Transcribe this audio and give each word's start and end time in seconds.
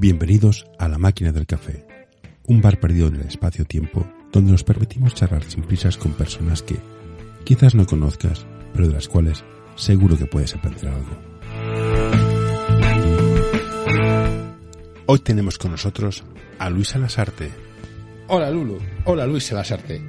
Bienvenidos 0.00 0.64
a 0.78 0.88
La 0.88 0.96
Máquina 0.96 1.30
del 1.30 1.44
Café, 1.46 1.84
un 2.46 2.62
bar 2.62 2.80
perdido 2.80 3.08
en 3.08 3.16
el 3.16 3.26
espacio-tiempo 3.28 4.10
donde 4.32 4.50
nos 4.52 4.64
permitimos 4.64 5.14
charlar 5.14 5.44
sin 5.44 5.62
prisas 5.62 5.98
con 5.98 6.12
personas 6.14 6.62
que 6.62 6.76
quizás 7.44 7.74
no 7.74 7.84
conozcas, 7.84 8.46
pero 8.72 8.88
de 8.88 8.94
las 8.94 9.08
cuales 9.08 9.44
seguro 9.76 10.16
que 10.16 10.24
puedes 10.24 10.54
aprender 10.54 10.88
algo. 10.88 11.18
Hoy 15.04 15.18
tenemos 15.18 15.58
con 15.58 15.72
nosotros 15.72 16.24
a 16.58 16.70
Luis 16.70 16.94
Alasarte. 16.94 17.50
Hola 18.28 18.50
Lulu, 18.50 18.78
hola 19.04 19.26
Luis 19.26 19.44
Salasarte. 19.44 20.00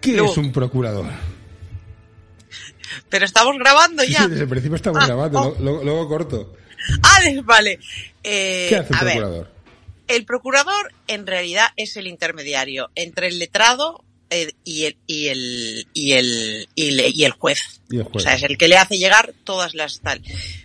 ¿Qué 0.00 0.16
Lu. 0.16 0.24
es 0.24 0.38
un 0.38 0.52
procurador? 0.52 1.04
Pero 3.10 3.26
estamos 3.26 3.58
grabando 3.58 4.02
ya. 4.04 4.22
sí, 4.22 4.30
desde 4.30 4.44
el 4.44 4.48
principio 4.48 4.76
estamos 4.76 5.02
Ah, 5.02 5.06
grabando, 5.06 5.54
oh. 5.54 5.56
luego 5.84 6.08
corto. 6.08 6.54
Ah, 7.02 7.20
vale. 7.44 7.78
Eh, 8.22 8.66
¿Qué 8.68 8.76
hace 8.76 8.94
a 8.94 9.04
ver, 9.04 9.16
procurador? 9.18 9.50
el 10.08 10.24
procurador 10.24 10.92
en 11.08 11.26
realidad 11.26 11.68
es 11.76 11.96
el 11.96 12.06
intermediario 12.06 12.90
entre 12.94 13.28
el 13.28 13.38
letrado 13.38 14.04
eh, 14.30 14.52
y, 14.64 14.84
el, 14.84 14.96
y, 15.06 15.26
el, 15.28 15.86
y, 15.94 16.12
el, 16.12 16.68
y, 16.74 16.90
le- 16.92 17.08
y 17.10 17.24
el 17.24 17.32
juez. 17.32 17.80
Y 17.90 17.96
el 17.98 18.02
juez. 18.04 18.16
O 18.16 18.20
sea, 18.20 18.34
es 18.34 18.42
el 18.42 18.58
que 18.58 18.68
le 18.68 18.76
hace 18.76 18.98
llegar 18.98 19.32
todas 19.44 19.74
las 19.74 20.00
tal. 20.00 20.20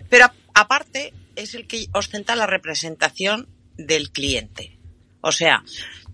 Pero 0.08 0.26
a- 0.26 0.34
aparte 0.54 1.12
es 1.36 1.54
el 1.54 1.66
que 1.66 1.86
ostenta 1.92 2.34
la 2.36 2.46
representación 2.46 3.48
del 3.76 4.10
cliente. 4.10 4.76
O 5.20 5.30
sea, 5.32 5.62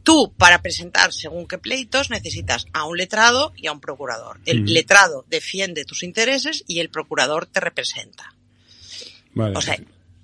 tú 0.03 0.33
para 0.37 0.61
presentar 0.62 1.12
según 1.12 1.47
qué 1.48 1.59
pleitos 1.59 2.11
necesitas 2.11 2.67
a 2.75 2.84
un 2.84 2.97
letrado 2.98 3.53
y 3.56 3.67
a 3.67 3.73
un 3.73 3.81
procurador. 3.81 4.39
El 4.47 4.65
letrado 4.73 5.25
defiende 5.29 5.84
tus 5.84 6.03
intereses 6.03 6.65
y 6.67 6.81
el 6.81 6.91
procurador 6.91 7.47
te 7.47 7.61
representa. 7.61 8.34
Vale. 9.34 9.56
O 9.56 9.61
sea, 9.61 9.79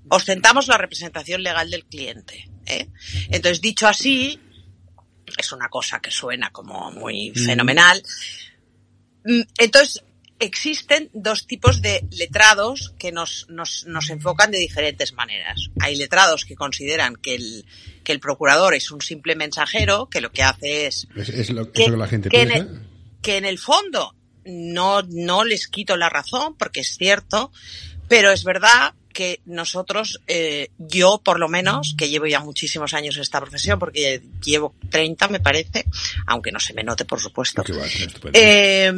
ostentamos 0.08 0.66
la 0.68 0.76
representación 0.78 1.42
legal 1.42 1.70
del 1.70 1.84
cliente. 1.84 2.48
¿eh? 2.66 2.88
Entonces, 3.30 3.60
dicho 3.60 3.86
así, 3.86 4.38
es 5.38 5.52
una 5.52 5.68
cosa 5.68 6.00
que 6.00 6.10
suena 6.10 6.50
como 6.50 6.90
muy 6.92 7.30
Mm. 7.30 7.44
fenomenal. 7.46 8.02
Mm, 9.24 9.40
Entonces, 9.58 10.02
existen 10.38 11.10
dos 11.14 11.46
tipos 11.46 11.80
de 11.80 12.06
letrados 12.10 12.92
que 12.98 13.12
nos, 13.12 13.46
nos, 13.48 13.86
nos 13.86 14.10
enfocan 14.10 14.50
de 14.50 14.58
diferentes 14.58 15.12
maneras. 15.14 15.68
Hay 15.80 15.96
letrados 15.96 16.44
que 16.44 16.54
consideran 16.56 17.16
que 17.16 17.36
el, 17.36 17.64
que 18.02 18.12
el 18.12 18.20
procurador 18.20 18.74
es 18.74 18.90
un 18.90 19.00
simple 19.00 19.36
mensajero, 19.36 20.08
que 20.10 20.20
lo 20.20 20.32
que 20.32 20.42
hace 20.42 20.86
es 20.86 21.06
es, 21.16 21.28
es 21.30 21.50
lo, 21.50 21.70
que- 21.72 21.88
la 21.88 22.08
gente 22.08 22.28
que 22.28 22.42
en 22.42 22.48
piensa. 22.48 22.70
el- 22.72 22.86
que 23.22 23.36
en 23.38 23.44
el 23.46 23.58
fondo 23.58 24.14
no, 24.44 25.00
no 25.02 25.44
les 25.44 25.68
quito 25.68 25.96
la 25.96 26.10
razón, 26.10 26.56
porque 26.58 26.80
es 26.80 26.98
cierto, 26.98 27.50
pero 28.08 28.30
es 28.30 28.44
verdad 28.44 28.92
que 29.14 29.40
nosotros, 29.46 30.20
eh, 30.26 30.68
yo 30.76 31.22
por 31.24 31.40
lo 31.40 31.48
menos, 31.48 31.94
que 31.96 32.10
llevo 32.10 32.26
ya 32.26 32.40
muchísimos 32.40 32.92
años 32.92 33.16
en 33.16 33.22
esta 33.22 33.40
profesión, 33.40 33.78
porque 33.78 34.20
llevo 34.44 34.74
30 34.90 35.28
me 35.28 35.40
parece, 35.40 35.86
aunque 36.26 36.52
no 36.52 36.60
se 36.60 36.74
me 36.74 36.84
note 36.84 37.06
por 37.06 37.20
supuesto, 37.20 37.62
estupendo. 37.62 38.38
eh, 38.38 38.92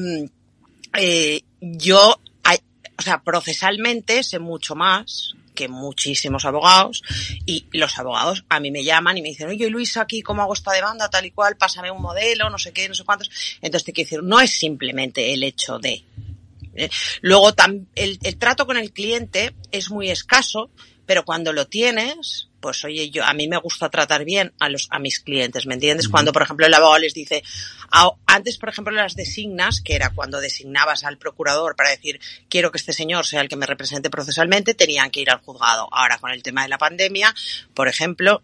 eh, 0.98 1.42
yo, 1.61 2.19
o 2.98 3.03
sea, 3.03 3.23
procesalmente 3.23 4.25
sé 4.25 4.39
mucho 4.39 4.75
más 4.75 5.34
que 5.56 5.67
muchísimos 5.69 6.45
abogados 6.45 7.03
y 7.45 7.67
los 7.73 7.98
abogados 7.98 8.45
a 8.48 8.61
mí 8.61 8.70
me 8.70 8.84
llaman 8.84 9.19
y 9.19 9.23
me 9.23 9.30
dicen, 9.30 9.48
oye 9.48 9.69
Luis, 9.69 9.97
aquí 9.97 10.23
cómo 10.23 10.42
hago 10.42 10.55
esta 10.55 10.73
demanda, 10.73 11.08
tal 11.08 11.27
y 11.27 11.33
cual, 11.33 11.56
pásame 11.56 11.91
un 11.91 12.03
modelo, 12.03 12.48
no 12.48 12.58
sé 12.58 12.73
qué, 12.73 12.89
no 12.89 12.95
sé 12.95 13.03
cuántos. 13.05 13.30
Entonces 13.61 13.84
te 13.84 13.92
quiero 13.92 14.06
decir, 14.06 14.23
no 14.23 14.41
es 14.41 14.53
simplemente 14.53 15.33
el 15.33 15.42
hecho 15.42 15.78
de. 15.80 16.05
¿Eh? 16.77 16.91
Luego 17.23 17.53
tam- 17.55 17.87
el, 17.95 18.19
el 18.23 18.37
trato 18.39 18.67
con 18.67 18.77
el 18.77 18.93
cliente 18.93 19.55
es 19.73 19.91
muy 19.91 20.11
escaso, 20.11 20.71
pero 21.07 21.25
cuando 21.25 21.53
lo 21.53 21.67
tienes, 21.67 22.49
pues 22.61 22.85
oye, 22.85 23.11
yo 23.11 23.25
a 23.25 23.33
mí 23.33 23.47
me 23.47 23.59
gusta 23.59 23.89
tratar 23.91 24.25
bien 24.25 24.53
a 24.59 24.69
los 24.69 24.89
a 24.91 24.99
mis 24.99 25.21
clientes, 25.21 25.67
¿me 25.67 25.75
entiendes? 25.75 26.09
Cuando 26.09 26.33
por 26.33 26.42
ejemplo 26.42 26.67
el 26.67 26.75
abogado 26.75 26.98
les 26.98 27.15
dice, 27.15 27.45
"Ah, 27.92 28.11
antes 28.27 28.59
por 28.59 28.70
ejemplo 28.70 28.92
las 28.92 29.15
designas, 29.15 29.81
que 29.81 29.95
era 29.95 30.11
cuando 30.11 30.41
designabas 30.41 31.05
al 31.05 31.17
procurador 31.17 31.77
para 31.77 31.91
decir, 31.91 32.19
quiero 32.48 32.73
que 32.73 32.79
este 32.79 32.92
señor 32.92 33.25
sea 33.25 33.41
el 33.41 33.48
que 33.48 33.55
me 33.57 33.67
represente 33.67 34.11
procesalmente, 34.11 34.75
tenían 34.75 35.11
que 35.13 35.20
ir 35.20 35.31
al 35.31 35.39
juzgado. 35.42 35.89
Ahora 35.92 36.19
con 36.19 36.33
el 36.33 36.42
tema 36.42 36.63
de 36.65 36.69
la 36.70 36.79
pandemia, 36.79 37.33
por 37.73 37.86
ejemplo, 37.86 38.42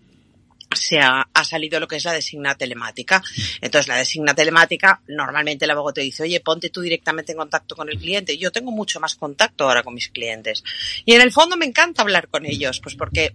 se 0.75 0.99
ha, 1.01 1.27
salido 1.45 1.81
lo 1.81 1.89
que 1.89 1.97
es 1.97 2.05
la 2.05 2.13
designa 2.13 2.55
telemática. 2.55 3.23
Entonces, 3.61 3.89
la 3.89 3.97
designa 3.97 4.35
telemática, 4.35 5.01
normalmente 5.09 5.65
el 5.65 5.71
abogado 5.71 5.95
te 5.95 6.01
dice, 6.03 6.23
oye, 6.23 6.41
ponte 6.41 6.71
tú 6.71 6.81
directamente 6.81 7.33
en 7.33 7.39
contacto 7.39 7.75
con 7.77 7.89
el 7.89 7.99
cliente. 7.99 8.39
Yo 8.39 8.53
tengo 8.53 8.71
mucho 8.71 9.01
más 9.01 9.15
contacto 9.17 9.65
ahora 9.65 9.83
con 9.83 9.95
mis 9.95 10.09
clientes. 10.09 10.63
Y 11.05 11.15
en 11.15 11.21
el 11.21 11.33
fondo 11.33 11.57
me 11.57 11.67
encanta 11.67 12.03
hablar 12.03 12.29
con 12.29 12.47
ellos, 12.47 12.81
pues 12.81 12.95
porque, 12.95 13.35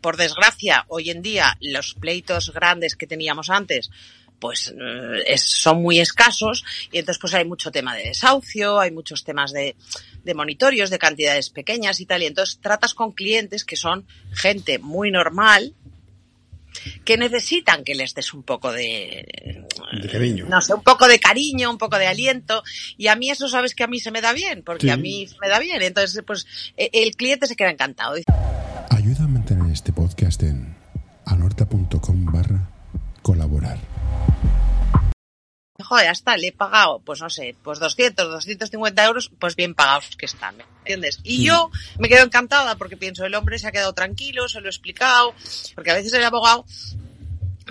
por 0.00 0.16
desgracia, 0.16 0.84
hoy 0.88 1.10
en 1.10 1.22
día 1.22 1.56
los 1.60 1.94
pleitos 1.94 2.52
grandes 2.52 2.96
que 2.96 3.06
teníamos 3.06 3.50
antes, 3.50 3.90
pues 4.38 4.72
es- 5.26 5.42
son 5.42 5.82
muy 5.82 5.98
escasos 5.98 6.64
y 6.92 6.98
entonces 6.98 7.20
pues 7.20 7.34
hay 7.34 7.44
mucho 7.44 7.72
tema 7.72 7.96
de 7.96 8.04
desahucio, 8.04 8.78
hay 8.78 8.92
muchos 8.92 9.24
temas 9.24 9.52
de, 9.52 9.74
de 10.22 10.34
monitorios, 10.34 10.90
de 10.90 10.98
cantidades 10.98 11.50
pequeñas 11.50 11.98
y 12.00 12.06
tal. 12.06 12.22
Y 12.22 12.26
entonces 12.26 12.60
tratas 12.60 12.94
con 12.94 13.12
clientes 13.12 13.64
que 13.64 13.76
son 13.76 14.06
gente 14.32 14.78
muy 14.78 15.10
normal, 15.10 15.74
que 17.04 17.16
necesitan 17.16 17.84
que 17.84 17.94
les 17.94 18.14
des 18.14 18.32
un 18.34 18.42
poco 18.42 18.72
de, 18.72 19.26
De 20.02 20.08
cariño. 20.08 20.46
no 20.48 20.60
sé, 20.60 20.74
un 20.74 20.82
poco 20.82 21.06
de 21.08 21.18
cariño, 21.18 21.70
un 21.70 21.78
poco 21.78 21.98
de 21.98 22.06
aliento. 22.06 22.62
Y 22.96 23.06
a 23.08 23.16
mí 23.16 23.30
eso 23.30 23.48
sabes 23.48 23.74
que 23.74 23.84
a 23.84 23.86
mí 23.86 24.00
se 24.00 24.10
me 24.10 24.20
da 24.20 24.32
bien, 24.32 24.62
porque 24.64 24.86
Sí. 24.86 24.90
a 24.90 24.96
mí 24.96 25.26
se 25.26 25.36
me 25.40 25.48
da 25.48 25.58
bien. 25.58 25.82
Entonces, 25.82 26.22
pues 26.26 26.46
eh, 26.76 26.90
el 26.92 27.16
cliente 27.16 27.46
se 27.46 27.56
queda 27.56 27.70
encantado. 27.70 28.14
Ayuda 28.90 29.24
a 29.24 29.28
mantener 29.28 29.70
este 29.72 29.92
podcast 29.92 30.42
en 30.42 30.74
anorta.com 31.26 32.24
barra 32.32 32.70
colaborar. 33.22 33.78
Joder, 35.80 36.06
ya 36.06 36.10
está, 36.10 36.36
le 36.36 36.48
he 36.48 36.52
pagado, 36.52 36.98
pues 36.98 37.20
no 37.20 37.30
sé, 37.30 37.54
pues 37.62 37.78
200, 37.78 38.28
250 38.28 39.04
euros, 39.04 39.30
pues 39.38 39.54
bien 39.54 39.76
pagados 39.76 40.16
que 40.16 40.26
están, 40.26 40.56
¿me 40.56 40.64
entiendes? 40.80 41.20
Y 41.22 41.44
yo 41.44 41.70
me 42.00 42.08
quedo 42.08 42.24
encantada 42.24 42.74
porque 42.74 42.96
pienso, 42.96 43.24
el 43.24 43.34
hombre 43.36 43.60
se 43.60 43.68
ha 43.68 43.72
quedado 43.72 43.92
tranquilo, 43.92 44.48
se 44.48 44.60
lo 44.60 44.66
he 44.66 44.70
explicado, 44.70 45.34
porque 45.76 45.92
a 45.92 45.94
veces 45.94 46.12
el 46.14 46.24
abogado, 46.24 46.64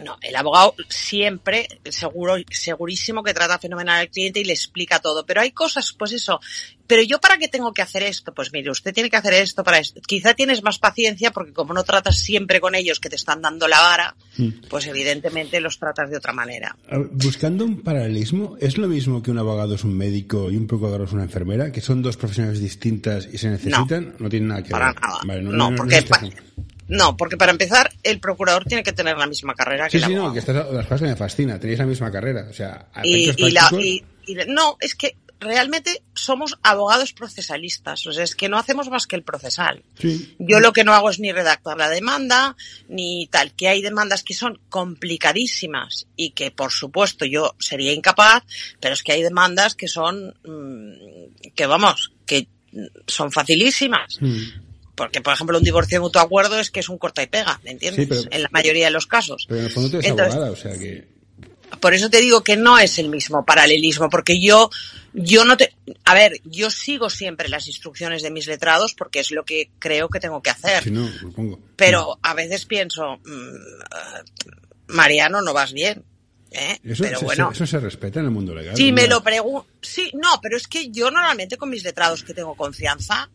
no, 0.03 0.17
el 0.21 0.35
abogado 0.35 0.75
siempre, 0.89 1.67
seguro, 1.89 2.35
segurísimo 2.49 3.23
que 3.23 3.33
trata 3.33 3.59
fenomenal 3.59 3.99
al 4.01 4.09
cliente 4.09 4.39
y 4.39 4.43
le 4.45 4.53
explica 4.53 4.99
todo, 4.99 5.25
pero 5.25 5.41
hay 5.41 5.51
cosas, 5.51 5.93
pues 5.97 6.11
eso, 6.13 6.39
pero 6.87 7.01
yo 7.03 7.19
para 7.19 7.37
qué 7.37 7.47
tengo 7.47 7.73
que 7.73 7.81
hacer 7.81 8.03
esto, 8.03 8.33
pues 8.33 8.51
mire, 8.53 8.71
usted 8.71 8.93
tiene 8.93 9.09
que 9.09 9.17
hacer 9.17 9.33
esto 9.33 9.63
para 9.63 9.79
esto. 9.79 9.99
Quizá 10.05 10.33
tienes 10.33 10.63
más 10.63 10.79
paciencia 10.79 11.31
porque 11.31 11.53
como 11.53 11.73
no 11.73 11.83
tratas 11.83 12.17
siempre 12.19 12.59
con 12.61 12.75
ellos 12.75 12.99
que 12.99 13.09
te 13.09 13.15
están 13.17 13.41
dando 13.41 13.67
la 13.67 13.79
vara, 13.79 14.15
Mm. 14.37 14.67
pues 14.69 14.85
evidentemente 14.87 15.59
los 15.59 15.79
tratas 15.79 16.09
de 16.09 16.17
otra 16.17 16.31
manera. 16.33 16.75
Buscando 17.11 17.65
un 17.65 17.81
paralelismo, 17.81 18.55
¿es 18.59 18.77
lo 18.77 18.87
mismo 18.87 19.21
que 19.23 19.31
un 19.31 19.39
abogado 19.39 19.75
es 19.75 19.83
un 19.83 19.97
médico 19.97 20.51
y 20.51 20.57
un 20.57 20.67
procurador 20.67 21.01
es 21.07 21.11
una 21.13 21.23
enfermera? 21.23 21.71
¿Que 21.71 21.81
son 21.81 22.01
dos 22.01 22.17
profesiones 22.17 22.59
distintas 22.59 23.27
y 23.31 23.37
se 23.37 23.49
necesitan? 23.49 24.15
No, 24.19 24.29
tiene 24.29 24.47
nada 24.47 24.63
que 24.63 24.69
Para 24.69 24.93
ver. 24.93 25.01
nada. 25.01 25.19
Vale, 25.25 25.41
no, 25.41 25.75
porque 25.75 26.01
pa- 26.03 26.17
este- 26.23 26.41
no, 26.89 27.17
porque 27.17 27.37
para 27.37 27.51
empezar 27.51 27.91
el 28.03 28.19
procurador 28.19 28.65
tiene 28.65 28.83
que 28.83 28.93
tener 28.93 29.17
la 29.17 29.27
misma 29.27 29.53
carrera 29.55 29.85
Sí, 29.89 29.91
que 29.91 29.97
el 29.97 30.03
sí, 30.05 30.15
no, 30.15 30.33
que 30.33 30.41
son 30.41 30.55
las 30.55 30.85
cosas 30.85 31.01
que 31.01 31.07
me 31.07 31.15
fascina. 31.15 31.59
Tenéis 31.59 31.79
la 31.79 31.85
misma 31.85 32.11
carrera. 32.11 32.47
O 32.49 32.53
sea, 32.53 32.87
y, 33.03 33.51
la- 33.51 33.69
y- 33.79 34.03
no, 34.47 34.77
es 34.79 34.95
que 34.95 35.15
realmente 35.39 36.01
somos 36.15 36.57
abogados 36.63 37.13
procesalistas, 37.13 38.07
o 38.07 38.11
sea, 38.11 38.23
es 38.23 38.35
que 38.35 38.49
no 38.49 38.57
hacemos 38.57 38.89
más 38.89 39.05
que 39.05 39.15
el 39.15 39.21
procesal. 39.23 39.83
Sí. 39.99 40.35
Yo 40.39 40.59
lo 40.59 40.73
que 40.73 40.83
no 40.83 40.93
hago 40.95 41.11
es 41.11 41.19
ni 41.19 41.31
redactar 41.31 41.77
la 41.77 41.89
demanda, 41.89 42.55
ni 42.89 43.27
tal, 43.27 43.53
que 43.53 43.67
hay 43.67 43.81
demandas 43.83 44.23
que 44.23 44.33
son 44.33 44.59
complicadísimas 44.69 46.07
y 46.15 46.31
que 46.31 46.51
por 46.51 46.71
supuesto 46.71 47.25
yo 47.25 47.55
sería 47.59 47.93
incapaz, 47.93 48.43
pero 48.79 48.93
es 48.93 49.03
que 49.03 49.11
hay 49.11 49.21
demandas 49.21 49.75
que 49.75 49.87
son, 49.87 50.33
mm, 50.43 51.51
que 51.55 51.65
vamos, 51.67 52.11
que 52.25 52.47
son 53.07 53.31
facilísimas. 53.31 54.17
Mm. 54.19 54.43
Porque, 54.97 55.21
por 55.21 55.31
ejemplo, 55.33 55.59
un 55.59 55.63
divorcio 55.63 55.97
de 55.97 55.99
mutuo 56.01 56.19
acuerdo 56.21 56.59
es 56.59 56.71
que 56.71 56.79
es 56.79 56.89
un 56.89 56.97
corta 56.97 57.21
y 57.21 57.27
pega, 57.27 57.61
¿me 57.63 57.69
entiendes? 57.71 58.03
Sí, 58.05 58.09
pero- 58.09 58.35
en 58.35 58.41
la 58.41 58.49
mayoría 58.51 58.85
de 58.85 58.91
los 58.91 59.05
casos. 59.05 59.45
Pero 59.47 59.59
en 59.59 59.65
el 59.67 59.71
fondo 59.71 59.91
tú 59.91 59.97
eres 59.97 60.09
Entonces- 60.09 60.33
abogada, 60.33 60.51
o 60.51 60.55
sea 60.55 60.73
que... 60.77 61.07
Por 61.79 61.93
eso 61.93 62.09
te 62.09 62.19
digo 62.21 62.43
que 62.43 62.55
no 62.57 62.79
es 62.79 62.97
el 62.97 63.09
mismo 63.09 63.45
paralelismo, 63.45 64.09
porque 64.09 64.41
yo, 64.41 64.69
yo 65.13 65.43
no 65.45 65.55
te, 65.57 65.75
a 66.05 66.13
ver, 66.15 66.39
yo 66.45 66.71
sigo 66.71 67.09
siempre 67.09 67.49
las 67.49 67.67
instrucciones 67.67 68.23
de 68.23 68.31
mis 68.31 68.47
letrados 68.47 68.93
porque 68.95 69.19
es 69.19 69.31
lo 69.31 69.43
que 69.45 69.69
creo 69.77 70.07
que 70.09 70.19
tengo 70.21 70.41
que 70.41 70.49
hacer. 70.49 70.81
Si 70.83 70.89
no, 70.91 71.07
supongo. 71.19 71.59
Pero 71.75 72.17
a 72.23 72.33
veces 72.33 72.65
pienso, 72.65 73.17
mm, 73.17 73.55
eh, 73.85 74.51
Mariano, 74.87 75.41
no 75.41 75.53
vas 75.53 75.73
bien. 75.73 76.03
¿eh? 76.51 76.79
Eso, 76.83 77.03
pero 77.03 77.19
se, 77.19 77.25
bueno, 77.25 77.49
se- 77.49 77.63
eso 77.63 77.67
se 77.67 77.79
respeta 77.81 78.19
en 78.21 78.25
el 78.25 78.31
mundo 78.31 78.55
legal. 78.55 78.75
si 78.75 78.91
me 78.93 79.05
lo 79.07 79.21
pregunto, 79.21 79.67
sí, 79.81 80.09
no, 80.13 80.39
pero 80.41 80.55
es 80.57 80.67
que 80.67 80.89
yo 80.89 81.11
normalmente 81.11 81.57
con 81.57 81.69
mis 81.69 81.83
letrados 81.83 82.23
que 82.23 82.33
tengo 82.33 82.55
confianza, 82.55 83.29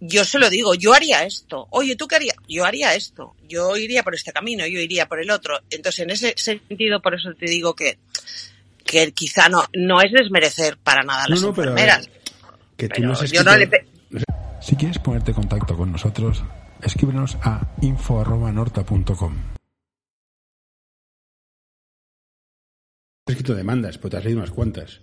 yo 0.00 0.24
se 0.24 0.38
lo 0.38 0.48
digo, 0.48 0.74
yo 0.74 0.94
haría 0.94 1.24
esto. 1.24 1.66
Oye, 1.70 1.96
¿tú 1.96 2.06
qué 2.06 2.16
harías? 2.16 2.36
Yo 2.48 2.64
haría 2.64 2.94
esto. 2.94 3.34
Yo 3.48 3.76
iría 3.76 4.02
por 4.02 4.14
este 4.14 4.32
camino, 4.32 4.66
yo 4.66 4.78
iría 4.78 5.06
por 5.06 5.20
el 5.20 5.30
otro. 5.30 5.58
Entonces, 5.70 6.00
en 6.00 6.10
ese 6.10 6.34
sentido, 6.36 7.00
por 7.00 7.14
eso 7.14 7.30
te 7.34 7.46
digo 7.46 7.74
que, 7.74 7.98
que 8.84 9.12
quizá 9.12 9.48
no, 9.48 9.64
no 9.74 10.00
es 10.00 10.12
desmerecer 10.12 10.76
para 10.78 11.02
nada 11.02 11.24
a 11.24 11.28
las 11.28 11.40
No, 11.40 11.48
no, 11.48 11.54
pero 11.54 11.72
a 11.72 11.74
ver, 11.74 11.88
enfermeras. 11.88 12.10
Que 12.76 12.88
tú 12.88 13.02
Pero 13.02 13.24
yo 13.24 13.42
no 13.42 13.56
le 13.56 13.68
Si 14.60 14.76
quieres 14.76 14.98
ponerte 14.98 15.32
en 15.32 15.36
contacto 15.36 15.76
con 15.76 15.90
nosotros, 15.90 16.44
escríbenos 16.82 17.36
a 17.42 17.74
info.norta.com. 17.80 19.36
He 23.26 23.32
escrito 23.32 23.54
demandas, 23.54 23.98
pero 23.98 24.10
te 24.10 24.16
has 24.16 24.24
leído 24.24 24.38
unas 24.38 24.52
cuantas. 24.52 25.00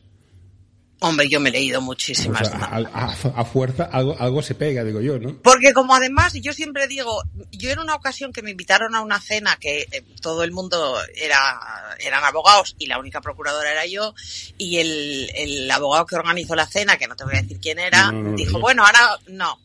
Hombre, 1.01 1.27
yo 1.29 1.39
me 1.41 1.49
he 1.49 1.51
leído 1.51 1.81
muchísimas. 1.81 2.41
O 2.43 2.45
sea, 2.45 2.59
a, 2.65 2.77
a- 2.77 3.41
a 3.41 3.45
fuerza 3.45 3.83
algo, 3.83 4.15
algo 4.17 4.41
se 4.41 4.55
pega, 4.55 4.83
digo 4.83 5.01
yo, 5.01 5.19
¿no? 5.19 5.35
Porque 5.41 5.73
como 5.73 5.93
además, 5.93 6.33
yo 6.35 6.53
siempre 6.53 6.87
digo, 6.87 7.21
yo 7.51 7.69
en 7.69 7.79
una 7.79 7.95
ocasión 7.95 8.31
que 8.31 8.41
me 8.41 8.51
invitaron 8.51 8.95
a 8.95 9.01
una 9.01 9.19
cena 9.19 9.57
que 9.59 9.87
eh, 9.91 10.03
todo 10.21 10.43
el 10.43 10.51
mundo 10.51 10.97
era, 11.15 11.59
eran 11.99 12.23
abogados 12.23 12.75
y 12.79 12.87
la 12.87 12.97
única 12.97 13.19
procuradora 13.21 13.71
era 13.73 13.85
yo, 13.85 14.15
y 14.57 14.77
el, 14.77 15.29
el 15.35 15.69
abogado 15.69 16.05
que 16.05 16.15
organizó 16.15 16.55
la 16.55 16.65
cena, 16.65 16.97
que 16.97 17.07
no 17.07 17.15
te 17.17 17.25
voy 17.25 17.35
a 17.35 17.41
decir 17.41 17.59
quién 17.59 17.77
era, 17.77 18.11
No, 18.11 18.21
no, 18.23 18.29
no, 18.31 18.35
dijo, 18.37 18.53
no. 18.53 18.59
bueno, 18.59 18.85
ahora 18.85 19.19
no, 19.27 19.59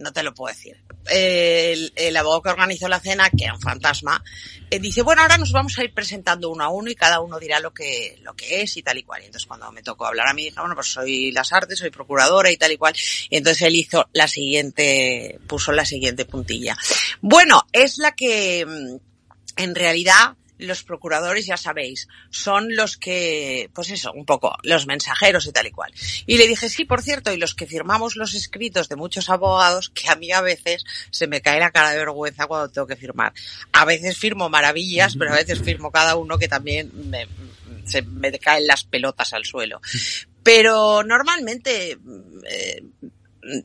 no 0.00 0.12
te 0.12 0.22
lo 0.22 0.34
puedo 0.34 0.52
decir. 0.52 0.82
El, 1.06 1.92
el 1.94 2.16
abogado 2.16 2.42
que 2.42 2.48
organizó 2.50 2.88
la 2.88 3.00
cena, 3.00 3.30
que 3.30 3.44
era 3.44 3.54
un 3.54 3.60
fantasma, 3.60 4.22
eh, 4.70 4.78
dice, 4.78 5.02
bueno, 5.02 5.22
ahora 5.22 5.36
nos 5.36 5.52
vamos 5.52 5.78
a 5.78 5.84
ir 5.84 5.92
presentando 5.92 6.48
uno 6.48 6.64
a 6.64 6.68
uno 6.68 6.90
y 6.90 6.94
cada 6.94 7.20
uno 7.20 7.38
dirá 7.38 7.60
lo 7.60 7.72
que, 7.72 8.18
lo 8.22 8.34
que 8.34 8.62
es 8.62 8.76
y 8.76 8.82
tal 8.82 8.98
y 8.98 9.02
cual. 9.02 9.22
Y 9.22 9.26
entonces 9.26 9.46
cuando 9.46 9.70
me 9.72 9.82
tocó 9.82 10.06
hablar 10.06 10.28
a 10.28 10.34
mí, 10.34 10.44
dije, 10.44 10.58
bueno, 10.58 10.74
pues 10.74 10.90
soy 10.92 11.30
las 11.32 11.52
artes, 11.52 11.78
soy 11.78 11.90
procuradora 11.90 12.50
y 12.50 12.56
tal 12.56 12.72
y 12.72 12.78
cual. 12.78 12.94
Y 13.28 13.36
entonces 13.36 13.62
él 13.62 13.76
hizo 13.76 14.08
la 14.12 14.26
siguiente, 14.26 15.38
puso 15.46 15.72
la 15.72 15.84
siguiente 15.84 16.24
puntilla. 16.24 16.76
Bueno, 17.20 17.66
es 17.72 17.98
la 17.98 18.12
que, 18.12 18.64
mm, 18.66 19.60
en 19.60 19.74
realidad, 19.74 20.34
los 20.60 20.82
procuradores, 20.82 21.46
ya 21.46 21.56
sabéis, 21.56 22.08
son 22.30 22.74
los 22.74 22.96
que, 22.96 23.70
pues 23.74 23.90
eso, 23.90 24.12
un 24.12 24.24
poco, 24.24 24.56
los 24.62 24.86
mensajeros 24.86 25.46
y 25.46 25.52
tal 25.52 25.66
y 25.66 25.70
cual. 25.70 25.92
Y 26.26 26.38
le 26.38 26.46
dije, 26.46 26.68
sí, 26.68 26.84
por 26.84 27.02
cierto, 27.02 27.32
y 27.32 27.36
los 27.36 27.54
que 27.54 27.66
firmamos 27.66 28.16
los 28.16 28.34
escritos 28.34 28.88
de 28.88 28.96
muchos 28.96 29.30
abogados, 29.30 29.90
que 29.90 30.08
a 30.08 30.16
mí 30.16 30.30
a 30.32 30.40
veces 30.40 30.84
se 31.10 31.26
me 31.26 31.40
cae 31.40 31.60
la 31.60 31.70
cara 31.70 31.90
de 31.90 31.98
vergüenza 31.98 32.46
cuando 32.46 32.68
tengo 32.68 32.86
que 32.86 32.96
firmar. 32.96 33.32
A 33.72 33.84
veces 33.84 34.16
firmo 34.16 34.48
maravillas, 34.48 35.16
pero 35.16 35.32
a 35.32 35.36
veces 35.36 35.60
firmo 35.64 35.90
cada 35.90 36.16
uno 36.16 36.38
que 36.38 36.48
también 36.48 36.90
me, 37.10 37.26
se 37.84 38.02
me 38.02 38.30
caen 38.38 38.66
las 38.66 38.84
pelotas 38.84 39.32
al 39.32 39.44
suelo. 39.44 39.80
Pero 40.42 41.02
normalmente, 41.02 41.98
eh, 42.48 42.82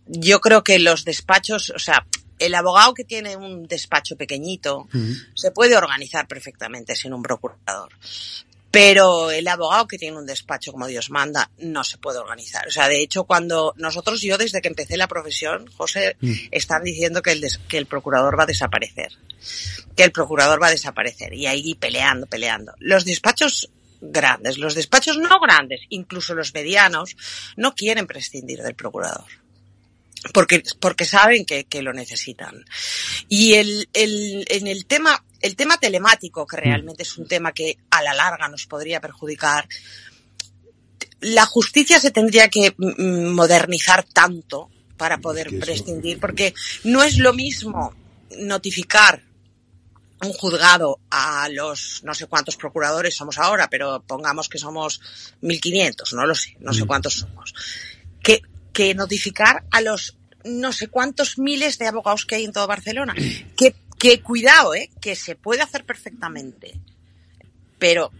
yo 0.08 0.42
creo 0.42 0.64
que 0.64 0.80
los 0.80 1.06
despachos, 1.06 1.72
o 1.76 1.80
sea, 1.80 2.06
el 2.40 2.56
abogado 2.56 2.94
que 2.94 3.04
tiene 3.04 3.36
un 3.36 3.68
despacho 3.68 4.16
pequeñito 4.16 4.88
se 5.34 5.52
puede 5.52 5.76
organizar 5.76 6.28
perfectamente 6.28 6.96
sin 6.96 7.14
un 7.14 7.24
procurador. 7.24 7.90
Pero 8.72 9.32
el 9.32 9.48
abogado 9.48 9.88
que 9.88 9.98
tiene 9.98 10.18
un 10.18 10.26
despacho 10.26 10.74
como 10.74 10.88
Dios 10.88 11.10
manda 11.10 11.50
no 11.60 11.86
se 11.86 11.98
puede 11.98 12.20
organizar. 12.20 12.68
O 12.68 12.72
sea, 12.72 12.90
de 12.90 13.02
hecho, 13.02 13.24
cuando 13.24 13.74
nosotros, 13.78 14.22
yo 14.22 14.38
desde 14.38 14.62
que 14.62 14.68
empecé 14.68 14.98
la 14.98 15.08
profesión, 15.08 15.66
José, 15.78 16.18
están 16.52 16.84
diciendo 16.84 17.22
que 17.22 17.32
el, 17.32 17.40
des- 17.40 17.58
que 17.70 17.78
el 17.78 17.86
procurador 17.86 18.38
va 18.38 18.44
a 18.44 18.48
desaparecer. 18.48 19.14
Que 19.96 20.04
el 20.04 20.12
procurador 20.12 20.62
va 20.62 20.68
a 20.68 20.72
desaparecer. 20.72 21.34
Y 21.34 21.46
ahí 21.48 21.76
peleando, 21.76 22.28
peleando. 22.28 22.74
Los 22.80 23.06
despachos 23.06 23.70
grandes, 24.02 24.58
los 24.58 24.76
despachos 24.76 25.18
no 25.20 25.40
grandes, 25.40 25.80
incluso 25.88 26.36
los 26.36 26.54
medianos, 26.54 27.16
no 27.56 27.74
quieren 27.76 28.08
prescindir 28.08 28.62
del 28.62 28.76
procurador 28.76 29.24
porque, 30.34 30.64
porque 30.80 31.06
saben 31.06 31.46
que, 31.46 31.66
que 31.66 31.82
lo 31.82 31.94
necesitan. 31.94 32.66
Y 33.28 33.54
el, 33.54 33.90
el, 33.94 34.46
en 34.50 34.68
el 34.68 34.86
tema, 34.86 35.24
el 35.42 35.56
tema 35.56 35.78
telemático, 35.78 36.46
que 36.46 36.58
realmente 36.58 37.04
es 37.04 37.18
un 37.18 37.28
tema 37.28 37.52
que 37.52 37.78
a 37.90 38.02
la 38.02 38.14
larga 38.14 38.48
nos 38.48 38.66
podría 38.66 39.00
perjudicar, 39.00 39.68
la 41.22 41.46
justicia 41.46 42.00
se 42.00 42.12
tendría 42.12 42.50
que 42.50 42.74
mm, 42.78 43.28
modernizar 43.34 44.04
tanto 44.04 44.70
para 44.98 45.18
poder 45.18 45.60
prescindir, 45.60 46.20
porque 46.20 46.54
no 46.84 47.04
es 47.04 47.18
lo 47.18 47.34
mismo 47.34 47.94
notificar 48.38 49.24
un 50.22 50.34
juzgado 50.34 51.00
a 51.10 51.50
los 51.50 52.02
no 52.04 52.14
sé 52.14 52.28
cuántos 52.28 52.56
procuradores 52.56 53.16
somos 53.16 53.38
ahora, 53.38 53.70
pero 53.70 54.02
pongamos 54.04 54.48
que 54.50 54.58
somos 54.58 55.02
1500, 55.42 56.14
no 56.14 56.26
lo 56.26 56.36
sé, 56.36 56.56
no 56.60 56.74
sé 56.74 56.86
cuántos 56.86 57.16
somos, 57.16 57.54
que, 58.76 58.94
notificar 58.94 59.64
a 59.72 59.82
los 59.82 60.18
no 60.44 60.72
sé 60.72 60.88
cuántos 60.90 61.40
miles 61.40 61.80
de 61.80 61.88
abogados 61.88 62.26
que 62.26 62.36
hay 62.36 62.46
en 62.46 62.52
toda 62.52 62.68
Barcelona. 62.68 63.16
Que, 63.58 63.74
que 63.98 64.22
cuidado, 64.22 64.76
¿eh? 64.76 64.92
que 65.02 65.16
se 65.16 65.36
puede 65.36 65.62
hacer 65.62 65.86
perfectamente, 65.86 66.78
pero 67.80 68.12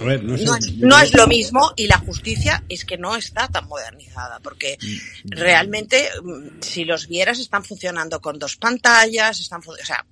A 0.00 0.04
ver, 0.04 0.22
no 0.22 0.38
sé. 0.38 0.44
no, 0.44 0.58
yo 0.60 0.86
no 0.86 0.98
es 1.00 1.12
lo 1.14 1.26
mismo 1.26 1.72
y 1.76 1.88
la 1.88 1.98
justicia 1.98 2.62
es 2.68 2.84
que 2.84 2.96
no 2.96 3.16
está 3.16 3.48
tan 3.48 3.66
modernizada 3.66 4.38
porque 4.38 4.78
realmente 5.24 6.08
mm, 6.22 6.60
si 6.60 6.84
los 6.84 7.08
vieras 7.08 7.40
están 7.40 7.64
funcionando 7.64 8.20
con 8.20 8.38
dos 8.38 8.56
pantallas, 8.56 9.40
están, 9.40 9.60
o 9.66 9.84
sea, 9.84 10.06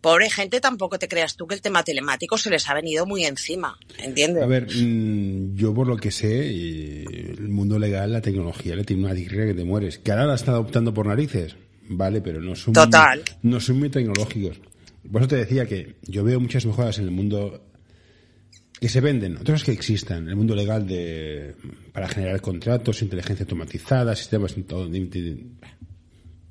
pobre 0.00 0.30
gente 0.30 0.60
tampoco 0.60 0.98
te 0.98 1.08
creas 1.08 1.36
tú 1.36 1.46
que 1.46 1.54
el 1.54 1.60
tema 1.62 1.82
telemático 1.82 2.38
se 2.38 2.50
les 2.50 2.68
ha 2.68 2.74
venido 2.74 3.06
muy 3.06 3.24
encima, 3.24 3.76
¿entiendes? 3.98 4.42
A 4.42 4.46
ver, 4.46 4.66
mm, 4.72 5.54
yo 5.56 5.74
por 5.74 5.86
lo 5.88 5.96
que 5.96 6.10
sé, 6.10 6.48
eh, 6.48 7.04
el 7.38 7.48
mundo 7.48 7.78
legal, 7.78 8.12
la 8.12 8.20
tecnología 8.20 8.76
le 8.76 8.84
tiene 8.84 9.04
una 9.04 9.14
dirria 9.14 9.46
que 9.46 9.54
te 9.54 9.64
mueres. 9.64 9.98
Que 9.98 10.12
ahora 10.12 10.26
la 10.26 10.34
están 10.36 10.54
adoptando 10.54 10.94
por 10.94 11.06
narices, 11.06 11.56
vale, 11.88 12.20
pero 12.20 12.40
no 12.40 12.54
son, 12.54 12.74
Total. 12.74 13.22
no 13.42 13.58
son 13.60 13.78
muy 13.78 13.88
tecnológicos. 13.90 14.60
Por 15.10 15.22
eso 15.22 15.28
te 15.28 15.36
decía 15.36 15.66
que 15.66 15.96
yo 16.02 16.22
veo 16.24 16.40
muchas 16.40 16.66
mejoras 16.66 16.98
en 16.98 17.04
el 17.04 17.10
mundo 17.12 17.62
que 18.80 18.88
se 18.88 19.00
venden, 19.00 19.36
otras 19.38 19.64
que 19.64 19.72
existan, 19.72 20.24
en 20.24 20.28
el 20.30 20.36
mundo 20.36 20.54
legal 20.54 20.86
de 20.86 21.54
para 21.92 22.08
generar 22.08 22.40
contratos, 22.42 23.00
inteligencia 23.02 23.44
automatizada, 23.44 24.14
sistemas 24.14 24.54
todo, 24.66 24.86
de- 24.86 25.00
de- 25.06 25.44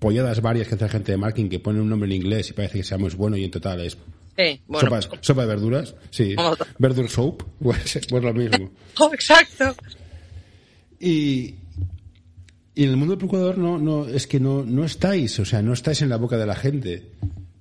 polladas 0.05 0.39
varias 0.39 0.67
que 0.67 0.75
hace 0.75 0.83
la 0.83 0.91
gente 0.91 1.13
de 1.13 1.17
marketing 1.17 1.49
que 1.49 1.59
pone 1.59 1.81
un 1.81 1.89
nombre 1.89 2.05
en 2.05 2.21
inglés 2.21 2.51
y 2.51 2.53
parece 2.53 2.77
que 2.77 2.83
sea 2.83 2.99
muy 2.99 3.09
bueno 3.09 3.37
y 3.37 3.43
en 3.43 3.49
total 3.49 3.81
es 3.81 3.97
Sí, 4.37 4.61
bueno, 4.67 4.99
sopa, 5.01 5.17
sopa 5.19 5.41
de 5.41 5.47
verduras, 5.47 5.95
sí, 6.11 6.35
verdur 6.77 7.09
soap, 7.09 7.41
pues, 7.63 7.99
pues 8.07 8.23
lo 8.23 8.31
mismo. 8.31 8.69
Oh, 8.99 9.11
exacto. 9.11 9.75
Y, 10.99 11.55
y 12.75 12.83
en 12.83 12.89
el 12.91 12.97
mundo 12.97 13.13
del 13.13 13.17
procurador 13.17 13.57
no, 13.57 13.79
no, 13.79 14.07
es 14.07 14.27
que 14.27 14.39
no, 14.39 14.63
no 14.63 14.85
estáis, 14.85 15.39
o 15.39 15.45
sea, 15.45 15.63
no 15.63 15.73
estáis 15.73 16.03
en 16.03 16.09
la 16.09 16.17
boca 16.17 16.37
de 16.37 16.45
la 16.45 16.55
gente. 16.55 17.09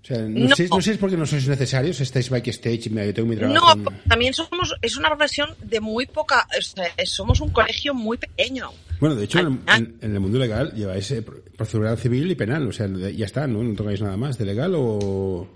O 0.03 0.07
sea, 0.07 0.19
no, 0.19 0.49
No. 0.49 0.55
Sé, 0.55 0.69
no 0.69 0.77
sé 0.77 0.83
si 0.83 0.91
es 0.91 0.99
porque 0.99 1.17
no 1.17 1.25
sois 1.25 1.49
necesarios, 1.49 1.99
estáis 2.03 2.29
backstage 2.29 2.89
y 2.89 2.91
mira, 2.91 3.07
yo 3.07 3.15
tengo 3.15 3.29
mi 3.31 3.37
trabajo. 3.37 3.77
No, 3.77 3.91
también 4.07 4.35
somos, 4.35 4.75
es 4.83 4.99
una 4.99 5.09
profesión 5.09 5.49
de 5.63 5.81
muy 5.81 6.05
poca, 6.05 6.47
o 6.59 6.61
sea, 6.61 6.93
somos 7.07 7.41
un 7.41 7.49
colegio 7.49 7.95
muy 7.95 8.19
pequeño. 8.19 8.71
Bueno, 9.05 9.17
de 9.17 9.25
hecho, 9.27 9.41
en, 9.41 9.63
Ah. 9.67 9.77
en- 9.77 9.99
en 10.01 10.15
el 10.15 10.21
mundo 10.21 10.39
legal 10.39 10.73
lleváis 10.73 11.11
eh, 11.11 11.21
procedura 11.23 11.95
civil 11.95 12.31
y 12.31 12.35
penal, 12.35 12.67
o 12.67 12.73
sea, 12.73 12.87
ya 12.89 13.27
está, 13.27 13.47
¿no? 13.47 13.63
No 13.63 13.75
tocáis 13.77 14.01
nada 14.01 14.17
más 14.17 14.39
de 14.39 14.47
legal 14.47 14.73
o... 14.75 15.47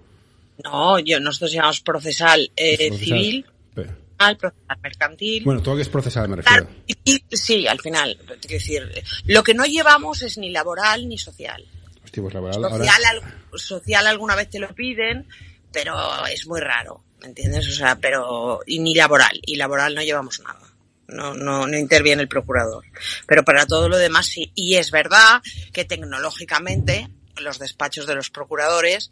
No, 0.63 0.99
yo, 0.99 1.19
nosotros 1.19 1.53
llamamos 1.53 1.81
procesal 1.81 2.51
eh, 2.57 2.77
procesal. 2.89 2.99
civil, 3.07 3.47
Pero- 3.75 3.97
al 4.19 4.37
procesal 4.37 4.79
mercantil. 4.83 5.45
Bueno, 5.45 5.63
todo 5.63 5.75
lo 5.75 5.77
que 5.79 5.83
es 5.83 5.89
procesal 5.89 6.29
me 6.29 6.37
refiero. 6.37 6.69
Sí, 7.33 7.67
al 7.67 7.81
final. 7.81 8.19
Quiero 8.27 8.39
decir, 8.49 8.83
lo 9.25 9.43
que 9.43 9.55
no 9.55 9.65
llevamos 9.65 10.21
es 10.21 10.37
ni 10.37 10.51
laboral 10.51 11.09
ni 11.09 11.17
social. 11.17 11.65
Hostia, 12.05 12.23
pues 12.23 12.35
laboral, 12.35 12.63
ahora- 12.65 12.77
Social, 12.85 13.03
al- 13.07 13.59
social 13.59 14.07
alguna 14.09 14.35
vez 14.37 14.51
te 14.51 14.59
lo 14.59 14.75
piden, 14.75 15.27
pero 15.73 15.95
es 16.27 16.47
muy 16.47 16.61
raro, 16.61 17.03
¿me 17.23 17.29
entiendes? 17.29 17.67
O 17.67 17.73
sea, 17.73 17.97
pero 17.99 18.61
y 18.67 18.79
ni 18.81 18.95
laboral, 18.95 19.41
y 19.47 19.57
laboral 19.57 19.95
no 19.95 20.03
llevamos 20.03 20.39
nada. 20.41 20.61
No, 21.09 21.35
no, 21.35 21.67
no 21.67 21.77
interviene 21.79 22.23
el 22.23 22.29
procurador. 22.29 22.85
Pero 23.27 23.45
para 23.45 23.67
todo 23.67 23.89
lo 23.89 23.97
demás 23.97 24.27
sí. 24.27 24.53
Y 24.55 24.77
es 24.77 24.91
verdad 24.91 25.43
que 25.73 25.85
tecnológicamente 25.85 27.09
los 27.37 27.59
despachos 27.59 28.07
de 28.07 28.15
los 28.15 28.31
procuradores 28.31 29.11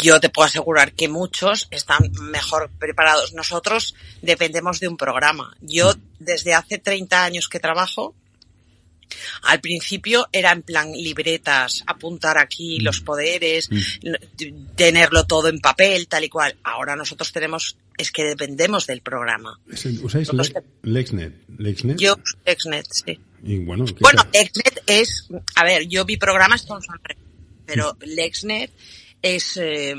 yo 0.00 0.20
te 0.20 0.28
puedo 0.28 0.48
asegurar 0.48 0.92
que 0.92 1.08
muchos 1.08 1.68
están 1.70 2.10
mejor 2.20 2.70
preparados. 2.78 3.32
Nosotros 3.32 3.94
dependemos 4.22 4.80
de 4.80 4.88
un 4.88 4.96
programa. 4.96 5.56
Yo 5.60 5.94
desde 6.18 6.54
hace 6.54 6.78
30 6.78 7.24
años 7.24 7.48
que 7.48 7.60
trabajo, 7.60 8.14
al 9.42 9.60
principio 9.60 10.28
era 10.32 10.52
en 10.52 10.62
plan 10.62 10.92
libretas, 10.92 11.82
apuntar 11.86 12.38
aquí 12.38 12.78
los 12.80 13.00
poderes, 13.00 13.68
n- 14.02 14.18
tenerlo 14.76 15.26
todo 15.26 15.48
en 15.48 15.60
papel, 15.60 16.08
tal 16.08 16.24
y 16.24 16.28
cual. 16.28 16.56
Ahora 16.62 16.96
nosotros 16.96 17.32
tenemos, 17.32 17.76
es 17.96 18.10
que 18.10 18.24
dependemos 18.24 18.86
del 18.86 19.00
programa. 19.00 19.58
¿Usáis 20.02 20.32
Le- 20.32 20.62
Lexnet? 20.82 21.34
¿Lexnet? 21.58 21.98
Yo, 21.98 22.16
Exnet, 22.44 22.86
sí. 22.90 23.18
Y 23.42 23.58
bueno, 23.58 23.84
¿qué 23.86 23.94
Bueno, 24.00 24.22
tal? 24.24 24.42
Exnet 24.42 24.82
es, 24.86 25.28
a 25.54 25.64
ver, 25.64 25.86
yo 25.88 26.04
mi 26.04 26.16
programa 26.16 26.56
es 26.56 26.66
Thomson 26.66 26.98
Reuters, 27.02 27.26
pero 27.66 27.96
Lexnet 28.00 28.70
es 29.22 29.56
eh, 29.56 29.94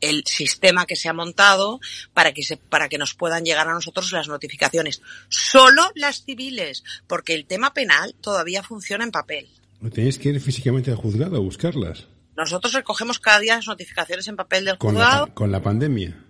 el 0.00 0.24
sistema 0.26 0.86
que 0.86 0.96
se 0.96 1.08
ha 1.08 1.12
montado 1.12 1.80
para 2.14 2.32
que 2.32 2.42
se, 2.42 2.56
para 2.56 2.88
que 2.88 2.98
nos 2.98 3.14
puedan 3.14 3.44
llegar 3.44 3.68
a 3.68 3.74
nosotros 3.74 4.10
las 4.12 4.28
notificaciones. 4.28 5.02
Solo 5.28 5.90
las 5.94 6.24
civiles, 6.24 6.82
porque 7.06 7.34
el 7.34 7.46
tema 7.46 7.72
penal 7.74 8.14
todavía 8.20 8.62
funciona 8.62 9.04
en 9.04 9.10
papel. 9.10 9.48
Tenéis 9.92 10.18
que 10.18 10.28
ir 10.30 10.40
físicamente 10.40 10.90
al 10.90 10.96
juzgado 10.96 11.36
a 11.36 11.40
buscarlas. 11.40 12.06
Nosotros 12.36 12.72
recogemos 12.72 13.18
cada 13.18 13.38
día 13.40 13.56
las 13.56 13.66
notificaciones 13.66 14.26
en 14.28 14.36
papel 14.36 14.64
del 14.64 14.78
Con 14.78 14.94
la, 14.94 15.04
juzgado. 15.04 15.26
pa- 15.28 15.34
con 15.34 15.52
la 15.52 15.62
pandemia. 15.62 16.24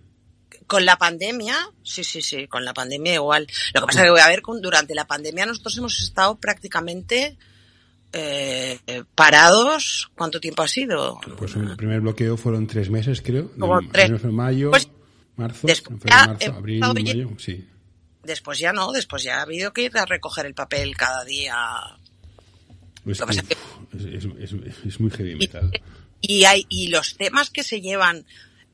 Con 0.66 0.84
la 0.84 0.96
pandemia, 0.96 1.56
sí, 1.82 2.04
sí, 2.04 2.22
sí, 2.22 2.46
con 2.46 2.64
la 2.64 2.72
pandemia 2.74 3.14
igual. 3.14 3.46
Lo 3.74 3.80
que 3.80 3.86
pasa 3.88 4.00
es 4.00 4.04
que 4.04 4.10
voy 4.10 4.20
a 4.20 4.28
ver, 4.28 4.40
con- 4.42 4.60
durante 4.62 4.94
la 4.94 5.06
pandemia 5.06 5.46
nosotros 5.46 5.76
hemos 5.78 6.00
estado 6.00 6.36
prácticamente 6.38 7.36
eh, 8.12 8.78
parados, 9.14 10.10
¿cuánto 10.16 10.40
tiempo 10.40 10.62
ha 10.62 10.68
sido? 10.68 11.20
Pues 11.38 11.54
el 11.56 11.76
primer 11.76 12.00
bloqueo 12.00 12.36
fueron 12.36 12.66
tres 12.66 12.90
meses, 12.90 13.22
creo. 13.22 13.50
Como 13.58 13.80
De- 13.80 13.88
tres. 13.88 14.24
mayo, 14.24 14.70
Pues, 14.70 14.88
marzo, 15.36 15.66
después 15.66 16.00
febrero, 16.00 16.26
marzo, 16.26 16.52
abril, 16.52 16.80
mayo, 16.80 17.28
sí. 17.38 17.66
Después 18.22 18.58
ya 18.58 18.72
no, 18.72 18.92
después 18.92 19.22
ya 19.22 19.38
ha 19.38 19.42
habido 19.42 19.72
que 19.72 19.82
ir 19.84 19.96
a 19.96 20.04
recoger 20.06 20.44
el 20.46 20.54
papel 20.54 20.96
cada 20.96 21.24
día. 21.24 21.56
Es, 23.06 23.18
que 23.22 23.32
es, 23.96 24.04
es- 24.04 24.52
es- 24.52 24.84
es 24.86 25.00
muy 25.00 25.10
heavy 25.10 25.34
metal. 25.36 25.70
Y 26.20 26.44
hay 26.44 26.66
y 26.68 26.88
los 26.88 27.16
temas 27.16 27.48
que 27.50 27.62
se 27.62 27.80
llevan, 27.80 28.26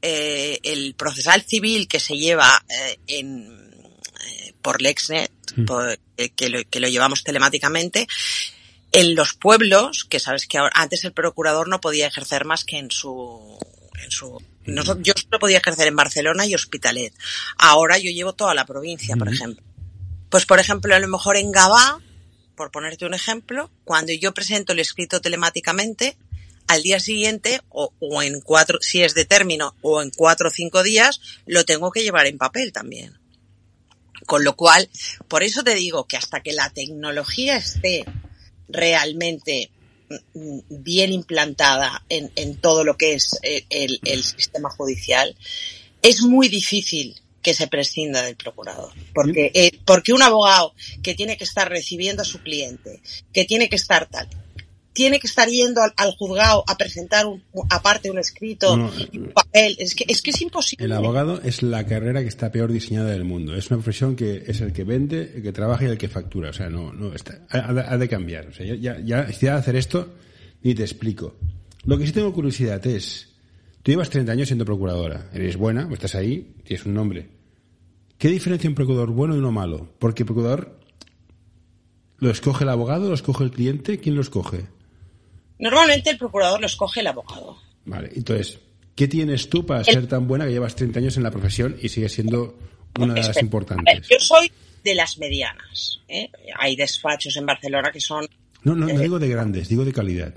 eh, 0.03 0.59
el 0.65 0.95
procesal 0.95 1.43
civil 1.43 1.87
que 1.87 2.01
se 2.01 2.17
lleva 2.17 2.61
eh, 2.69 2.99
en 3.07 3.57
por 4.61 4.83
Lexnet, 4.83 5.31
por- 5.65 5.97
que, 6.35 6.49
lo, 6.49 6.59
que 6.69 6.81
lo 6.81 6.89
llevamos 6.89 7.23
telemáticamente, 7.23 8.09
en 8.97 9.15
los 9.15 9.35
pueblos, 9.35 10.07
que 10.07 10.19
sabes 10.19 10.47
que 10.47 10.57
ahora, 10.57 10.73
antes 10.75 11.05
el 11.05 11.13
procurador 11.13 11.69
no 11.69 11.83
podía 11.83 12.07
ejercer 12.07 12.47
más 12.47 12.65
que 12.65 12.79
en 12.79 12.91
su 12.91 13.59
en 14.03 14.11
su 14.11 14.43
yo 14.65 15.13
solo 15.15 15.39
podía 15.39 15.59
ejercer 15.59 15.89
en 15.89 15.97
Barcelona 15.97 16.47
y 16.47 16.55
Hospitalet. 16.55 17.13
Ahora 17.59 17.99
yo 17.99 18.11
llevo 18.11 18.33
toda 18.33 18.55
la 18.55 18.65
provincia, 18.65 19.15
por 19.17 19.29
ejemplo. 19.29 19.63
Pues 20.31 20.47
por 20.47 20.61
ejemplo, 20.61 20.95
a 20.95 20.99
lo 20.99 21.09
mejor 21.09 21.37
en 21.37 21.53
Gabá, 21.53 22.01
por 22.57 22.71
ponerte 22.71 23.05
un 23.05 23.13
ejemplo, 23.13 23.71
cuando 23.85 24.15
yo 24.15 24.33
presento 24.33 24.73
el 24.73 24.79
escrito 24.79 25.21
telemáticamente, 25.21 26.17
al 26.67 26.83
día 26.83 26.99
siguiente, 26.99 27.61
o, 27.69 27.93
o 28.01 28.23
en 28.23 28.41
cuatro, 28.41 28.79
si 28.81 29.03
es 29.03 29.13
de 29.13 29.27
término, 29.27 29.77
o 29.83 30.01
en 30.01 30.11
cuatro 30.11 30.49
o 30.49 30.51
cinco 30.51 30.83
días, 30.83 31.21
lo 31.45 31.67
tengo 31.67 31.93
que 31.93 32.03
llevar 32.03 32.27
en 32.27 32.39
papel 32.39 32.73
también. 32.73 33.19
Con 34.25 34.43
lo 34.43 34.57
cual, 34.57 34.89
por 35.29 35.43
eso 35.43 35.63
te 35.63 35.75
digo 35.75 36.07
que 36.09 36.17
hasta 36.17 36.43
que 36.43 36.55
la 36.55 36.71
tecnología 36.71 37.59
esté 37.59 38.07
realmente 38.69 39.71
mm, 40.35 40.59
bien 40.69 41.13
implantada 41.13 42.05
en, 42.09 42.31
en 42.37 42.57
todo 42.57 42.85
lo 42.85 42.97
que 42.97 43.15
es 43.15 43.39
el, 43.43 43.65
el- 43.71 44.01
el 44.05 44.23
sistema 44.25 44.71
judicial, 44.71 45.35
es 46.03 46.23
muy 46.23 46.49
difícil 46.49 47.17
que 47.43 47.55
se 47.55 47.69
prescinda 47.69 48.23
del 48.23 48.35
procurador. 48.37 48.93
Porque, 49.15 49.51
eh, 49.55 49.71
porque 49.85 50.13
un 50.13 50.23
abogado 50.23 50.75
que 51.03 51.15
tiene 51.15 51.37
que 51.37 51.45
estar 51.45 51.69
recibiendo 51.69 52.23
a 52.23 52.25
su 52.25 52.41
cliente, 52.41 53.01
que 53.33 53.45
tiene 53.45 53.69
que 53.69 53.77
estar 53.77 54.09
tal, 54.09 54.29
tiene 54.97 55.21
que 55.21 55.27
estar 55.27 55.47
yendo 55.49 55.83
al, 55.83 55.93
al 55.97 56.13
juzgado 56.17 56.65
a 56.67 56.77
presentar 56.79 57.27
un, 57.27 57.43
aparte 57.69 58.11
un 58.11 58.19
escrito, 58.19 58.77
No, 58.77 58.91
un 59.13 59.29
papel, 59.35 59.77
es 59.79 59.95
que 59.95 60.05
es, 60.09 60.23
que 60.23 60.31
es 60.31 60.41
imposible. 60.41 60.87
El 60.87 60.93
abogado 60.93 61.41
es 61.43 61.63
la 61.63 61.85
carrera 61.87 62.23
que 62.23 62.29
está 62.29 62.51
peor 62.51 62.73
diseñada 62.73 63.11
del 63.11 63.25
mundo. 63.25 63.55
Es 63.55 63.71
una 63.71 63.77
profesión 63.77 64.17
que 64.17 64.45
es 64.47 64.61
el 64.63 64.73
que 64.73 64.85
vende, 64.85 65.33
el 65.37 65.43
que 65.43 65.53
trabaja 65.53 65.85
y 65.85 65.89
el 65.89 65.99
que 65.99 66.09
factura. 66.09 66.49
O 66.51 66.53
sea, 66.55 66.71
no, 66.71 66.93
no 66.95 67.13
está, 67.13 67.47
ha, 67.51 67.59
ha- 67.93 67.99
de 67.99 68.09
cambiar. 68.09 68.47
O 68.49 68.53
sea, 68.55 68.65
ya, 68.75 68.99
ya, 68.99 69.25
de 69.25 69.51
hacer 69.51 69.77
esto, 69.77 70.15
ni 70.63 70.75
te 70.75 70.83
explico. 70.83 71.37
Lo 71.85 71.99
que 71.99 72.07
sí 72.07 72.13
tengo 72.13 72.33
curiosidad 72.33 72.85
es, 72.87 73.35
tú 73.83 73.91
llevas 73.93 74.09
30 74.11 74.33
años 74.33 74.49
siendo 74.49 74.65
procuradora, 74.65 75.31
eres 75.35 75.57
buena, 75.59 75.89
estás 75.93 76.15
ahí, 76.15 76.55
tienes 76.65 76.87
un 76.87 76.95
nombre. 76.95 77.29
¿Qué 78.19 78.29
diferencia 78.29 78.69
un 78.71 78.75
procurador 78.75 79.11
bueno 79.11 79.35
y 79.37 79.39
uno 79.39 79.53
malo? 79.53 79.93
Porque 79.99 80.23
el 80.23 80.27
procurador 80.27 80.81
lo 82.19 82.31
escoge 82.31 82.65
el 82.65 82.71
abogado, 82.71 83.09
lo 83.09 83.15
escoge 83.15 83.45
el 83.45 83.51
cliente, 83.51 83.99
¿quién 84.01 84.15
lo 84.15 84.23
escoge? 84.23 84.67
Normalmente 85.59 86.11
el 86.11 86.19
procurador 86.19 86.61
lo 86.61 86.67
escoge 86.67 87.01
el 87.01 87.07
abogado. 87.07 87.59
Vale, 87.85 88.11
entonces, 88.15 88.59
¿qué 88.95 89.09
tienes 89.09 89.49
tú 89.49 89.65
para 89.65 89.83
ser 89.85 90.07
tan 90.07 90.27
buena 90.29 90.45
que 90.47 90.53
llevas 90.53 90.75
30 90.77 90.99
años 90.99 91.17
en 91.17 91.23
la 91.23 91.31
profesión 91.31 91.77
y 91.81 91.89
sigues 91.89 92.13
siendo 92.13 92.59
una 92.99 93.15
de 93.15 93.21
las 93.21 93.35
ver, 93.35 93.45
importantes? 93.45 94.09
yo 94.09 94.19
soy 94.19 94.51
de 94.85 94.95
las 94.95 95.19
medianas. 95.19 96.01
¿eh? 96.09 96.31
Hay 96.59 96.77
despachos 96.77 97.37
en 97.37 97.47
Barcelona 97.47 97.91
que 97.91 98.01
son 98.01 98.27
No, 98.63 98.75
no, 98.75 98.87
no 98.87 98.99
digo 99.01 99.19
de 99.19 99.29
grandes, 99.29 99.69
digo 99.69 99.85
de 99.85 99.93
calidad. 99.93 100.35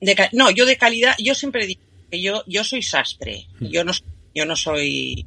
de 0.00 0.28
no, 0.32 0.50
yo 0.50 0.64
de 0.66 0.76
calidad, 0.76 1.14
yo 1.18 1.34
siempre 1.34 1.66
digo 1.66 1.80
que 2.10 2.20
yo 2.22 2.42
yo 2.46 2.64
soy 2.64 2.82
sastre, 2.82 3.46
Mm. 3.60 3.66
yo 3.66 3.84
no 3.84 3.92
yo 4.34 4.44
no 4.46 4.54
soy 4.56 5.26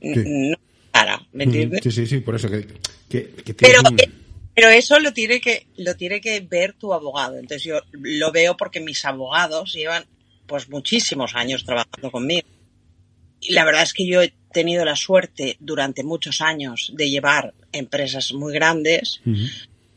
Sí. 0.00 0.12
no 0.26 0.56
cara, 0.92 1.20
¿me 1.32 1.44
entiendes? 1.44 1.80
Sí, 1.82 1.90
sí, 1.90 2.06
sí, 2.06 2.18
por 2.20 2.34
eso 2.36 2.48
que, 2.50 2.66
que, 3.08 3.30
que 3.44 3.54
Pero 3.54 3.80
un- 3.88 3.98
eh, 3.98 4.08
pero 4.54 4.68
eso 4.68 4.98
lo 5.00 5.12
tiene 5.12 5.40
que 5.40 5.66
lo 5.76 5.96
tiene 5.96 6.20
que 6.20 6.40
ver 6.40 6.74
tu 6.74 6.92
abogado. 6.92 7.36
Entonces 7.36 7.64
yo 7.64 7.80
lo 7.92 8.32
veo 8.32 8.56
porque 8.56 8.80
mis 8.80 9.04
abogados 9.04 9.72
llevan 9.72 10.04
pues 10.46 10.68
muchísimos 10.68 11.34
años 11.34 11.64
trabajando 11.64 12.10
conmigo. 12.10 12.46
Y 13.40 13.52
la 13.52 13.64
verdad 13.64 13.82
es 13.82 13.92
que 13.92 14.06
yo 14.06 14.22
he 14.22 14.32
tenido 14.52 14.84
la 14.84 14.96
suerte 14.96 15.56
durante 15.60 16.04
muchos 16.04 16.40
años 16.40 16.92
de 16.94 17.10
llevar 17.10 17.54
empresas 17.72 18.32
muy 18.32 18.54
grandes 18.54 19.20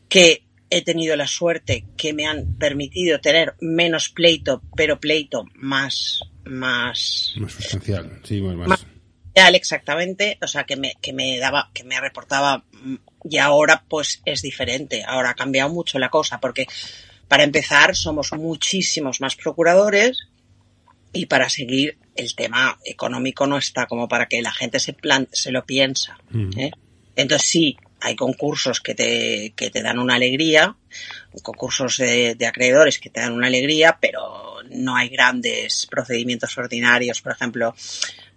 que 0.08 0.42
he 0.70 0.82
tenido 0.82 1.16
la 1.16 1.26
suerte 1.26 1.86
que 1.96 2.12
me 2.12 2.26
han 2.26 2.56
permitido 2.58 3.20
tener 3.20 3.54
menos 3.60 4.10
pleito, 4.10 4.62
pero 4.76 5.00
pleito 5.00 5.44
más, 5.54 6.20
más 6.44 7.32
Más 7.36 7.52
sustancial, 7.52 8.20
sí, 8.24 8.40
más. 8.40 8.68
más. 8.68 8.86
Exactamente, 9.46 10.38
o 10.42 10.46
sea, 10.46 10.64
que 10.64 10.76
me, 10.76 10.94
que 11.00 11.12
me 11.12 11.38
daba, 11.38 11.70
que 11.72 11.84
me 11.84 12.00
reportaba, 12.00 12.64
mm, 12.72 12.96
y 13.30 13.38
ahora 13.38 13.84
pues 13.88 14.20
es 14.24 14.42
diferente, 14.42 15.04
ahora 15.06 15.30
ha 15.30 15.34
cambiado 15.34 15.70
mucho 15.70 15.98
la 15.98 16.08
cosa, 16.08 16.38
porque 16.40 16.66
para 17.28 17.44
empezar 17.44 17.94
somos 17.94 18.32
muchísimos 18.32 19.20
más 19.20 19.36
procuradores 19.36 20.28
y 21.12 21.26
para 21.26 21.48
seguir 21.48 21.98
el 22.16 22.34
tema 22.34 22.78
económico 22.84 23.46
no 23.46 23.58
está 23.58 23.86
como 23.86 24.08
para 24.08 24.26
que 24.26 24.42
la 24.42 24.52
gente 24.52 24.80
se 24.80 24.92
plan, 24.92 25.28
se 25.32 25.52
lo 25.52 25.64
piensa. 25.64 26.18
Ujú. 26.30 26.50
¿eh? 26.58 26.70
Entonces 27.16 27.48
sí, 27.48 27.76
hay 28.00 28.16
concursos 28.16 28.80
que 28.80 28.94
te, 28.94 29.52
que 29.56 29.70
te 29.70 29.82
dan 29.82 29.98
una 29.98 30.14
alegría, 30.14 30.76
concursos 31.42 31.98
de, 31.98 32.34
de 32.34 32.46
acreedores 32.46 32.98
que 32.98 33.10
te 33.10 33.20
dan 33.20 33.32
una 33.32 33.48
alegría, 33.48 33.98
pero 34.00 34.56
no 34.70 34.96
hay 34.96 35.08
grandes 35.08 35.86
procedimientos 35.90 36.56
ordinarios, 36.56 37.20
por 37.20 37.32
ejemplo, 37.32 37.74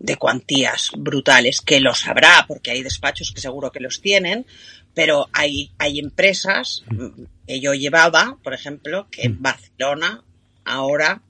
de 0.03 0.17
cuantías 0.17 0.91
brutales, 0.97 1.61
que 1.61 1.79
los 1.79 2.07
habrá, 2.07 2.45
porque 2.47 2.71
hay 2.71 2.81
despachos 2.83 3.31
que 3.31 3.39
seguro 3.41 3.71
que 3.71 3.79
los 3.79 4.01
tienen, 4.01 4.45
pero 4.93 5.29
hay, 5.31 5.71
hay 5.77 5.99
empresas 5.99 6.83
mm, 6.89 7.23
que 7.47 7.59
yo 7.59 7.73
llevaba, 7.73 8.37
por 8.43 8.53
ejemplo, 8.53 9.07
que 9.11 9.23
en 9.23 9.41
Barcelona 9.41 10.23
ahora 10.65 11.21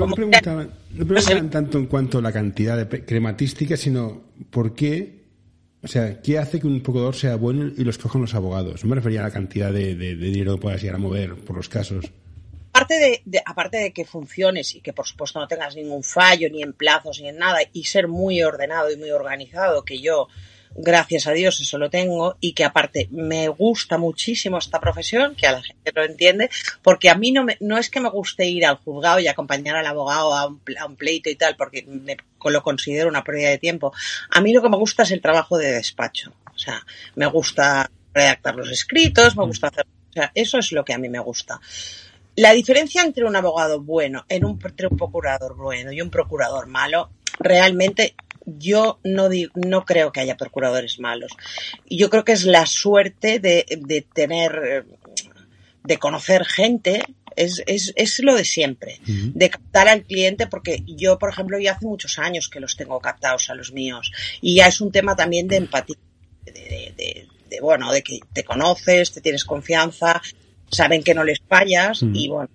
No 0.00 0.06
me 0.06 0.14
preguntaban, 0.16 0.70
no 0.90 1.06
preguntaban 1.06 1.50
tanto 1.50 1.78
en 1.78 1.86
cuanto 1.86 2.18
a 2.18 2.22
la 2.22 2.32
cantidad 2.32 2.76
de 2.76 3.04
crematística, 3.04 3.76
sino 3.76 4.22
por 4.50 4.74
qué, 4.74 5.20
o 5.82 5.88
sea, 5.88 6.20
qué 6.20 6.38
hace 6.38 6.60
que 6.60 6.66
un 6.66 6.80
procurador 6.82 7.14
sea 7.14 7.36
bueno 7.36 7.70
y 7.76 7.84
lo 7.84 7.90
escojan 7.90 8.20
los 8.20 8.34
abogados. 8.34 8.82
No 8.84 8.90
me 8.90 8.96
refería 8.96 9.20
a 9.20 9.24
la 9.24 9.30
cantidad 9.30 9.72
de, 9.72 9.94
de- 9.94 10.16
de 10.16 10.26
dinero 10.26 10.56
que 10.56 10.62
puedas 10.62 10.80
llegar 10.80 10.96
a 10.96 10.98
mover 10.98 11.36
por 11.36 11.56
los 11.56 11.68
casos. 11.68 12.06
Aparte 12.72 12.94
de, 12.98 13.22
de- 13.24 13.42
aparte 13.44 13.76
de 13.78 13.92
que 13.92 14.04
funciones 14.04 14.74
y 14.74 14.80
que 14.80 14.92
por 14.92 15.06
supuesto 15.06 15.38
no 15.40 15.48
tengas 15.48 15.74
ningún 15.76 16.02
fallo 16.02 16.48
ni 16.50 16.62
en 16.62 16.72
plazos 16.72 17.20
ni 17.20 17.28
en 17.28 17.38
nada 17.38 17.58
y 17.72 17.84
ser 17.84 18.08
muy 18.08 18.42
ordenado 18.42 18.90
y 18.90 18.96
muy 18.96 19.10
organizado 19.10 19.84
que 19.84 20.00
yo 20.00 20.28
gracias 20.72 21.26
a 21.26 21.32
Dios 21.32 21.58
eso 21.60 21.78
lo 21.78 21.90
tengo 21.90 22.36
y 22.40 22.52
que 22.52 22.62
aparte 22.64 23.08
me 23.10 23.48
gusta 23.48 23.98
muchísimo 23.98 24.56
esta 24.58 24.78
profesión 24.78 25.34
que 25.34 25.48
a 25.48 25.52
la 25.52 25.62
gente 25.62 25.90
lo 25.92 26.04
entiende 26.04 26.48
porque 26.82 27.10
a 27.10 27.16
mí 27.16 27.32
no 27.32 27.42
me, 27.42 27.56
no 27.60 27.76
es 27.76 27.90
que 27.90 28.00
me 28.00 28.08
guste 28.08 28.46
ir 28.46 28.64
al 28.64 28.76
juzgado 28.76 29.18
y 29.18 29.26
acompañar 29.26 29.74
al 29.76 29.86
abogado 29.86 30.32
a 30.32 30.46
un, 30.46 30.60
a 30.78 30.86
un 30.86 30.94
pleito 30.94 31.28
y 31.28 31.34
tal 31.34 31.56
porque 31.56 31.82
me, 31.88 32.16
lo 32.44 32.62
considero 32.62 33.08
una 33.08 33.24
pérdida 33.24 33.50
de 33.50 33.58
tiempo. 33.58 33.92
A 34.30 34.40
mí 34.40 34.52
lo 34.52 34.62
que 34.62 34.68
me 34.68 34.76
gusta 34.76 35.02
es 35.02 35.10
el 35.10 35.20
trabajo 35.20 35.58
de 35.58 35.72
despacho. 35.72 36.32
O 36.54 36.58
sea 36.58 36.80
me 37.16 37.26
gusta 37.26 37.90
redactar 38.14 38.54
los 38.54 38.70
escritos 38.70 39.36
me 39.36 39.44
gusta 39.46 39.68
hacer 39.68 39.86
o 40.10 40.12
sea 40.12 40.30
eso 40.34 40.58
es 40.58 40.70
lo 40.72 40.84
que 40.84 40.92
a 40.94 40.98
mí 40.98 41.08
me 41.08 41.20
gusta 41.20 41.60
la 42.40 42.52
diferencia 42.52 43.02
entre 43.02 43.24
un 43.24 43.36
abogado 43.36 43.80
bueno, 43.80 44.24
en 44.28 44.44
un, 44.44 44.58
entre 44.64 44.86
un 44.86 44.96
procurador 44.96 45.56
bueno 45.56 45.92
y 45.92 46.00
un 46.00 46.10
procurador 46.10 46.66
malo, 46.66 47.10
realmente 47.38 48.14
yo 48.46 48.98
no, 49.04 49.28
di- 49.28 49.50
no 49.54 49.84
creo 49.84 50.10
que 50.10 50.20
haya 50.20 50.36
procuradores 50.36 50.98
malos. 50.98 51.32
Yo 51.88 52.08
creo 52.08 52.24
que 52.24 52.32
es 52.32 52.44
la 52.44 52.64
suerte 52.66 53.38
de, 53.40 53.66
de 53.80 54.00
tener, 54.02 54.86
de 55.84 55.96
conocer 55.98 56.44
gente, 56.46 57.02
es, 57.36 57.62
es, 57.66 57.92
es 57.96 58.18
lo 58.20 58.34
de 58.34 58.44
siempre, 58.44 59.00
de 59.04 59.50
captar 59.50 59.88
al 59.88 60.02
cliente, 60.04 60.46
porque 60.46 60.82
yo, 60.86 61.18
por 61.18 61.30
ejemplo, 61.30 61.58
ya 61.58 61.72
hace 61.72 61.86
muchos 61.86 62.18
años 62.18 62.48
que 62.48 62.60
los 62.60 62.74
tengo 62.76 62.98
captados 63.00 63.50
a 63.50 63.54
los 63.54 63.72
míos. 63.72 64.10
Y 64.40 64.56
ya 64.56 64.66
es 64.66 64.80
un 64.80 64.90
tema 64.90 65.14
también 65.14 65.46
de 65.46 65.56
empatía, 65.56 65.96
de- 66.46 66.94
de, 67.50 67.60
bueno, 67.60 67.92
de 67.92 68.02
que 68.02 68.18
te 68.32 68.44
conoces, 68.44 69.12
te 69.12 69.20
tienes 69.20 69.44
confianza, 69.44 70.20
saben 70.70 71.02
que 71.02 71.14
no 71.14 71.24
les 71.24 71.40
fallas 71.48 72.02
y 72.02 72.28
bueno, 72.28 72.50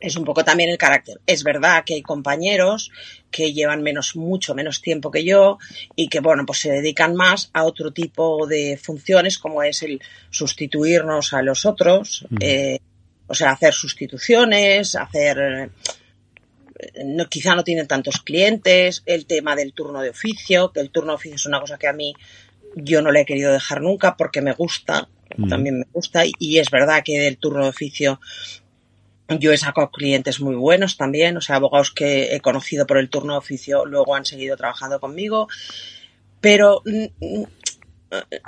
es 0.00 0.16
un 0.16 0.24
poco 0.24 0.44
también 0.44 0.70
el 0.70 0.78
carácter. 0.78 1.20
Es 1.26 1.44
verdad 1.44 1.84
que 1.84 1.94
hay 1.94 2.02
compañeros 2.02 2.90
que 3.30 3.52
llevan 3.52 3.82
menos, 3.82 4.16
mucho 4.16 4.54
menos 4.54 4.80
tiempo 4.80 5.10
que 5.10 5.24
yo 5.24 5.58
y 5.94 6.08
que, 6.08 6.20
bueno, 6.20 6.44
pues 6.46 6.60
se 6.60 6.72
dedican 6.72 7.14
más 7.14 7.50
a 7.52 7.64
otro 7.64 7.92
tipo 7.92 8.46
de 8.46 8.78
funciones 8.82 9.38
como 9.38 9.62
es 9.62 9.82
el 9.82 10.00
sustituirnos 10.30 11.32
a 11.34 11.42
los 11.42 11.66
otros, 11.66 12.26
eh, 12.40 12.78
o 13.26 13.34
sea, 13.34 13.52
hacer 13.52 13.74
sustituciones, 13.74 14.96
hacer, 14.96 15.38
eh, 15.38 17.04
no, 17.04 17.26
quizá 17.28 17.54
no 17.54 17.62
tienen 17.62 17.86
tantos 17.86 18.20
clientes, 18.20 19.02
el 19.06 19.26
tema 19.26 19.54
del 19.54 19.72
turno 19.72 20.00
de 20.00 20.10
oficio, 20.10 20.72
que 20.72 20.80
el 20.80 20.90
turno 20.90 21.12
de 21.12 21.16
oficio 21.16 21.36
es 21.36 21.46
una 21.46 21.60
cosa 21.60 21.78
que 21.78 21.86
a 21.86 21.92
mí 21.92 22.14
yo 22.74 23.02
no 23.02 23.12
le 23.12 23.20
he 23.20 23.26
querido 23.26 23.52
dejar 23.52 23.82
nunca 23.82 24.16
porque 24.16 24.40
me 24.40 24.52
gusta, 24.52 25.08
también 25.48 25.80
me 25.80 25.86
gusta 25.92 26.22
y 26.38 26.58
es 26.58 26.70
verdad 26.70 27.02
que 27.04 27.18
del 27.18 27.38
turno 27.38 27.64
de 27.64 27.70
oficio 27.70 28.20
yo 29.38 29.52
he 29.52 29.56
sacado 29.56 29.90
clientes 29.90 30.40
muy 30.40 30.56
buenos 30.56 30.96
también, 30.96 31.36
o 31.36 31.40
sea, 31.40 31.56
abogados 31.56 31.92
que 31.92 32.34
he 32.34 32.40
conocido 32.40 32.86
por 32.86 32.98
el 32.98 33.10
turno 33.10 33.34
de 33.34 33.38
oficio 33.38 33.84
luego 33.84 34.14
han 34.14 34.24
seguido 34.24 34.56
trabajando 34.56 34.98
conmigo, 34.98 35.48
pero 36.40 36.82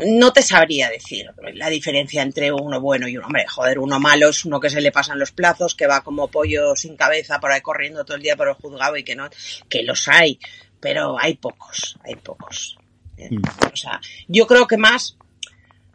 no 0.04 0.32
te 0.32 0.42
sabría 0.42 0.88
decir 0.88 1.30
la 1.54 1.68
diferencia 1.68 2.22
entre 2.22 2.50
uno 2.50 2.80
bueno 2.80 3.06
y 3.06 3.16
uno, 3.16 3.26
hombre, 3.26 3.46
joder, 3.46 3.78
uno 3.78 4.00
malo 4.00 4.28
es 4.28 4.44
uno 4.44 4.58
que 4.58 4.70
se 4.70 4.80
le 4.80 4.90
pasan 4.90 5.18
los 5.18 5.30
plazos, 5.30 5.74
que 5.74 5.86
va 5.86 6.02
como 6.02 6.28
pollo 6.28 6.74
sin 6.74 6.96
cabeza 6.96 7.38
por 7.38 7.52
ahí 7.52 7.60
corriendo 7.60 8.04
todo 8.04 8.16
el 8.16 8.22
día 8.22 8.36
por 8.36 8.48
el 8.48 8.54
juzgado 8.54 8.96
y 8.96 9.04
que 9.04 9.14
no, 9.14 9.28
que 9.68 9.84
los 9.84 10.08
hay, 10.08 10.40
pero 10.80 11.16
hay 11.18 11.34
pocos, 11.36 11.96
hay 12.04 12.16
pocos. 12.16 12.76
Mm. 13.18 13.42
O 13.72 13.76
sea, 13.76 14.00
yo 14.26 14.46
creo 14.46 14.66
que 14.66 14.76
más 14.76 15.16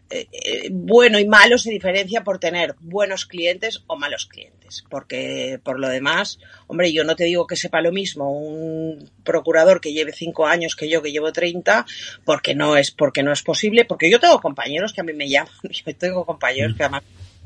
eh, 0.09 0.27
eh, 0.31 0.69
bueno 0.71 1.19
y 1.19 1.27
malo 1.27 1.57
se 1.57 1.69
diferencia 1.69 2.23
por 2.23 2.39
tener 2.39 2.75
buenos 2.79 3.25
clientes 3.25 3.83
o 3.87 3.97
malos 3.97 4.25
clientes. 4.25 4.85
Porque 4.89 5.59
por 5.63 5.79
lo 5.79 5.89
demás, 5.89 6.39
hombre, 6.67 6.93
yo 6.93 7.03
no 7.03 7.15
te 7.15 7.25
digo 7.25 7.47
que 7.47 7.55
sepa 7.55 7.81
lo 7.81 7.91
mismo 7.91 8.31
un 8.31 9.09
procurador 9.23 9.81
que 9.81 9.93
lleve 9.93 10.13
cinco 10.13 10.45
años 10.45 10.75
que 10.75 10.89
yo 10.89 11.01
que 11.01 11.11
llevo 11.11 11.31
30, 11.31 11.85
porque 12.25 12.55
no 12.55 12.77
es, 12.77 12.91
porque 12.91 13.23
no 13.23 13.31
es 13.31 13.41
posible, 13.41 13.85
porque 13.85 14.09
yo 14.09 14.19
tengo 14.19 14.39
compañeros 14.41 14.93
que 14.93 15.01
a 15.01 15.03
mí 15.03 15.13
me 15.13 15.29
llaman, 15.29 15.51
tengo 15.97 16.25
compañeros 16.25 16.75
que 16.75 16.83
además 16.83 17.03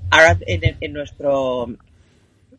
ahora 0.10 0.38
en 0.48 0.94
nuestro 0.94 1.68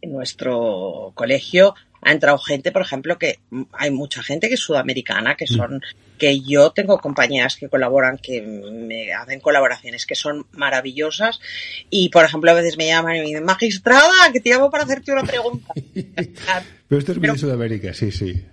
en 0.00 0.12
nuestro 0.12 1.12
colegio 1.14 1.74
ha 2.02 2.12
entrado 2.12 2.38
gente, 2.38 2.72
por 2.72 2.82
ejemplo, 2.82 3.18
que 3.18 3.38
hay 3.72 3.90
mucha 3.90 4.22
gente 4.22 4.48
que 4.48 4.54
es 4.54 4.60
sudamericana, 4.60 5.36
que 5.36 5.46
son, 5.46 5.80
que 6.18 6.40
yo 6.40 6.70
tengo 6.70 6.98
compañeras 6.98 7.56
que 7.56 7.68
colaboran, 7.68 8.18
que 8.18 8.42
me 8.42 9.12
hacen 9.12 9.40
colaboraciones 9.40 10.04
que 10.04 10.16
son 10.16 10.46
maravillosas 10.52 11.40
y, 11.90 12.08
por 12.08 12.24
ejemplo, 12.24 12.50
a 12.50 12.54
veces 12.54 12.76
me 12.76 12.88
llaman 12.88 13.16
y 13.16 13.20
me 13.20 13.26
dicen, 13.26 13.44
magistrada, 13.44 14.32
que 14.32 14.40
te 14.40 14.50
llamo 14.50 14.70
para 14.70 14.84
hacerte 14.84 15.12
una 15.12 15.22
pregunta. 15.22 15.72
pero 16.88 16.98
esto 16.98 17.12
es 17.12 17.18
muy 17.18 17.28
de 17.28 17.38
Sudamérica, 17.38 17.94
sí, 17.94 18.10
sí. 18.10 18.44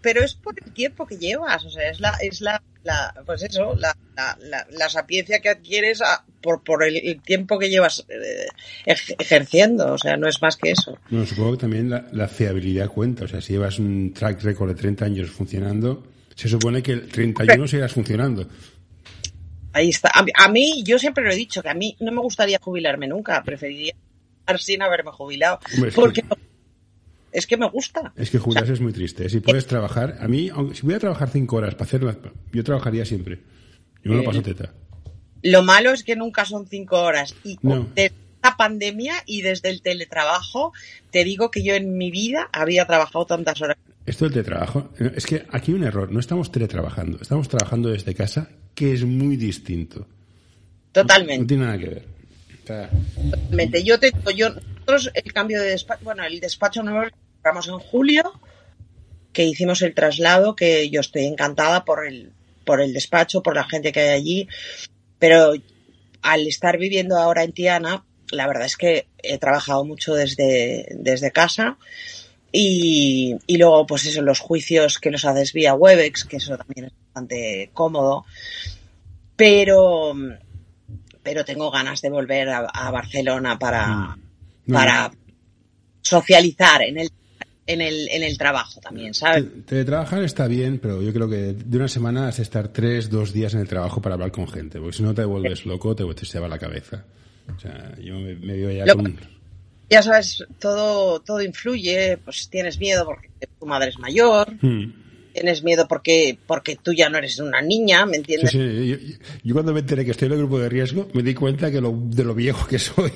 Pero 0.00 0.24
es 0.24 0.34
por 0.34 0.54
el 0.64 0.72
tiempo 0.72 1.06
que 1.06 1.16
llevas, 1.16 1.64
o 1.64 1.70
sea, 1.70 1.90
es 1.90 2.00
la, 2.00 2.16
es 2.20 2.40
la, 2.40 2.62
la 2.84 3.14
pues 3.24 3.42
eso, 3.42 3.74
la, 3.76 3.96
la, 4.16 4.66
la, 4.70 4.88
sapiencia 4.88 5.40
que 5.40 5.48
adquieres 5.48 6.02
por, 6.40 6.62
por 6.62 6.84
el, 6.84 7.20
tiempo 7.22 7.58
que 7.58 7.70
llevas 7.70 8.04
eh, 8.08 8.46
ejerciendo, 9.18 9.92
o 9.92 9.98
sea, 9.98 10.16
no 10.16 10.28
es 10.28 10.40
más 10.42 10.56
que 10.56 10.72
eso. 10.72 10.98
No, 11.10 11.24
supongo 11.26 11.52
que 11.52 11.58
también 11.58 11.90
la, 11.90 12.28
fiabilidad 12.28 12.88
cuenta, 12.88 13.24
o 13.24 13.28
sea, 13.28 13.40
si 13.40 13.54
llevas 13.54 13.78
un 13.78 14.12
track 14.12 14.42
record 14.42 14.70
de 14.70 14.74
30 14.74 15.04
años 15.04 15.30
funcionando, 15.30 16.06
se 16.34 16.48
supone 16.48 16.82
que 16.82 16.92
el 16.92 17.08
31 17.08 17.66
sigas 17.68 17.92
funcionando. 17.92 18.46
Ahí 19.74 19.88
está. 19.88 20.10
A, 20.14 20.48
mí, 20.48 20.82
yo 20.84 20.98
siempre 20.98 21.24
lo 21.24 21.30
he 21.30 21.36
dicho, 21.36 21.62
que 21.62 21.70
a 21.70 21.74
mí 21.74 21.96
no 22.00 22.12
me 22.12 22.20
gustaría 22.20 22.58
jubilarme 22.58 23.08
nunca, 23.08 23.42
preferiría 23.42 23.94
estar 24.40 24.58
sin 24.58 24.82
haberme 24.82 25.12
jubilado. 25.12 25.60
porque 25.94 26.22
es 27.32 27.46
que 27.46 27.56
me 27.56 27.68
gusta. 27.68 28.12
Es 28.16 28.30
que 28.30 28.38
jubilarse 28.38 28.74
es 28.74 28.80
muy 28.80 28.92
triste. 28.92 29.28
Si 29.28 29.40
puedes 29.40 29.66
trabajar, 29.66 30.18
a 30.20 30.28
mí, 30.28 30.50
si 30.74 30.82
voy 30.82 30.94
a 30.94 30.98
trabajar 30.98 31.30
cinco 31.30 31.56
horas 31.56 31.74
para 31.74 31.84
hacerlo, 31.84 32.14
yo 32.52 32.62
trabajaría 32.62 33.04
siempre. 33.04 33.40
Yo 34.04 34.12
me 34.12 34.18
lo 34.18 34.24
paso 34.24 34.42
teta. 34.42 34.72
Lo 35.42 35.62
malo 35.62 35.90
es 35.90 36.04
que 36.04 36.14
nunca 36.14 36.44
son 36.44 36.66
cinco 36.66 37.00
horas. 37.02 37.34
Y 37.42 37.58
desde 37.62 38.12
la 38.42 38.56
pandemia 38.56 39.14
y 39.26 39.42
desde 39.42 39.70
el 39.70 39.82
teletrabajo, 39.82 40.72
te 41.10 41.24
digo 41.24 41.50
que 41.50 41.62
yo 41.62 41.74
en 41.74 41.96
mi 41.96 42.10
vida 42.10 42.48
había 42.52 42.86
trabajado 42.86 43.26
tantas 43.26 43.60
horas. 43.62 43.76
Esto 44.04 44.24
del 44.24 44.34
teletrabajo, 44.34 44.90
es 44.98 45.26
que 45.26 45.46
aquí 45.50 45.72
hay 45.72 45.78
un 45.78 45.84
error. 45.84 46.10
No 46.10 46.20
estamos 46.20 46.50
teletrabajando, 46.50 47.18
estamos 47.20 47.48
trabajando 47.48 47.88
desde 47.88 48.14
casa, 48.14 48.50
que 48.74 48.92
es 48.92 49.04
muy 49.04 49.36
distinto. 49.36 50.06
Totalmente. 50.90 51.38
No, 51.38 51.46
tiene 51.46 51.64
nada 51.64 51.78
que 51.78 51.88
ver. 51.88 52.04
Totalmente. 52.64 53.82
Yo 53.82 53.98
te 53.98 54.12
yo, 54.36 54.50
nosotros 54.50 55.10
el 55.14 55.32
cambio 55.32 55.60
de 55.60 55.70
despacho, 55.70 56.04
bueno, 56.04 56.24
el 56.24 56.40
despacho 56.40 56.82
nuevo 56.82 57.08
compramos 57.42 57.66
en 57.66 57.78
julio, 57.78 58.32
que 59.32 59.44
hicimos 59.44 59.82
el 59.82 59.94
traslado, 59.94 60.54
que 60.54 60.88
yo 60.90 61.00
estoy 61.00 61.24
encantada 61.24 61.84
por 61.84 62.06
el, 62.06 62.32
por 62.64 62.80
el 62.80 62.92
despacho, 62.92 63.42
por 63.42 63.56
la 63.56 63.64
gente 63.64 63.90
que 63.90 64.00
hay 64.00 64.08
allí, 64.10 64.48
pero 65.18 65.52
al 66.22 66.46
estar 66.46 66.78
viviendo 66.78 67.18
ahora 67.18 67.42
en 67.42 67.52
Tiana, 67.52 68.04
la 68.30 68.46
verdad 68.46 68.66
es 68.66 68.76
que 68.76 69.08
he 69.18 69.38
trabajado 69.38 69.84
mucho 69.84 70.14
desde, 70.14 70.86
desde 70.92 71.32
casa 71.32 71.78
y, 72.52 73.36
y 73.48 73.56
luego 73.56 73.86
pues 73.86 74.06
eso, 74.06 74.22
los 74.22 74.38
juicios 74.38 75.00
que 75.00 75.10
los 75.10 75.24
haces 75.24 75.52
vía 75.52 75.74
Webex, 75.74 76.24
que 76.24 76.36
eso 76.36 76.56
también 76.56 76.86
es 76.86 76.92
bastante 77.06 77.70
cómodo, 77.74 78.24
pero, 79.34 80.14
pero 81.24 81.44
tengo 81.44 81.72
ganas 81.72 82.02
de 82.02 82.10
volver 82.10 82.50
a, 82.50 82.90
Barcelona 82.92 83.58
para, 83.58 84.16
mm. 84.66 84.72
para 84.72 85.10
socializar 86.02 86.82
en 86.82 87.00
el 87.00 87.10
en 87.66 87.80
el, 87.80 88.08
en 88.08 88.22
el 88.22 88.36
trabajo 88.36 88.80
también, 88.80 89.14
¿sabes? 89.14 89.44
Teletrabajar 89.66 90.22
está 90.24 90.46
bien, 90.46 90.78
pero 90.78 91.00
yo 91.00 91.12
creo 91.12 91.28
que 91.28 91.52
de 91.52 91.76
una 91.76 91.88
semana 91.88 92.28
has 92.28 92.38
de 92.38 92.42
estar 92.42 92.68
tres, 92.68 93.08
dos 93.08 93.32
días 93.32 93.54
en 93.54 93.60
el 93.60 93.68
trabajo 93.68 94.02
para 94.02 94.14
hablar 94.14 94.32
con 94.32 94.48
gente, 94.48 94.78
porque 94.80 94.96
si 94.96 95.02
no 95.02 95.14
te 95.14 95.24
vuelves 95.24 95.64
loco, 95.64 95.94
te, 95.94 96.04
te 96.14 96.26
se 96.26 96.40
va 96.40 96.48
la 96.48 96.58
cabeza. 96.58 97.04
O 97.54 97.60
sea, 97.60 97.96
yo 98.00 98.14
me, 98.14 98.34
veo 98.34 98.70
ya 98.70 98.94
con... 98.94 99.16
Ya 99.90 100.02
sabes, 100.02 100.42
todo, 100.58 101.20
todo 101.20 101.42
influye, 101.42 102.16
pues 102.24 102.48
tienes 102.48 102.78
miedo 102.78 103.04
porque 103.04 103.28
tu 103.58 103.66
madre 103.66 103.90
es 103.90 103.98
mayor, 103.98 104.50
hmm. 104.62 105.32
tienes 105.34 105.62
miedo 105.62 105.86
porque, 105.86 106.38
porque 106.46 106.76
tú 106.82 106.94
ya 106.94 107.10
no 107.10 107.18
eres 107.18 107.38
una 107.40 107.60
niña, 107.60 108.06
¿me 108.06 108.16
entiendes? 108.16 108.52
Sí, 108.52 108.58
sí. 108.58 109.18
Yo, 109.44 109.54
cuando 109.54 109.74
me 109.74 109.80
enteré 109.80 110.06
que 110.06 110.12
estoy 110.12 110.26
en 110.26 110.32
el 110.32 110.38
grupo 110.38 110.58
de 110.58 110.70
riesgo, 110.70 111.08
me 111.12 111.22
di 111.22 111.34
cuenta 111.34 111.70
que 111.70 111.80
lo, 111.80 111.92
de 111.92 112.24
lo 112.24 112.34
viejo 112.34 112.66
que 112.66 112.78
soy. 112.78 113.12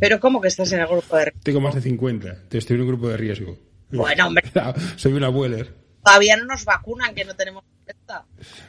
¿Pero 0.00 0.18
cómo 0.18 0.40
que 0.40 0.48
estás 0.48 0.72
en 0.72 0.80
el 0.80 0.88
grupo 0.88 1.16
de 1.16 1.26
riesgo? 1.26 1.40
Tengo 1.44 1.60
más 1.60 1.76
de 1.76 1.82
50, 1.82 2.44
estoy 2.50 2.74
en 2.74 2.82
un 2.82 2.88
grupo 2.88 3.08
de 3.08 3.16
riesgo. 3.16 3.67
Bueno, 3.90 4.26
hombre. 4.28 4.50
Soy 4.96 5.12
una 5.12 5.26
abueler. 5.28 5.74
Todavía 6.04 6.36
no 6.36 6.44
nos 6.44 6.64
vacunan, 6.64 7.14
que 7.14 7.24
no 7.24 7.34
tenemos 7.34 7.64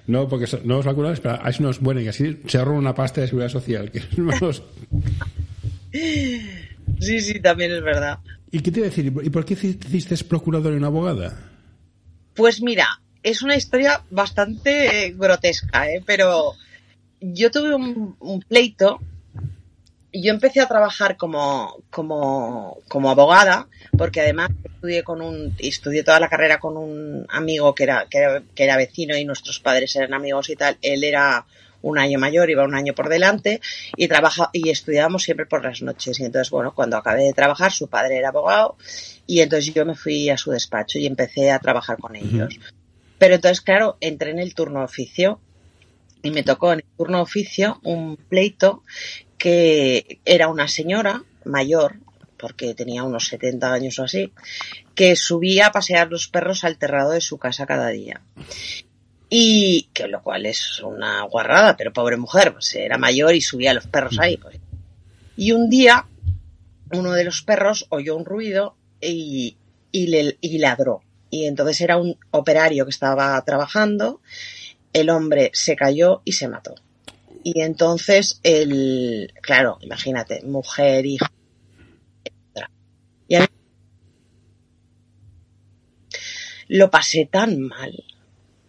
No, 0.08 0.28
porque 0.28 0.46
no 0.64 0.78
nos 0.78 0.86
vacunan, 0.86 1.18
pero 1.22 1.44
a 1.44 1.50
eso 1.50 1.64
nos 1.64 1.82
mueren 1.82 2.04
y 2.06 2.08
así 2.08 2.42
se 2.48 2.58
ahorran 2.58 2.76
una 2.76 2.96
pasta 2.96 3.22
de 3.22 3.28
seguridad 3.28 3.50
social. 3.50 3.92
Que 3.92 4.02
sí, 7.00 7.22
sí, 7.22 7.40
también 7.40 7.72
es 7.72 7.82
verdad. 7.82 8.20
¿Y 8.52 8.62
qué 8.62 8.72
te 8.72 8.80
iba 8.80 8.88
a 8.88 8.90
decir? 8.90 9.14
¿Y 9.24 9.30
por 9.30 9.46
qué 9.46 9.54
hiciste 9.54 10.18
procurador 10.26 10.74
y 10.74 10.78
una 10.78 10.88
abogada? 10.88 11.38
Pues 12.34 12.62
mira, 12.62 12.88
es 13.22 13.42
una 13.42 13.56
historia 13.56 14.02
bastante 14.10 15.14
grotesca, 15.18 15.90
¿eh? 15.90 16.02
pero 16.06 16.54
yo 17.22 17.52
tuve 17.52 17.76
un, 17.76 18.16
un 18.20 18.40
pleito 18.42 19.00
yo 20.12 20.32
empecé 20.32 20.62
a 20.62 20.68
trabajar 20.68 21.18
como, 21.18 21.84
como, 21.90 22.80
como 22.88 23.12
abogada, 23.12 23.68
porque 23.98 24.22
además 24.22 24.50
estudié 24.64 25.04
con 25.04 25.22
un, 25.22 25.56
estudié 25.60 26.04
toda 26.04 26.20
la 26.20 26.30
carrera 26.30 26.60
con 26.60 26.78
un 26.78 27.26
amigo 27.30 27.76
que 27.76 27.84
era, 27.84 28.08
que 28.10 28.18
era, 28.18 28.44
que 28.56 28.64
era 28.64 28.78
vecino 28.78 29.16
y 29.16 29.26
nuestros 29.26 29.60
padres 29.60 29.96
eran 29.96 30.14
amigos 30.14 30.50
y 30.50 30.56
tal. 30.56 30.78
Él 30.82 31.04
era 31.04 31.46
un 31.82 31.98
año 31.98 32.20
mayor, 32.20 32.50
iba 32.50 32.64
un 32.64 32.76
año 32.76 32.94
por 32.94 33.10
delante 33.10 33.62
y 33.96 34.08
trabaja, 34.08 34.50
y 34.52 34.70
estudiábamos 34.70 35.24
siempre 35.24 35.46
por 35.46 35.64
las 35.64 35.82
noches. 35.82 36.20
Y 36.20 36.26
entonces, 36.26 36.50
bueno, 36.50 36.74
cuando 36.74 36.98
acabé 36.98 37.24
de 37.24 37.34
trabajar, 37.34 37.72
su 37.72 37.88
padre 37.88 38.18
era 38.18 38.30
abogado 38.30 38.78
y 39.28 39.42
entonces 39.42 39.74
yo 39.74 39.86
me 39.86 39.96
fui 39.96 40.30
a 40.30 40.38
su 40.38 40.52
despacho 40.52 40.98
y 40.98 41.06
empecé 41.06 41.52
a 41.52 41.60
trabajar 41.60 41.98
con 41.98 42.16
ellos. 42.16 42.60
Pero 43.18 43.36
entonces, 43.36 43.62
claro, 43.62 43.98
entré 44.02 44.32
en 44.32 44.40
el 44.40 44.56
turno 44.56 44.84
oficio 44.84 45.40
y 46.22 46.32
me 46.32 46.44
tocó 46.44 46.74
en 46.74 46.80
el 46.80 46.86
turno 46.98 47.22
oficio 47.22 47.80
un 47.84 48.18
pleito 48.18 48.84
que 49.40 50.20
era 50.26 50.50
una 50.50 50.68
señora 50.68 51.24
mayor, 51.46 51.96
porque 52.38 52.76
tenía 52.76 53.04
unos 53.04 53.28
70 53.28 53.74
años 53.74 53.98
o 53.98 54.04
así, 54.04 54.32
que 54.94 55.16
subía 55.16 55.68
a 55.68 55.72
pasear 55.72 56.10
los 56.12 56.28
perros 56.28 56.64
al 56.64 56.78
terrado 56.78 57.12
de 57.12 57.22
su 57.22 57.40
casa 57.40 57.66
cada 57.66 57.88
día. 57.88 58.22
Y 59.30 59.90
que 59.94 60.08
lo 60.08 60.22
cual 60.22 60.46
es 60.46 60.82
una 60.82 61.24
guarrada, 61.24 61.78
pero 61.78 61.94
pobre 61.94 62.18
mujer, 62.18 62.54
pues 62.54 62.76
era 62.76 62.98
mayor 62.98 63.34
y 63.34 63.42
subía 63.42 63.74
los 63.74 63.88
perros 63.88 64.20
ahí. 64.20 64.38
Pues. 64.38 64.58
Y 65.38 65.54
un 65.54 65.70
día, 65.70 66.06
uno 66.92 67.14
de 67.14 67.24
los 67.24 67.42
perros 67.42 67.86
oyó 67.90 68.16
un 68.18 68.26
ruido 68.26 68.76
y, 69.00 69.56
y, 69.92 70.36
y 70.42 70.58
ladró. 70.58 71.02
Y 71.30 71.46
entonces 71.46 71.80
era 71.82 71.98
un 71.98 72.18
operario 72.32 72.86
que 72.86 72.92
estaba 72.92 73.42
trabajando, 73.46 74.20
el 74.92 75.10
hombre 75.10 75.52
se 75.54 75.76
cayó 75.76 76.22
y 76.26 76.34
se 76.34 76.48
mató. 76.48 76.76
Y 77.44 77.62
entonces, 77.62 78.40
el, 78.44 79.34
claro, 79.42 79.78
imagínate, 79.82 80.44
mujer, 80.44 81.06
hija, 81.06 81.32
y 83.28 83.36
a 83.36 83.42
mí 83.42 83.48
lo 86.68 86.92
pasé 86.92 87.30
tan 87.32 87.60
mal, 87.60 88.04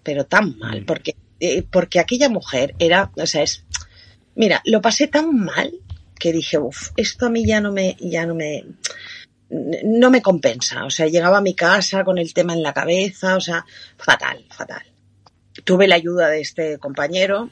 pero 0.03 0.27
tan 0.27 0.59
mal, 0.59 0.83
mm. 0.83 0.87
porque, 0.87 1.17
eh, 1.41 1.63
porque 1.63 1.99
aquella 1.99 2.29
mujer 2.29 2.75
era, 2.79 3.11
o 3.17 3.27
sea, 3.27 3.43
es, 3.43 3.65
mira, 4.35 4.63
lo 4.65 4.81
pasé 4.81 5.09
tan 5.09 5.35
mal 5.35 5.73
que 6.19 6.33
dije, 6.33 6.59
uff, 6.59 6.91
esto 6.97 7.27
a 7.27 7.31
mí 7.31 7.47
ya 7.47 7.61
no 7.61 7.73
me, 7.73 7.97
ya 7.99 8.27
no 8.27 8.35
me, 8.35 8.65
no 9.49 10.11
me 10.11 10.23
compensa. 10.23 10.85
O 10.85 10.91
sea, 10.91 11.07
llegaba 11.07 11.39
a 11.39 11.43
mi 11.43 11.55
casa 11.55 12.05
con 12.05 12.19
el 12.19 12.33
tema 12.35 12.53
en 12.53 12.63
la 12.63 12.75
cabeza, 12.75 13.37
o 13.37 13.41
sea, 13.41 13.65
fatal, 13.97 14.45
fatal. 14.51 14.83
Tuve 15.65 15.89
la 15.89 15.97
ayuda 15.97 16.29
de 16.29 16.41
este 16.41 16.79
compañero 16.79 17.51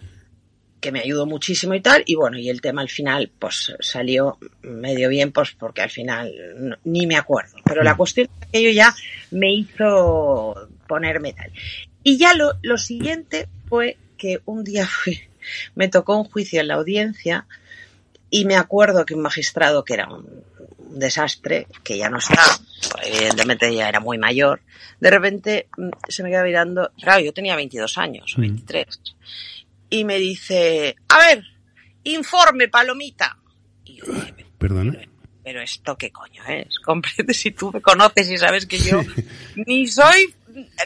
que 0.80 0.92
me 0.92 1.00
ayudó 1.00 1.26
muchísimo 1.26 1.74
y 1.74 1.80
tal, 1.80 2.02
y 2.06 2.14
bueno, 2.14 2.38
y 2.38 2.48
el 2.48 2.60
tema 2.60 2.82
al 2.82 2.88
final, 2.88 3.30
pues 3.38 3.74
salió 3.80 4.38
medio 4.62 5.08
bien, 5.08 5.32
pues 5.32 5.52
porque 5.52 5.82
al 5.82 5.90
final 5.90 6.32
no- 6.56 6.76
ni 6.84 7.06
me 7.06 7.16
acuerdo. 7.16 7.56
Pero 7.64 7.82
la 7.82 7.96
cuestión 7.96 8.28
es 8.42 8.48
que 8.52 8.62
yo 8.62 8.70
ya 8.70 8.94
me 9.32 9.52
hizo 9.52 10.68
ponerme 10.86 11.32
tal. 11.32 11.50
Y 12.04 12.16
ya 12.16 12.34
lo, 12.34 12.52
lo 12.62 12.78
siguiente 12.78 13.48
fue 13.68 13.96
que 14.16 14.40
un 14.46 14.64
día 14.64 14.86
fui, 14.86 15.20
me 15.74 15.88
tocó 15.88 16.16
un 16.16 16.24
juicio 16.24 16.60
en 16.60 16.68
la 16.68 16.74
audiencia 16.74 17.46
y 18.30 18.44
me 18.44 18.56
acuerdo 18.56 19.04
que 19.06 19.14
un 19.14 19.22
magistrado 19.22 19.84
que 19.84 19.94
era 19.94 20.06
un, 20.08 20.26
un 20.78 20.98
desastre, 20.98 21.66
que 21.82 21.98
ya 21.98 22.08
no 22.10 22.18
está, 22.18 22.40
pues, 22.92 23.06
evidentemente 23.08 23.74
ya 23.74 23.88
era 23.88 24.00
muy 24.00 24.18
mayor, 24.18 24.60
de 25.00 25.10
repente 25.10 25.68
mm, 25.76 25.88
se 26.08 26.22
me 26.22 26.30
queda 26.30 26.44
mirando, 26.44 26.90
claro, 27.02 27.20
yo 27.20 27.32
tenía 27.32 27.56
22 27.56 27.96
años, 27.98 28.34
o 28.36 28.40
23, 28.40 28.86
y 29.90 30.04
me 30.04 30.18
dice, 30.18 30.96
a 31.08 31.18
ver, 31.18 31.44
informe, 32.04 32.68
palomita. 32.68 33.38
Y 33.84 33.96
yo 33.96 34.04
dije, 34.06 34.46
Perdona. 34.58 34.98
pero 35.44 35.60
esto 35.62 35.96
qué 35.96 36.10
coño 36.10 36.42
es, 36.46 36.78
comprende 36.84 37.32
si 37.34 37.50
tú 37.52 37.70
me 37.72 37.80
conoces 37.80 38.30
y 38.30 38.36
sabes 38.36 38.66
que 38.66 38.78
yo 38.78 39.00
ni 39.66 39.86
soy, 39.86 40.34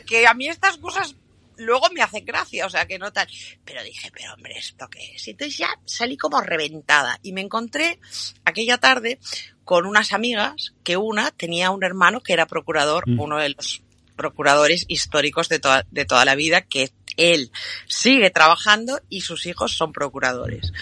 que 0.07 0.27
a 0.27 0.35
mí 0.35 0.49
estas 0.49 0.79
cosas 0.79 1.15
luego 1.59 1.88
me 1.95 2.03
hacen 2.03 2.25
gracia, 2.25 2.67
o 2.67 2.71
sea 2.71 2.87
que 2.87 2.99
no 2.99 3.12
tal. 3.12 3.29
Pero 3.65 3.83
dije, 3.85 4.11
pero 4.12 4.35
hombre, 4.35 4.59
¿esto 4.59 4.88
qué 4.88 5.15
es? 5.15 5.29
Y 5.29 5.33
entonces 5.33 5.59
ya 5.59 5.69
salí 5.85 6.17
como 6.17 6.41
reventada 6.41 7.19
y 7.23 7.33
me 7.33 7.41
encontré 7.41 7.99
aquella 8.45 8.79
tarde 8.79 9.19
con 9.65 9.87
unas 9.87 10.12
amigas 10.12 10.75
que 10.83 10.97
una 10.97 11.31
tenía 11.31 11.71
un 11.71 11.85
hermano 11.85 12.21
que 12.21 12.33
era 12.33 12.47
procurador, 12.47 13.05
Mm. 13.09 13.21
uno 13.21 13.38
de 13.38 13.51
los 13.51 13.83
procuradores 14.16 14.85
históricos 14.88 15.48
de 15.48 15.59
toda, 15.59 15.87
de 15.90 16.05
toda 16.05 16.25
la 16.25 16.35
vida, 16.35 16.62
que 16.62 16.92
él 17.16 17.51
sigue 17.87 18.31
trabajando 18.31 19.01
y 19.09 19.22
sus 19.22 19.46
hijos 19.46 19.77
son 19.77 19.92
procuradores. 19.92 20.72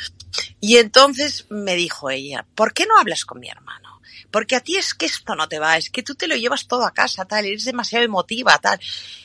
Y 0.60 0.76
entonces 0.76 1.46
me 1.50 1.74
dijo 1.74 2.10
ella, 2.10 2.46
¿por 2.54 2.72
qué 2.72 2.86
no 2.86 2.98
hablas 2.98 3.24
con 3.24 3.40
mi 3.40 3.48
hermano? 3.48 4.00
Porque 4.30 4.54
a 4.54 4.60
ti 4.60 4.76
es 4.76 4.94
que 4.94 5.06
esto 5.06 5.34
no 5.34 5.48
te 5.48 5.58
va, 5.58 5.76
es 5.76 5.90
que 5.90 6.02
tú 6.02 6.14
te 6.14 6.28
lo 6.28 6.36
llevas 6.36 6.68
todo 6.68 6.86
a 6.86 6.94
casa, 6.94 7.24
tal, 7.24 7.46
eres 7.46 7.64
demasiado 7.64 8.04
emotiva, 8.04 8.58
tal. 8.58 8.78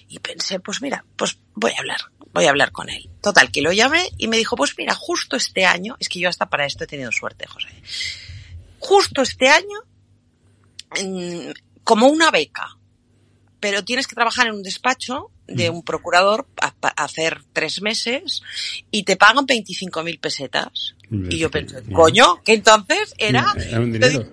Y 0.08 0.20
pensé, 0.20 0.60
pues 0.60 0.82
mira, 0.82 1.06
pues 1.16 1.38
voy 1.54 1.72
a 1.74 1.80
hablar, 1.80 2.00
voy 2.34 2.46
a 2.46 2.50
hablar 2.50 2.72
con 2.72 2.90
él. 2.90 3.10
Total, 3.22 3.52
que 3.52 3.62
lo 3.62 3.72
llamé 3.72 4.10
y 4.18 4.28
me 4.28 4.38
dijo, 4.38 4.56
pues 4.56 4.76
mira, 4.78 4.96
justo 4.96 5.36
este 5.36 5.66
año, 5.66 5.96
es 6.00 6.10
que 6.10 6.20
yo 6.20 6.30
hasta 6.30 6.50
para 6.50 6.66
esto 6.66 6.86
he 6.86 6.88
tenido 6.88 7.12
suerte, 7.12 7.46
José. 7.46 7.70
Justo 8.80 9.22
este 9.22 9.50
año, 9.50 9.80
mm, 11.04 11.52
como 11.84 12.08
una 12.08 12.32
beca, 12.32 12.78
pero 13.66 13.84
tienes 13.84 14.06
que 14.06 14.14
trabajar 14.14 14.46
en 14.46 14.54
un 14.54 14.62
despacho 14.62 15.32
de 15.48 15.72
un 15.72 15.82
procurador 15.82 16.46
a, 16.62 16.76
a 16.84 17.04
hacer 17.04 17.42
tres 17.52 17.82
meses 17.82 18.44
y 18.92 19.02
te 19.06 19.16
pagan 19.16 19.48
25.000 19.48 20.20
pesetas. 20.20 20.94
Y 21.10 21.40
yo 21.40 21.50
pensé, 21.50 21.82
coño, 21.92 22.44
que 22.44 22.54
entonces 22.54 23.16
era... 23.18 23.56
Era 23.58 23.80
un 23.80 23.92
dinero. 23.92 24.28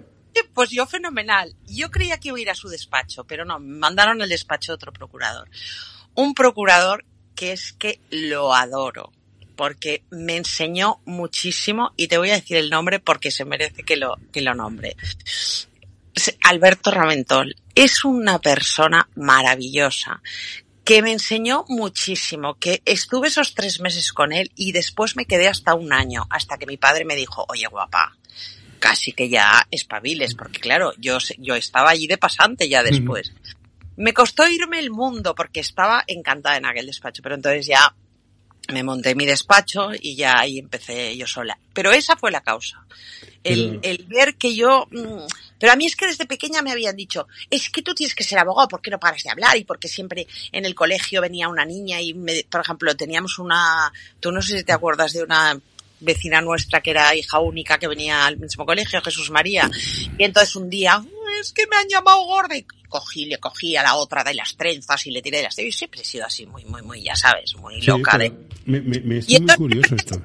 Pues 0.53 0.69
yo 0.69 0.85
fenomenal. 0.85 1.55
Yo 1.67 1.91
creía 1.91 2.21
que 2.21 2.29
iba 2.29 2.37
a 2.37 2.41
ir 2.43 2.51
a 2.51 2.55
su 2.55 2.69
despacho, 2.69 3.25
pero 3.25 3.47
no, 3.47 3.59
me 3.59 3.79
mandaron 3.79 4.21
al 4.21 4.29
despacho 4.29 4.73
de 4.73 4.75
otro 4.75 4.93
procurador. 4.93 5.49
Un 6.15 6.35
procurador 6.35 7.07
que 7.35 7.53
es 7.53 7.73
que 7.73 8.01
lo 8.11 8.55
adoro, 8.55 9.13
porque 9.57 10.05
me 10.11 10.37
enseñó 10.37 11.01
muchísimo 11.07 11.95
y 11.97 12.09
te 12.09 12.19
voy 12.19 12.29
a 12.29 12.35
decir 12.35 12.59
el 12.59 12.69
nombre 12.69 13.01
porque 13.01 13.31
se 13.31 13.47
merece 13.47 13.83
que 13.83 13.97
lo, 13.97 14.19
que 14.31 14.43
lo 14.43 14.55
nombre. 14.55 14.95
Alberto 16.43 16.91
Ramentol 16.91 17.57
es 17.75 18.05
una 18.05 18.39
persona 18.39 19.09
maravillosa 19.15 20.21
que 20.85 21.01
me 21.01 21.13
enseñó 21.13 21.65
muchísimo, 21.69 22.55
que 22.59 22.83
estuve 22.85 23.29
esos 23.29 23.55
tres 23.55 23.81
meses 23.81 24.13
con 24.13 24.33
él 24.33 24.51
y 24.57 24.73
después 24.73 25.17
me 25.17 25.27
quedé 25.27 25.49
hasta 25.49 25.75
un 25.75 25.93
año, 25.93 26.27
hasta 26.29 26.59
que 26.59 26.67
mi 26.67 26.77
padre 26.77 27.05
me 27.05 27.15
dijo, 27.15 27.45
oye 27.49 27.67
guapa, 27.67 28.17
casi 28.79 29.13
que 29.13 29.29
ya 29.29 29.67
espabiles, 29.71 30.35
porque 30.35 30.61
claro, 30.61 30.93
yo, 30.99 31.19
yo 31.39 31.55
estaba 31.55 31.91
allí 31.91 32.09
de 32.09 32.19
pasante 32.19 32.69
ya 32.69 32.83
después. 32.83 33.33
Me 33.97 34.13
costó 34.13 34.49
irme 34.49 34.81
el 34.81 34.91
mundo 34.91 35.35
porque 35.35 35.61
estaba 35.61 36.03
encantada 36.07 36.57
en 36.57 36.67
aquel 36.67 36.87
despacho, 36.87 37.23
pero 37.23 37.37
entonces 37.37 37.67
ya 37.67 37.95
me 38.73 38.83
monté 38.83 39.15
mi 39.15 39.25
despacho 39.25 39.91
y 39.99 40.17
ya 40.17 40.41
ahí 40.41 40.59
empecé 40.59 41.17
yo 41.17 41.27
sola. 41.27 41.59
Pero 41.73 41.93
esa 41.93 42.17
fue 42.17 42.33
la 42.33 42.41
causa. 42.41 42.85
El, 43.45 43.79
el 43.83 44.05
ver 44.09 44.35
que 44.35 44.55
yo... 44.55 44.89
Pero 45.63 45.75
a 45.75 45.77
mí 45.77 45.87
es 45.87 45.95
que 45.95 46.09
desde 46.09 46.27
pequeña 46.27 46.61
me 46.61 46.73
habían 46.73 46.97
dicho, 46.97 47.29
es 47.49 47.71
que 47.71 47.83
tú 47.83 47.95
tienes 47.95 48.17
que 48.17 48.25
ser 48.25 48.37
abogado, 48.37 48.67
¿por 48.67 48.83
qué 48.83 48.91
no 48.91 48.99
paras 48.99 49.23
de 49.23 49.31
hablar? 49.31 49.57
Y 49.57 49.63
porque 49.63 49.87
siempre 49.87 50.27
en 50.51 50.65
el 50.65 50.75
colegio 50.75 51.21
venía 51.21 51.49
una 51.49 51.65
niña 51.65 52.01
y, 52.01 52.15
me, 52.15 52.45
por 52.51 52.63
ejemplo, 52.63 52.97
teníamos 52.97 53.39
una... 53.39 53.93
Tú 54.19 54.33
no 54.33 54.43
sé 54.43 54.59
si 54.59 54.65
te 54.65 54.73
acuerdas 54.73 55.13
de 55.13 55.23
una 55.23 55.57
vecina 56.01 56.41
nuestra 56.41 56.81
que 56.81 56.91
era 56.91 57.15
hija 57.15 57.39
única 57.39 57.79
que 57.79 57.87
venía 57.87 58.27
al 58.27 58.39
mismo 58.39 58.67
colegio, 58.67 59.01
Jesús 59.03 59.31
María. 59.31 59.71
Y 60.19 60.25
entonces 60.25 60.57
un 60.57 60.69
día, 60.69 61.01
es 61.41 61.53
que 61.53 61.69
me 61.69 61.77
han 61.77 61.89
llamado 61.89 62.25
gorda 62.25 62.57
y 62.57 62.67
cogí, 62.89 63.27
le 63.27 63.39
cogí 63.39 63.77
a 63.77 63.85
la 63.85 63.95
otra 63.95 64.25
de 64.25 64.35
las 64.35 64.57
trenzas 64.57 65.07
y 65.07 65.13
le 65.13 65.23
tiré 65.23 65.37
de 65.37 65.45
las... 65.45 65.57
Y 65.61 65.71
siempre 65.71 66.01
he 66.01 66.05
sido 66.05 66.27
así, 66.27 66.45
muy, 66.45 66.65
muy, 66.65 66.83
muy, 66.83 67.05
ya 67.05 67.15
sabes, 67.15 67.55
muy 67.55 67.81
sí, 67.81 67.87
loca. 67.87 68.19
De... 68.19 68.33
Me, 68.65 68.81
me, 68.81 68.99
me 68.99 69.19
está 69.19 69.39
muy 69.39 69.55
curioso 69.55 69.95
esto. 69.95 70.21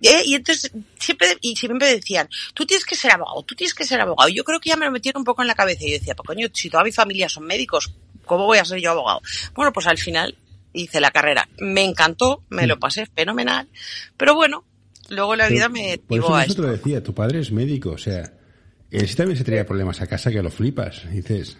¿Eh? 0.00 0.22
Y 0.24 0.34
entonces 0.34 0.70
siempre, 0.98 1.36
y 1.40 1.56
siempre 1.56 1.88
decían, 1.88 2.28
tú 2.54 2.64
tienes 2.64 2.84
que 2.84 2.94
ser 2.94 3.12
abogado, 3.12 3.42
tú 3.42 3.54
tienes 3.54 3.74
que 3.74 3.84
ser 3.84 4.00
abogado. 4.00 4.28
Yo 4.28 4.44
creo 4.44 4.60
que 4.60 4.70
ya 4.70 4.76
me 4.76 4.86
lo 4.86 4.92
metieron 4.92 5.20
un 5.20 5.24
poco 5.24 5.42
en 5.42 5.48
la 5.48 5.54
cabeza 5.54 5.84
y 5.84 5.90
yo 5.90 5.98
decía, 5.98 6.14
pues 6.14 6.26
coño, 6.26 6.48
si 6.52 6.70
toda 6.70 6.84
mi 6.84 6.92
familia 6.92 7.28
son 7.28 7.44
médicos, 7.44 7.92
¿cómo 8.24 8.46
voy 8.46 8.58
a 8.58 8.64
ser 8.64 8.80
yo 8.80 8.92
abogado? 8.92 9.20
Bueno, 9.54 9.72
pues 9.72 9.86
al 9.86 9.98
final 9.98 10.36
hice 10.72 11.00
la 11.00 11.10
carrera. 11.10 11.48
Me 11.58 11.84
encantó, 11.84 12.44
me 12.48 12.66
lo 12.66 12.78
pasé 12.78 13.06
fenomenal, 13.06 13.68
pero 14.16 14.34
bueno, 14.34 14.64
luego 15.08 15.34
la 15.34 15.48
vida 15.48 15.68
me 15.68 15.98
Por 15.98 16.18
eso 16.18 16.34
a 16.34 16.44
esto. 16.44 16.62
decía, 16.62 17.02
tu 17.02 17.14
padre 17.14 17.40
es 17.40 17.50
médico, 17.50 17.90
o 17.90 17.98
sea, 17.98 18.32
él 18.90 19.16
también 19.16 19.36
se 19.36 19.44
traía 19.44 19.66
problemas 19.66 20.00
a 20.00 20.06
casa 20.06 20.30
que 20.30 20.42
lo 20.42 20.50
flipas, 20.50 21.10
dices. 21.10 21.58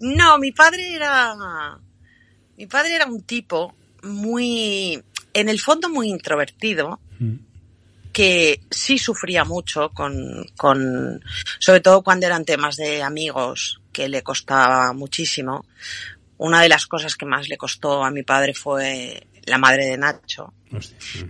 No, 0.00 0.38
mi 0.38 0.52
padre 0.52 0.94
era, 0.94 1.78
mi 2.56 2.66
padre 2.66 2.94
era 2.94 3.06
un 3.06 3.22
tipo 3.22 3.74
muy, 4.02 5.02
en 5.32 5.48
el 5.48 5.60
fondo 5.60 5.88
muy 5.88 6.08
introvertido. 6.08 7.00
Que 8.16 8.62
sí 8.70 8.96
sufría 8.96 9.44
mucho 9.44 9.90
con, 9.90 10.46
con, 10.56 11.22
sobre 11.58 11.80
todo 11.80 12.02
cuando 12.02 12.24
eran 12.24 12.46
temas 12.46 12.76
de 12.76 13.02
amigos, 13.02 13.82
que 13.92 14.08
le 14.08 14.22
costaba 14.22 14.94
muchísimo. 14.94 15.66
Una 16.38 16.62
de 16.62 16.70
las 16.70 16.86
cosas 16.86 17.14
que 17.14 17.26
más 17.26 17.46
le 17.50 17.58
costó 17.58 18.02
a 18.02 18.10
mi 18.10 18.22
padre 18.22 18.54
fue 18.54 19.26
la 19.44 19.58
madre 19.58 19.84
de 19.84 19.98
Nacho, 19.98 20.54
Hostia. 20.72 21.28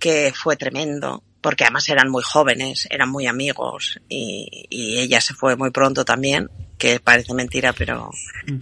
que 0.00 0.32
fue 0.34 0.56
tremendo, 0.56 1.22
porque 1.40 1.62
además 1.62 1.88
eran 1.88 2.10
muy 2.10 2.24
jóvenes, 2.24 2.88
eran 2.90 3.08
muy 3.08 3.28
amigos, 3.28 4.00
y, 4.08 4.66
y 4.70 4.98
ella 4.98 5.20
se 5.20 5.34
fue 5.34 5.54
muy 5.54 5.70
pronto 5.70 6.04
también, 6.04 6.50
que 6.78 6.98
parece 6.98 7.32
mentira, 7.32 7.72
pero... 7.72 8.10
Mm. 8.48 8.58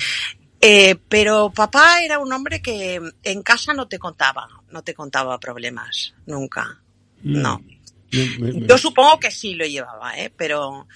Eh, 0.62 0.94
pero 1.08 1.50
papá 1.50 2.02
era 2.04 2.18
un 2.18 2.30
hombre 2.34 2.60
que 2.60 3.00
en 3.22 3.42
casa 3.42 3.72
no 3.72 3.88
te 3.88 3.98
contaba, 3.98 4.46
no 4.68 4.82
te 4.82 4.92
contaba 4.92 5.40
problemas, 5.40 6.12
nunca. 6.26 6.82
No. 7.22 7.62
Yo 8.10 8.78
supongo 8.78 9.20
que 9.20 9.30
sí 9.30 9.54
lo 9.54 9.66
llevaba, 9.66 10.18
¿eh? 10.18 10.32
Pero 10.36 10.86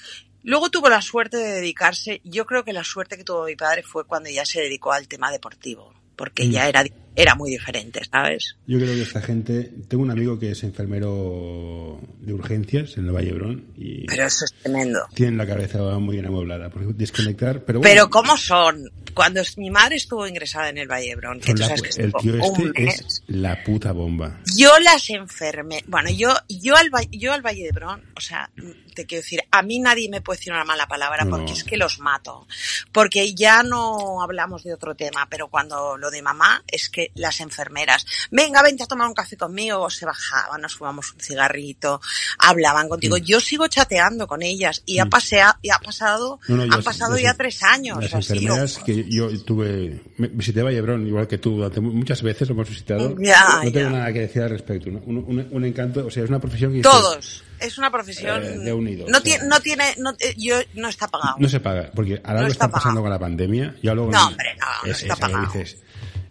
luego 0.43 0.71
tuvo 0.71 0.89
la 0.89 1.01
suerte 1.01 1.37
de 1.37 1.53
dedicarse, 1.53 2.21
yo 2.25 2.47
creo 2.47 2.65
que 2.65 2.73
la 2.73 2.85
suerte 2.85 3.17
que 3.17 3.25
tuvo 3.25 3.45
mi 3.45 3.57
padre 3.57 3.83
fue 3.83 4.05
cuando 4.05 4.31
ya 4.31 4.45
se 4.45 4.61
dedicó 4.61 4.93
al 4.93 5.09
tema 5.09 5.31
deportivo, 5.31 5.93
porque 6.17 6.45
mm. 6.45 6.51
ya 6.51 6.69
era, 6.69 6.85
era 7.17 7.35
muy 7.35 7.51
diferente, 7.51 8.01
¿sabes? 8.11 8.57
Yo 8.67 8.79
creo 8.79 8.95
que 8.95 9.03
esta 9.03 9.21
gente, 9.21 9.71
tengo 9.89 10.03
un 10.03 10.11
amigo 10.11 10.39
que 10.39 10.51
es 10.51 10.63
enfermero 10.65 12.01
de 12.21 12.33
urgencias 12.33 12.97
en 12.97 13.07
el 13.07 13.13
Valle 13.13 13.33
Brón 13.33 13.65
y 13.77 14.07
pero 14.07 14.27
eso 14.27 14.45
es 14.45 14.53
tremendo. 14.55 15.01
Tienen 15.15 15.39
la 15.39 15.47
cabeza 15.47 15.79
muy 15.99 16.17
bien 16.17 16.27
amueblada, 16.27 16.69
porque 16.69 16.93
desconectar, 16.95 17.65
pero 17.65 17.81
bueno, 17.81 17.93
Pero 17.95 18.11
¿cómo 18.11 18.37
son? 18.37 18.91
Cuando 19.15 19.41
mi 19.57 19.71
madre 19.71 19.97
estuvo 19.97 20.27
ingresada 20.27 20.69
en 20.69 20.79
el 20.79 20.89
Vallebrón, 20.89 21.41
que 21.41 21.55
tú 21.55 21.63
sabes 21.63 21.83
que 21.83 22.03
el 22.03 22.13
tío 22.15 22.35
este 22.37 22.63
un 22.63 22.71
mes, 22.73 23.01
es 23.01 23.23
la 23.29 23.63
puta 23.65 23.93
bomba. 23.93 24.41
yo 24.57 24.79
las 24.81 25.09
enfermé. 25.11 25.83
Bueno, 25.87 26.11
yo, 26.11 26.35
yo 26.49 26.77
al, 26.77 26.91
yo 27.11 27.33
al 27.33 27.43
Valle 27.43 27.65
de 27.65 27.73
Brón, 27.73 28.03
o 28.17 28.21
sea, 28.21 28.51
te 28.95 29.07
quiero 29.07 29.23
decir, 29.23 29.41
a 29.51 29.63
mí 29.63 29.79
nadie 29.79 30.09
me 30.09 30.21
puede 30.21 30.39
decir 30.39 30.53
una 30.53 30.65
mala 30.65 30.87
palabra 30.87 31.25
No, 31.25 31.31
porque 31.31 31.53
es 31.53 31.65
que 31.65 31.77
los 31.77 31.99
mato. 31.99 32.47
Porque 32.93 33.35
ya 33.35 33.63
no 33.63 34.23
hablamos 34.23 34.63
de 34.65 34.73
otro 34.75 34.95
tema, 34.95 35.27
pero 35.29 35.49
cuando 35.49 35.97
lo 35.97 36.11
de 36.11 36.23
mamá 36.23 36.63
es 36.67 36.89
que 36.89 37.11
las 37.15 37.41
enfermeras, 37.41 38.07
venga, 38.31 38.63
vente 38.63 38.83
a 38.83 38.87
tomar 38.87 39.09
un 39.09 39.15
café 39.15 39.37
conmigo, 39.37 39.89
se 39.91 40.07
bajaban, 40.07 40.61
nos 40.61 40.77
fumamos 40.77 41.13
un 41.13 41.21
cigarrito, 41.21 42.01
hablaban 42.39 42.89
contigo. 42.89 43.17
Yo 43.17 43.41
sigo 43.41 43.67
chateando 43.69 44.27
con 44.27 44.43
ellas 44.43 44.83
y 44.87 44.99
ha, 44.99 45.07
pasea, 45.07 45.59
y 45.63 45.71
ha 45.71 45.79
pasado, 45.79 46.39
Mm. 46.49 46.53
No, 46.53 46.57
no, 46.59 46.65
yo- 46.67 46.73
han 46.75 46.83
pasado 46.83 47.17
yo 47.17 47.23
ya 47.25 47.35
tres 47.35 47.63
años. 47.63 47.99
Las 48.01 48.15
así, 48.15 48.33
enfermeras 48.35 48.79
o- 48.79 48.85
que 48.85 49.04
yo 49.09 49.29
tuve, 49.45 50.01
visité 50.19 50.63
Vallebrón, 50.63 51.07
igual 51.07 51.27
que 51.29 51.39
tú, 51.39 51.57
durante 51.57 51.81
mu- 51.81 51.93
muchas 51.93 52.23
veces 52.23 52.49
lo 52.49 52.55
hemos 52.55 52.69
visitado. 52.69 53.15
Ya, 53.19 53.61
no 53.65 53.73
tengo 53.73 53.91
ya. 53.91 53.91
nada 53.91 54.13
que 54.13 54.21
decir 54.21 54.43
al 54.43 54.51
respecto. 54.51 54.89
Un, 54.91 55.19
un- 55.19 55.49
un 55.51 55.65
encanto, 55.65 56.07
o 56.07 56.11
sea, 56.11 56.25
es 56.25 56.29
una 56.31 56.41
profesión 56.41 56.73
que... 56.73 56.81
Todos. 56.83 57.43
Es 57.61 57.79
una 57.79 57.91
profesión. 57.91 58.43
Eh, 58.43 58.59
de 58.59 58.73
unido, 58.73 59.07
no, 59.09 59.21
tiene, 59.23 59.47
no 59.47 59.61
tiene, 59.61 59.95
no, 59.99 60.11
eh, 60.21 60.35
yo, 60.37 60.57
no 60.75 60.89
está 60.89 61.09
pagado. 61.09 61.37
No 61.39 61.49
se 61.49 61.61
paga, 61.61 61.91
porque 61.95 62.21
ahora 62.25 62.41
No 62.41 62.47
lo 62.47 62.53
está 62.53 62.65
están 62.67 62.71
pasando 62.73 63.01
pagado. 63.01 63.03
con 63.03 63.11
la 63.11 63.19
pandemia. 63.19 63.77
Ya 63.83 63.95
luego 63.95 64.11
No, 64.11 64.27
hombre, 64.29 64.57
no, 64.61 64.67
no 64.87 64.91
es- 64.93 65.03
está 65.03 65.15
es 65.15 65.21
pagado. 65.21 65.45
dices, 65.53 65.79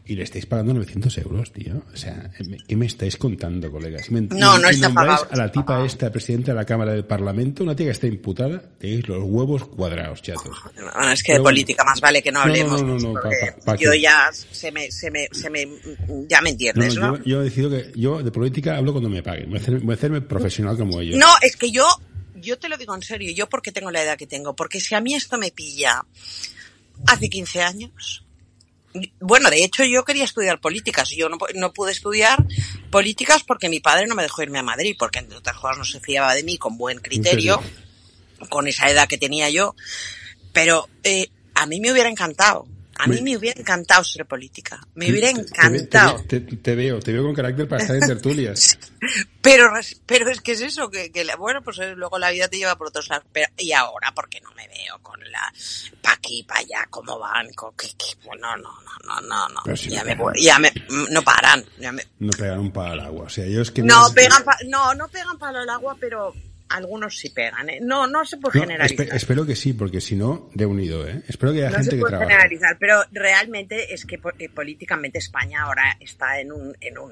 Y 0.05 0.15
le 0.15 0.23
estáis 0.23 0.45
pagando 0.45 0.73
900 0.73 1.17
euros, 1.19 1.53
tío. 1.53 1.81
O 1.93 1.95
sea, 1.95 2.29
¿qué 2.67 2.75
me 2.75 2.85
estáis 2.85 3.15
contando, 3.15 3.71
colegas? 3.71 4.11
no, 4.11 4.59
no 4.59 4.67
está 4.67 4.93
pagado. 4.93 5.27
A 5.31 5.37
la 5.37 5.49
tipa 5.49 5.85
esta, 5.85 6.11
presidenta 6.11 6.51
de 6.51 6.57
la 6.57 6.65
Cámara 6.65 6.91
del 6.91 7.05
Parlamento, 7.05 7.63
una 7.63 7.73
tía 7.73 7.85
que 7.85 7.91
está 7.93 8.07
imputada, 8.07 8.61
tenéis 8.77 9.07
los 9.07 9.23
huevos 9.23 9.63
cuadrados, 9.65 10.21
chatos. 10.21 10.57
Es 11.13 11.23
que 11.23 11.33
de 11.33 11.39
política 11.39 11.85
más 11.85 12.01
vale 12.01 12.21
que 12.21 12.33
no 12.33 12.41
hablemos. 12.41 12.83
No, 12.83 12.97
no, 12.99 13.13
no, 13.13 13.75
yo 13.75 13.93
ya 13.93 14.29
se 14.33 14.73
me, 14.73 14.91
se 14.91 15.09
me, 15.09 15.29
se 15.31 15.49
me, 15.49 15.67
ya 16.27 16.41
me 16.41 16.49
entiendes, 16.49 16.97
¿no? 16.97 17.23
Yo, 17.23 17.41
he 17.41 17.45
decidido 17.45 17.69
que 17.69 17.91
yo 17.95 18.21
de 18.21 18.31
política 18.31 18.75
hablo 18.75 18.91
cuando 18.91 19.09
me 19.09 19.23
paguen. 19.23 19.49
Voy 19.49 19.59
a, 19.59 19.93
hacerme 19.93 20.19
profesional 20.19 20.77
como 20.77 20.99
ellos. 20.99 21.17
No, 21.17 21.29
es 21.41 21.55
que 21.55 21.71
yo, 21.71 21.87
yo 22.35 22.59
te 22.59 22.67
lo 22.67 22.77
digo 22.77 22.93
en 22.93 23.03
serio, 23.03 23.31
yo 23.33 23.47
porque 23.47 23.71
tengo 23.71 23.89
la 23.89 24.03
edad 24.03 24.17
que 24.17 24.27
tengo, 24.27 24.53
porque 24.53 24.81
si 24.81 24.95
a 24.95 25.01
mí 25.01 25.15
esto 25.15 25.37
me 25.37 25.51
pilla 25.51 26.03
hace 27.07 27.29
15 27.29 27.61
años, 27.61 28.25
bueno, 29.19 29.49
de 29.49 29.63
hecho 29.63 29.83
yo 29.83 30.03
quería 30.03 30.23
estudiar 30.23 30.59
políticas. 30.59 31.09
Yo 31.09 31.29
no, 31.29 31.37
no, 31.55 31.73
pude 31.73 31.91
estudiar 31.91 32.45
políticas 32.91 33.43
porque 33.43 33.69
mi 33.69 33.79
padre 33.79 34.07
no 34.07 34.15
me 34.15 34.23
dejó 34.23 34.43
irme 34.43 34.59
a 34.59 34.63
Madrid, 34.63 34.95
porque 34.97 35.19
entre 35.19 35.37
otras 35.37 35.57
cosas 35.57 35.77
no 35.77 35.85
se 35.85 35.99
fiaba 35.99 36.33
de 36.33 36.43
mí 36.43 36.57
con 36.57 36.77
buen 36.77 36.99
criterio, 36.99 37.61
con 38.49 38.67
esa 38.67 38.89
edad 38.89 39.07
que 39.07 39.17
tenía 39.17 39.49
yo. 39.49 39.75
Pero 40.51 40.87
eh, 41.03 41.29
a 41.55 41.65
mí 41.65 41.79
me 41.79 41.91
hubiera 41.91 42.09
encantado 42.09 42.67
a 42.95 43.07
mí 43.07 43.21
me 43.21 43.37
hubiera 43.37 43.59
encantado 43.59 44.03
ser 44.03 44.25
política. 44.25 44.79
Me 44.95 45.09
hubiera 45.09 45.29
encantado. 45.29 46.23
Te, 46.27 46.75
veo, 46.75 46.99
te 46.99 47.11
veo 47.11 47.23
con 47.23 47.33
carácter 47.33 47.67
para 47.67 47.81
estar 47.81 47.95
en 47.95 48.01
tertulias. 48.07 48.77
pero, 49.41 49.71
pero 50.05 50.29
es 50.29 50.41
que 50.41 50.53
es 50.53 50.61
eso, 50.61 50.89
que, 50.89 51.11
bueno, 51.37 51.61
pues 51.63 51.79
eh, 51.79 51.95
luego 51.95 52.19
la 52.19 52.31
vida 52.31 52.47
te 52.47 52.57
lleva 52.57 52.77
por 52.77 52.87
otros 52.87 53.09
lados. 53.09 53.25
y 53.57 53.71
ahora, 53.71 54.11
porque 54.13 54.39
no 54.41 54.51
me 54.51 54.67
veo 54.67 54.99
con 55.01 55.19
la 55.31 55.51
pa' 56.01 56.13
aquí, 56.13 56.43
pa' 56.43 56.59
allá, 56.59 56.85
cómo 56.89 57.17
van, 57.19 57.51
con, 57.53 57.73
que, 57.75 57.87
no, 58.39 58.55
no, 58.57 58.69
no, 59.05 59.21
no, 59.21 59.49
no, 59.49 59.75
ya, 59.75 60.03
me, 60.03 60.17
ya 60.39 60.59
me, 60.59 60.71
no 61.09 61.21
paran. 61.23 61.65
No 62.19 62.31
pegan 62.31 62.59
un 62.59 62.71
palo 62.71 62.93
al 62.93 62.99
agua. 62.99 63.25
O 63.25 63.29
sea, 63.29 63.45
ellos 63.45 63.71
que 63.71 63.81
no, 63.81 64.11
pegan, 64.13 64.43
no, 64.67 64.93
no 64.93 65.07
pegan 65.07 65.37
palo 65.37 65.59
al 65.59 65.69
agua, 65.69 65.97
pero 65.99 66.33
algunos 66.73 67.17
sí 67.17 67.29
pegan, 67.29 67.69
¿eh? 67.69 67.79
No, 67.81 68.07
no 68.07 68.25
se 68.25 68.37
puede 68.37 68.61
generalizar. 68.61 69.15
espero 69.15 69.45
que 69.45 69.55
sí, 69.55 69.73
porque 69.73 70.01
si 70.01 70.15
no, 70.15 70.49
de 70.53 70.65
unido, 70.65 71.07
¿eh? 71.07 71.21
Espero 71.27 71.53
que 71.53 71.65
haya 71.65 71.77
gente 71.77 71.97
que 71.97 72.03
trabaje. 72.03 72.31
generalizar, 72.31 72.77
pero 72.79 73.03
realmente 73.11 73.93
es 73.93 74.05
que 74.05 74.19
eh, 74.39 74.49
políticamente 74.49 75.19
España 75.19 75.63
ahora 75.63 75.97
está 75.99 76.39
en 76.39 76.51
un, 76.51 76.75
en 76.81 76.97
un... 76.97 77.11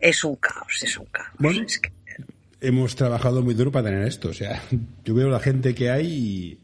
Es 0.00 0.24
un 0.24 0.36
caos, 0.36 0.82
es 0.82 0.96
un 0.96 1.06
caos. 1.06 1.28
Bueno, 1.38 1.64
hemos 2.60 2.96
trabajado 2.96 3.42
muy 3.42 3.54
duro 3.54 3.70
para 3.70 3.86
tener 3.90 4.06
esto, 4.06 4.30
o 4.30 4.34
sea, 4.34 4.62
yo 5.04 5.14
veo 5.14 5.28
la 5.28 5.40
gente 5.40 5.74
que 5.74 5.90
hay 5.90 6.06
y 6.06 6.58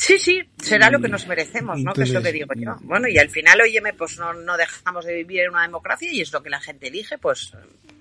Sí, 0.00 0.18
sí, 0.18 0.40
será 0.56 0.90
lo 0.90 0.98
que 0.98 1.08
nos 1.08 1.26
merecemos, 1.26 1.78
¿no? 1.82 1.92
que 1.92 2.04
es 2.04 2.10
lo 2.10 2.22
que 2.22 2.32
digo 2.32 2.46
yo. 2.56 2.74
Bueno, 2.84 3.06
y 3.06 3.18
al 3.18 3.28
final, 3.28 3.60
óyeme, 3.60 3.92
pues 3.92 4.18
no, 4.18 4.32
no 4.32 4.56
dejamos 4.56 5.04
de 5.04 5.12
vivir 5.12 5.40
en 5.40 5.50
una 5.50 5.60
democracia 5.60 6.10
y 6.10 6.22
es 6.22 6.32
lo 6.32 6.42
que 6.42 6.48
la 6.48 6.58
gente 6.58 6.88
elige, 6.88 7.18
pues 7.18 7.52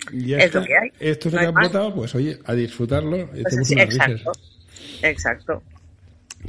es 0.10 0.54
lo 0.54 0.64
que 0.64 0.78
hay. 0.78 0.92
Esto 0.98 1.30
se 1.30 1.38
ha 1.38 1.52
votado, 1.52 1.94
pues 1.94 2.16
oye, 2.16 2.40
a 2.46 2.54
disfrutarlo. 2.54 3.30
Pues 3.30 3.72
exacto, 3.72 4.32
exacto. 5.02 5.64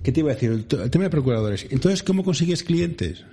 ¿Qué 0.05 0.13
te 0.13 0.21
iba 0.21 0.31
a 0.31 0.35
decir? 0.35 0.53
El, 0.53 0.67
tema 0.67 1.05
de 1.05 1.11
procuradores. 1.11 1.67
Entonces, 1.69 2.05
¿cómo 2.05 2.23
consigues 2.23 2.63
clientes? 2.63 3.25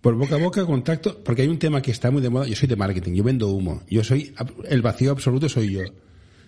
Por 0.00 0.14
boca 0.14 0.36
a 0.36 0.38
boca, 0.38 0.64
contacto, 0.64 1.22
porque 1.22 1.42
hay 1.42 1.48
un 1.48 1.58
tema 1.58 1.82
que 1.82 1.90
está 1.90 2.10
muy 2.10 2.22
de 2.22 2.30
moda. 2.30 2.46
Yo 2.46 2.56
soy 2.56 2.66
de 2.66 2.76
marketing, 2.76 3.12
yo 3.12 3.22
vendo 3.22 3.48
humo. 3.48 3.82
Yo 3.90 4.02
soy, 4.02 4.34
el 4.70 4.80
vacío 4.80 5.10
absoluto 5.10 5.50
soy 5.50 5.70
yo. 5.70 5.82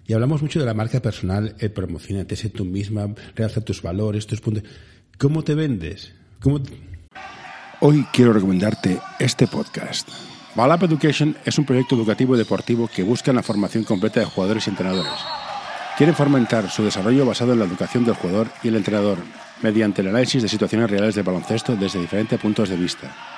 Y 0.09 0.15
hablamos 0.15 0.41
mucho 0.41 0.59
de 0.59 0.65
la 0.65 0.73
marca 0.73 1.01
personal, 1.01 1.55
el 1.59 1.71
promocionate, 1.71 2.35
sé 2.35 2.49
tú 2.49 2.65
misma, 2.65 3.15
realza 3.37 3.61
tus 3.61 3.83
valores, 3.83 4.27
tus 4.27 4.41
puntos. 4.41 4.65
¿Cómo 5.19 5.45
te 5.45 5.55
vendes? 5.55 6.15
¿Cómo 6.41 6.63
Hoy 7.81 8.07
quiero 8.11 8.33
recomendarte 8.33 8.99
este 9.19 9.47
podcast. 9.47 10.09
Balap 10.55 10.85
Education 10.85 11.37
es 11.45 11.59
un 11.59 11.67
proyecto 11.67 11.95
educativo 11.95 12.35
y 12.35 12.39
deportivo 12.39 12.89
que 12.89 13.03
busca 13.03 13.35
la 13.35 13.43
formación 13.43 13.85
completa 13.85 14.21
de 14.21 14.27
jugadores 14.27 14.67
y 14.67 14.71
entrenadores. 14.71 15.13
Quieren 15.99 16.17
fomentar 16.17 16.71
su 16.71 16.83
desarrollo 16.83 17.27
basado 17.27 17.53
en 17.53 17.59
la 17.59 17.67
educación 17.67 18.07
del 18.07 18.15
jugador 18.15 18.49
y 18.63 18.69
el 18.69 18.77
entrenador, 18.77 19.19
mediante 19.61 20.01
el 20.01 20.09
análisis 20.09 20.43
de 20.43 20.49
situaciones 20.49 20.91
reales 20.91 21.17
de 21.17 21.23
baloncesto 21.23 21.77
desde 21.77 22.01
diferentes 22.01 22.41
puntos 22.41 22.71
de 22.71 22.77
vista. 22.77 23.38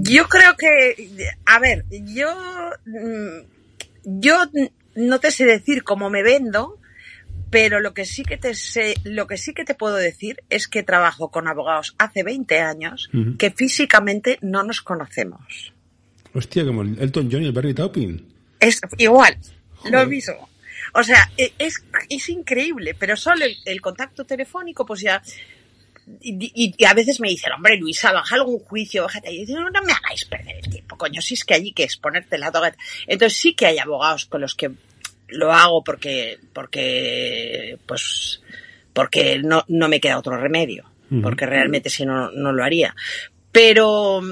Yo 0.00 0.28
creo 0.28 0.56
que, 0.56 1.28
a 1.44 1.58
ver, 1.58 1.84
yo, 1.90 2.34
mm, 2.86 3.38
yo 4.04 4.44
no 4.94 5.20
te 5.20 5.30
sé 5.30 5.44
decir 5.44 5.84
cómo 5.84 6.10
me 6.10 6.22
vendo, 6.22 6.78
pero 7.50 7.80
lo 7.80 7.92
que 7.92 8.06
sí 8.06 8.22
que 8.22 8.38
te 8.38 8.54
sé, 8.54 8.94
lo 9.04 9.26
que 9.26 9.36
sí 9.36 9.52
que 9.52 9.64
te 9.64 9.74
puedo 9.74 9.96
decir 9.96 10.42
es 10.48 10.68
que 10.68 10.82
trabajo 10.82 11.30
con 11.30 11.48
abogados 11.48 11.94
hace 11.98 12.22
20 12.22 12.60
años 12.60 13.10
que 13.38 13.50
físicamente 13.50 14.38
no 14.40 14.62
nos 14.62 14.80
conocemos. 14.80 15.74
Hostia, 16.34 16.64
como 16.64 16.82
el 16.82 16.98
Elton 16.98 17.28
John 17.30 17.42
y 17.42 17.46
el 17.46 17.52
Barry 17.52 17.74
Taupin. 17.74 18.26
Es 18.58 18.80
igual, 18.96 19.36
lo 19.90 20.06
mismo. 20.06 20.48
O 20.94 21.02
sea, 21.02 21.30
e, 21.36 21.52
es, 21.58 21.84
es 22.08 22.28
increíble, 22.28 22.94
pero 22.98 23.16
solo 23.16 23.44
el 23.64 23.80
contacto 23.80 24.24
telefónico, 24.24 24.86
pues 24.86 25.00
ya 25.02 25.22
y, 26.20 26.84
a 26.84 26.94
veces 26.94 27.20
me 27.20 27.28
dicen, 27.28 27.52
hombre, 27.52 27.76
Luisa, 27.76 28.12
baja 28.12 28.36
algún 28.36 28.58
juicio, 28.58 29.04
bájate. 29.04 29.32
Y 29.32 29.46
yo 29.46 29.60
no, 29.60 29.70
no 29.70 29.82
me 29.82 29.92
hagáis 29.92 30.24
perder 30.24 30.56
el 30.56 30.70
tiempo, 30.70 30.96
coño, 30.96 31.20
si 31.20 31.34
es 31.34 31.44
que 31.44 31.54
allí 31.54 31.72
que 31.72 31.84
es 31.84 31.96
ponerte 31.96 32.38
la 32.38 32.50
toga. 32.50 32.74
Entonces 33.06 33.38
sí 33.38 33.54
que 33.54 33.66
hay 33.66 33.78
abogados 33.78 34.26
con 34.26 34.40
los 34.40 34.54
que 34.54 34.70
lo 35.28 35.52
hago 35.52 35.82
porque, 35.82 36.38
porque, 36.52 37.78
pues, 37.86 38.42
porque 38.92 39.38
no, 39.38 39.64
no 39.68 39.88
me 39.88 40.00
queda 40.00 40.18
otro 40.18 40.36
remedio. 40.36 40.88
Porque 41.22 41.44
realmente 41.44 41.90
si 41.90 42.06
no, 42.06 42.30
no 42.30 42.52
lo 42.52 42.64
haría. 42.64 42.96
Pero, 43.50 44.22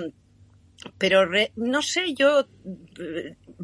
pero 0.96 1.28
no 1.56 1.82
sé, 1.82 2.14
yo, 2.14 2.46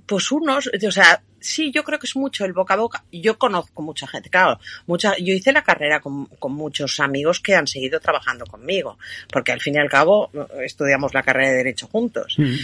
pues 0.05 0.31
unos, 0.33 0.69
o 0.87 0.91
sea, 0.91 1.23
sí, 1.47 1.71
yo 1.73 1.85
creo 1.85 1.99
que 1.99 2.07
es 2.07 2.17
mucho 2.17 2.45
el 2.45 2.53
boca 2.53 2.75
a 2.75 2.79
boca. 2.79 3.05
Yo 3.11 3.39
conozco 3.39 3.83
mucha 3.83 4.07
gente, 4.07 4.31
claro, 4.31 4.59
mucha, 4.87 5.17
yo 5.17 5.35
hice 5.35 5.53
la 5.53 5.63
carrera 5.63 6.01
con, 6.01 6.27
con 6.27 6.53
muchos 6.53 7.01
amigos 7.01 7.41
que 7.41 7.55
han 7.55 7.67
seguido 7.67 8.01
trabajando 8.01 8.45
conmigo, 8.47 8.99
porque 9.31 9.53
al 9.53 9.61
fin 9.61 9.75
y 9.75 9.79
al 9.79 9.91
cabo 9.91 10.31
estudiamos 10.63 11.15
la 11.15 11.23
carrera 11.23 11.51
de 11.51 11.57
Derecho 11.57 11.87
juntos. 11.87 12.35
Mm. 12.39 12.55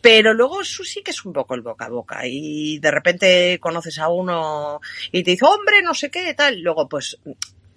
Pero 0.00 0.32
luego 0.32 0.62
eso 0.62 0.82
sí 0.82 1.02
que 1.02 1.10
es 1.10 1.24
un 1.24 1.32
poco 1.32 1.54
el 1.54 1.60
boca 1.60 1.86
a 1.86 1.90
boca 1.90 2.26
y 2.26 2.78
de 2.78 2.90
repente 2.90 3.58
conoces 3.60 3.98
a 3.98 4.08
uno 4.08 4.80
y 5.12 5.22
te 5.22 5.32
dice, 5.32 5.44
hombre, 5.44 5.82
no 5.82 5.92
sé 5.92 6.10
qué, 6.10 6.32
tal. 6.34 6.60
Luego 6.60 6.88
pues 6.88 7.18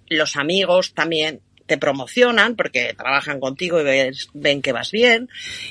los 0.08 0.36
amigos 0.36 0.94
también 0.94 1.40
te 1.66 1.78
promocionan 1.78 2.56
porque 2.56 2.94
trabajan 2.96 3.40
contigo 3.40 3.80
y 3.80 3.84
ven 4.34 4.62
que 4.62 4.72
vas 4.72 4.90
bien. 4.90 5.28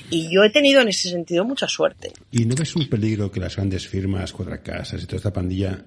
Y 0.10 0.34
yo 0.34 0.44
he 0.44 0.50
tenido 0.50 0.82
en 0.82 0.90
ese 0.90 1.10
sentido 1.10 1.46
mucha 1.46 1.68
suerte. 1.68 2.14
¿Y 2.32 2.46
no 2.46 2.56
ves 2.56 2.76
un 2.76 2.90
peligro 2.90 3.32
que 3.32 3.40
las 3.40 3.56
grandes 3.56 3.88
firmas, 3.88 4.34
casas 4.64 5.04
y 5.04 5.06
toda 5.06 5.18
esta 5.18 5.34
pandilla 5.34 5.86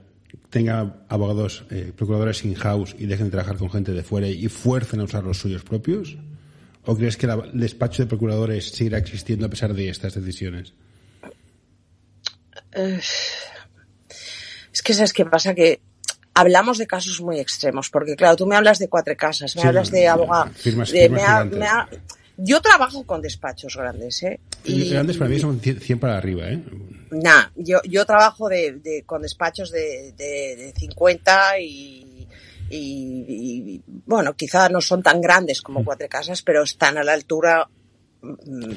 tenga 0.50 1.04
abogados, 1.08 1.64
eh, 1.70 1.92
procuradores 1.96 2.44
in-house 2.44 2.94
y 2.98 3.06
dejen 3.06 3.26
de 3.26 3.30
trabajar 3.32 3.56
con 3.56 3.70
gente 3.70 3.92
de 3.92 4.02
fuera 4.02 4.28
y 4.28 4.48
fuercen 4.48 5.00
a 5.00 5.04
usar 5.04 5.24
los 5.24 5.38
suyos 5.38 5.62
propios? 5.62 6.16
¿O 6.84 6.96
crees 6.96 7.16
que 7.16 7.26
el 7.26 7.50
despacho 7.54 8.04
de 8.04 8.08
procuradores 8.08 8.68
seguirá 8.68 8.98
existiendo 8.98 9.46
a 9.46 9.50
pesar 9.50 9.74
de 9.74 9.88
estas 9.88 10.14
decisiones? 10.14 10.72
Eh, 12.72 13.00
es 14.72 14.82
que 14.82 14.94
sabes 14.94 15.12
qué 15.12 15.24
pasa 15.24 15.54
que 15.54 15.80
hablamos 16.36 16.76
de 16.76 16.86
casos 16.86 17.20
muy 17.22 17.40
extremos, 17.40 17.88
porque 17.88 18.14
claro, 18.14 18.36
tú 18.36 18.46
me 18.46 18.54
hablas 18.54 18.78
de 18.78 18.88
cuatro 18.88 19.16
casas, 19.16 19.56
me 19.56 19.62
hablas 19.62 19.90
de 19.90 20.06
abogados, 20.06 20.52
yo 22.36 22.60
trabajo 22.60 23.04
con 23.04 23.22
despachos 23.22 23.74
grandes, 23.76 24.22
¿eh? 24.22 24.38
Y, 24.64 24.90
grandes 24.90 25.16
para 25.16 25.30
mí 25.30 25.38
son 25.38 25.58
100 25.58 25.98
para 25.98 26.18
arriba, 26.18 26.48
¿eh? 26.48 26.62
Nah, 27.10 27.46
yo, 27.56 27.80
yo 27.88 28.04
trabajo 28.04 28.50
de, 28.50 29.02
con 29.06 29.22
despachos 29.22 29.70
de, 29.70 30.12
de, 30.12 30.74
50 30.76 31.60
y, 31.60 32.28
y, 32.68 33.80
bueno, 34.04 34.34
quizá 34.34 34.68
no 34.68 34.82
son 34.82 35.02
tan 35.02 35.22
grandes 35.22 35.62
como 35.62 35.80
mm. 35.80 35.84
cuatro 35.84 36.06
casas, 36.10 36.42
pero 36.42 36.62
están 36.64 36.98
a 36.98 37.04
la 37.04 37.14
altura 37.14 37.66
mm, 38.20 38.72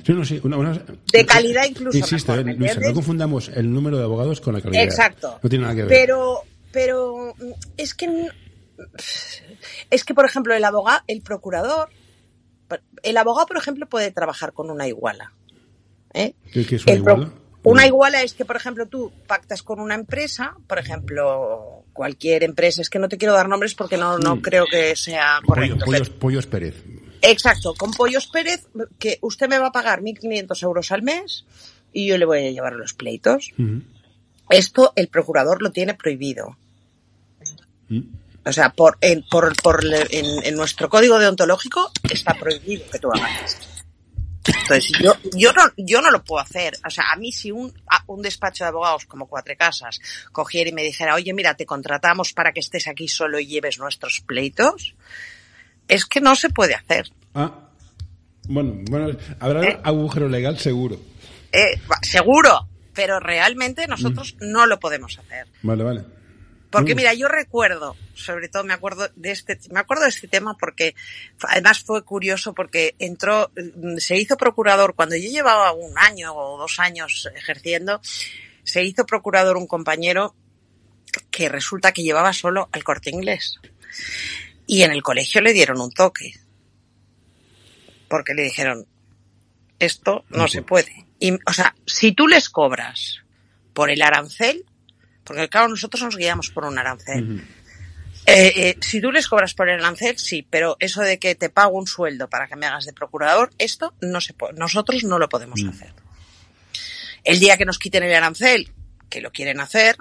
no, 0.45 0.79
de 1.11 1.25
calidad 1.25 1.65
incluso. 1.67 1.97
Insisto, 1.97 2.35
eh, 2.35 2.43
no 2.45 2.93
confundamos 2.93 3.49
el 3.53 3.73
número 3.73 3.97
de 3.97 4.03
abogados 4.05 4.39
con 4.39 4.53
la 4.53 4.61
calidad. 4.61 4.83
Exacto. 4.83 5.37
No 5.43 5.49
tiene 5.49 5.63
nada 5.63 5.75
que 5.75 5.81
ver. 5.81 5.89
Pero, 5.89 6.43
pero 6.71 7.33
es 7.77 7.93
que 7.93 8.29
es 9.89 10.03
que 10.05 10.13
por 10.13 10.25
ejemplo 10.25 10.53
el 10.53 10.63
abogado 10.63 11.01
el 11.07 11.21
procurador 11.21 11.89
el 13.03 13.17
abogado, 13.17 13.47
por 13.47 13.57
ejemplo, 13.57 13.87
puede 13.87 14.11
trabajar 14.11 14.53
con 14.53 14.69
una 14.69 14.87
iguala. 14.87 15.33
¿eh? 16.13 16.35
¿Qué, 16.53 16.65
qué 16.67 16.75
es 16.75 16.83
una 16.83 16.91
El 16.93 16.99
iguala? 16.99 17.33
Una 17.63 17.87
iguala 17.87 18.21
es 18.21 18.33
que, 18.33 18.45
por 18.45 18.55
ejemplo, 18.55 18.87
tú 18.87 19.11
pactas 19.25 19.63
con 19.63 19.79
una 19.79 19.95
empresa, 19.95 20.55
por 20.67 20.77
ejemplo, 20.77 21.83
cualquier 21.93 22.43
empresa, 22.43 22.81
es 22.83 22.89
que 22.91 22.99
no 22.99 23.09
te 23.09 23.17
quiero 23.17 23.33
dar 23.33 23.49
nombres 23.49 23.73
porque 23.73 23.97
no, 23.97 24.19
no 24.19 24.35
Mm. 24.35 24.41
creo 24.41 24.65
que 24.69 24.95
sea 24.95 25.39
correcto. 25.45 25.83
pollos, 25.83 26.09
pollos 26.11 26.45
Pérez. 26.45 26.75
Exacto, 27.21 27.73
con 27.73 27.91
Pollos 27.91 28.27
Pérez, 28.27 28.67
que 28.99 29.17
usted 29.21 29.49
me 29.49 29.57
va 29.57 29.67
a 29.67 29.71
pagar 29.71 30.01
1.500 30.01 30.61
euros 30.63 30.91
al 30.91 31.01
mes 31.01 31.45
y 31.91 32.07
yo 32.07 32.17
le 32.19 32.25
voy 32.25 32.45
a 32.45 32.51
llevar 32.51 32.73
los 32.73 32.93
pleitos. 32.93 33.51
Esto 34.49 34.93
el 34.95 35.07
procurador 35.07 35.61
lo 35.61 35.71
tiene 35.71 35.93
prohibido. 35.93 36.57
Mm. 37.87 38.01
O 38.45 38.51
sea, 38.51 38.69
por, 38.71 38.97
en, 39.01 39.23
por, 39.29 39.53
por 39.61 39.83
en, 39.85 40.43
en 40.45 40.55
nuestro 40.55 40.89
código 40.89 41.19
deontológico 41.19 41.91
está 42.09 42.33
prohibido 42.33 42.83
que 42.91 42.99
tú 42.99 43.09
hagas. 43.13 43.57
Entonces, 44.47 44.91
yo, 45.03 45.13
yo, 45.35 45.51
no, 45.53 45.63
yo 45.77 46.01
no 46.01 46.09
lo 46.09 46.23
puedo 46.23 46.41
hacer. 46.41 46.75
O 46.87 46.89
sea, 46.89 47.11
a 47.11 47.15
mí 47.17 47.31
si 47.31 47.51
un, 47.51 47.71
a- 47.87 48.03
un 48.07 48.21
despacho 48.21 48.63
de 48.63 48.69
abogados 48.69 49.05
como 49.05 49.27
Cuatro 49.27 49.53
Casas 49.57 49.99
cogiera 50.31 50.69
y 50.69 50.73
me 50.73 50.81
dijera, 50.83 51.13
oye, 51.15 51.33
mira, 51.33 51.53
te 51.55 51.65
contratamos 51.65 52.33
para 52.33 52.51
que 52.53 52.61
estés 52.61 52.87
aquí 52.87 53.07
solo 53.07 53.39
y 53.39 53.45
lleves 53.45 53.77
nuestros 53.77 54.21
pleitos, 54.21 54.95
es 55.87 56.05
que 56.05 56.21
no 56.21 56.35
se 56.35 56.49
puede 56.49 56.73
hacer. 56.73 57.09
Ah, 57.35 57.53
bueno, 58.47 58.73
bueno, 58.89 59.15
habrá 59.39 59.63
¿Eh? 59.65 59.79
agujero 59.83 60.29
legal 60.29 60.57
seguro. 60.57 60.99
Eh, 61.51 61.79
seguro, 62.01 62.67
pero 62.99 63.21
realmente 63.21 63.87
nosotros 63.87 64.35
no 64.41 64.65
lo 64.65 64.77
podemos 64.77 65.17
hacer. 65.17 65.47
Vale, 65.61 65.85
vale. 65.85 66.03
Porque 66.69 66.93
Mm. 66.93 66.97
mira, 66.97 67.13
yo 67.13 67.29
recuerdo, 67.29 67.95
sobre 68.13 68.49
todo 68.49 68.65
me 68.65 68.73
acuerdo 68.73 69.09
de 69.15 69.31
este, 69.31 69.57
me 69.71 69.79
acuerdo 69.79 70.03
de 70.03 70.09
este 70.09 70.27
tema 70.27 70.57
porque 70.57 70.95
además 71.47 71.79
fue 71.79 72.03
curioso 72.03 72.53
porque 72.53 72.95
entró, 72.99 73.51
mm, 73.55 73.99
se 73.99 74.17
hizo 74.17 74.35
procurador 74.35 74.95
cuando 74.95 75.15
yo 75.15 75.29
llevaba 75.29 75.71
un 75.71 75.97
año 75.97 76.35
o 76.35 76.57
dos 76.57 76.77
años 76.81 77.29
ejerciendo, 77.37 78.01
se 78.65 78.83
hizo 78.83 79.05
procurador 79.05 79.55
un 79.55 79.65
compañero 79.65 80.35
que 81.31 81.47
resulta 81.47 81.93
que 81.93 82.03
llevaba 82.03 82.33
solo 82.33 82.67
al 82.73 82.83
corte 82.83 83.11
inglés. 83.11 83.61
Y 84.67 84.81
en 84.81 84.91
el 84.91 85.03
colegio 85.03 85.39
le 85.39 85.53
dieron 85.53 85.79
un 85.79 85.93
toque. 85.93 86.33
Porque 88.09 88.33
le 88.33 88.43
dijeron, 88.43 88.85
esto 89.79 90.25
no 90.27 90.49
se 90.49 90.63
puede. 90.63 91.08
Y, 91.19 91.33
o 91.45 91.53
sea, 91.53 91.75
si 91.85 92.11
tú 92.13 92.27
les 92.27 92.49
cobras 92.49 93.19
por 93.73 93.89
el 93.91 94.01
arancel, 94.01 94.65
porque 95.23 95.49
claro, 95.49 95.67
nosotros 95.67 96.01
nos 96.03 96.17
guiamos 96.17 96.49
por 96.49 96.65
un 96.65 96.77
arancel. 96.79 97.43
Eh, 98.25 98.53
eh, 98.55 98.77
si 98.81 99.01
tú 99.01 99.11
les 99.11 99.27
cobras 99.27 99.53
por 99.53 99.69
el 99.69 99.79
arancel, 99.79 100.17
sí, 100.17 100.45
pero 100.49 100.77
eso 100.79 101.01
de 101.01 101.17
que 101.19 101.35
te 101.35 101.49
pago 101.49 101.77
un 101.77 101.87
sueldo 101.87 102.29
para 102.29 102.47
que 102.47 102.55
me 102.55 102.67
hagas 102.67 102.85
de 102.85 102.93
procurador, 102.93 103.51
esto 103.57 103.93
no 104.01 104.21
se 104.21 104.33
puede, 104.33 104.53
nosotros 104.53 105.03
no 105.03 105.17
lo 105.19 105.29
podemos 105.29 105.61
Mm. 105.61 105.69
hacer. 105.69 105.93
El 107.23 107.39
día 107.39 107.57
que 107.57 107.65
nos 107.65 107.79
quiten 107.79 108.03
el 108.03 108.13
arancel, 108.13 108.71
que 109.09 109.21
lo 109.21 109.31
quieren 109.31 109.59
hacer, 109.59 109.97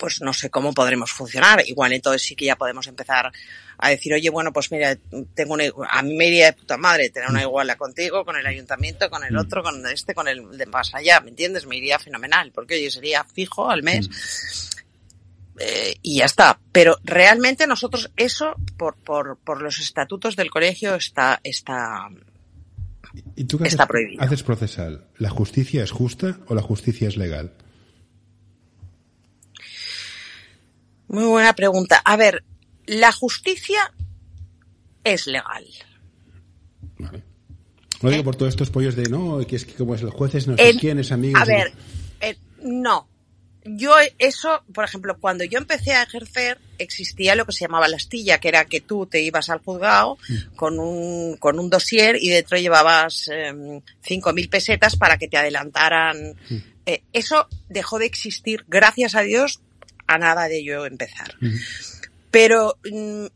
pues 0.00 0.20
no 0.20 0.32
sé 0.32 0.50
cómo 0.50 0.72
podremos 0.72 1.12
funcionar. 1.12 1.62
Igual 1.66 1.92
entonces 1.92 2.22
sí 2.22 2.34
que 2.34 2.46
ya 2.46 2.56
podemos 2.56 2.86
empezar 2.88 3.30
a 3.78 3.90
decir, 3.90 4.12
oye, 4.14 4.30
bueno, 4.30 4.52
pues 4.52 4.72
mira, 4.72 4.96
tengo 5.34 5.54
una, 5.54 5.64
a 5.88 6.02
mí 6.02 6.14
me 6.14 6.26
iría 6.26 6.46
de 6.46 6.52
puta 6.54 6.76
madre 6.76 7.10
tener 7.10 7.28
una 7.30 7.42
iguala 7.42 7.76
contigo, 7.76 8.24
con 8.24 8.36
el 8.36 8.46
ayuntamiento, 8.46 9.08
con 9.10 9.22
el 9.22 9.36
otro, 9.36 9.62
con 9.62 9.86
este, 9.86 10.14
con 10.14 10.26
el 10.26 10.56
de 10.58 10.66
más 10.66 10.94
allá, 10.94 11.20
¿me 11.20 11.30
entiendes? 11.30 11.66
Me 11.66 11.76
iría 11.76 11.98
fenomenal, 11.98 12.50
porque 12.52 12.74
oye, 12.74 12.90
sería 12.90 13.22
fijo 13.24 13.70
al 13.70 13.82
mes. 13.82 14.08
Eh, 15.58 15.94
y 16.02 16.16
ya 16.18 16.24
está. 16.24 16.58
Pero 16.72 16.96
realmente 17.04 17.66
nosotros 17.66 18.10
eso, 18.16 18.54
por, 18.78 18.96
por, 18.96 19.36
por 19.38 19.60
los 19.60 19.78
estatutos 19.78 20.34
del 20.34 20.50
colegio, 20.50 20.94
está, 20.94 21.38
está, 21.44 22.08
¿Y 23.36 23.44
tú 23.44 23.58
qué 23.58 23.64
Está 23.64 23.82
haces, 23.82 23.88
prohibido. 23.88 24.22
haces 24.22 24.42
procesal? 24.42 25.04
¿La 25.18 25.30
justicia 25.30 25.82
es 25.84 25.90
justa 25.90 26.38
o 26.46 26.54
la 26.54 26.62
justicia 26.62 27.08
es 27.08 27.16
legal? 27.16 27.52
Muy 31.10 31.24
buena 31.24 31.52
pregunta. 31.54 32.00
A 32.04 32.16
ver, 32.16 32.44
la 32.86 33.10
justicia 33.10 33.92
es 35.02 35.26
legal. 35.26 35.66
Vale. 36.98 37.22
Lo 38.00 38.10
digo 38.10 38.24
por 38.24 38.36
todos 38.36 38.50
estos 38.50 38.70
pollos 38.70 38.94
de 38.94 39.08
no, 39.10 39.44
que 39.46 39.56
es 39.56 39.64
que 39.66 39.74
como 39.74 39.94
es 39.94 40.02
el 40.02 40.10
juez 40.10 40.34
es 40.36 40.46
no 40.46 40.56
sé 40.56 40.76
quién 40.78 41.00
es 41.00 41.10
amigo. 41.12 41.36
A 41.36 41.40
no 41.40 41.46
ver, 41.46 41.72
eh, 42.20 42.36
no. 42.62 43.08
Yo 43.64 43.94
eso, 44.18 44.62
por 44.72 44.84
ejemplo, 44.84 45.18
cuando 45.18 45.44
yo 45.44 45.58
empecé 45.58 45.92
a 45.92 46.04
ejercer, 46.04 46.58
existía 46.78 47.34
lo 47.34 47.44
que 47.44 47.52
se 47.52 47.64
llamaba 47.66 47.88
la 47.88 47.96
astilla, 47.96 48.38
que 48.38 48.48
era 48.48 48.64
que 48.64 48.80
tú 48.80 49.06
te 49.06 49.20
ibas 49.20 49.50
al 49.50 49.58
juzgado 49.58 50.16
Mm. 50.28 50.54
con 50.56 50.78
un, 50.78 51.36
con 51.38 51.58
un 51.58 51.68
dossier 51.68 52.16
y 52.22 52.30
dentro 52.30 52.56
llevabas 52.56 53.28
eh, 53.30 53.52
cinco 54.00 54.32
mil 54.32 54.48
pesetas 54.48 54.96
para 54.96 55.18
que 55.18 55.28
te 55.28 55.36
adelantaran. 55.36 56.36
Mm. 56.48 56.56
Eh, 56.86 57.02
eso 57.12 57.48
dejó 57.68 57.98
de 57.98 58.06
existir, 58.06 58.64
gracias 58.68 59.14
a 59.14 59.20
Dios, 59.22 59.60
a 60.14 60.18
nada 60.18 60.48
de 60.48 60.64
yo 60.64 60.86
empezar. 60.86 61.34
Pero, 62.30 62.76
mm, 62.90 63.26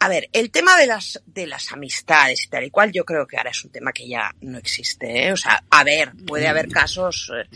a 0.00 0.08
ver, 0.08 0.28
el 0.32 0.50
tema 0.50 0.76
de 0.76 0.86
las, 0.86 1.22
de 1.26 1.46
las 1.46 1.70
amistades 1.72 2.44
y 2.44 2.48
tal 2.48 2.64
y 2.64 2.70
cual, 2.70 2.90
yo 2.90 3.04
creo 3.04 3.24
que 3.26 3.36
ahora 3.36 3.50
es 3.50 3.64
un 3.64 3.70
tema 3.70 3.92
que 3.92 4.08
ya 4.08 4.34
no 4.40 4.58
existe, 4.58 5.26
¿eh? 5.28 5.32
O 5.32 5.36
sea, 5.36 5.62
a 5.70 5.84
ver, 5.84 6.12
puede 6.26 6.48
haber 6.48 6.68
casos, 6.68 7.30
eh, 7.36 7.48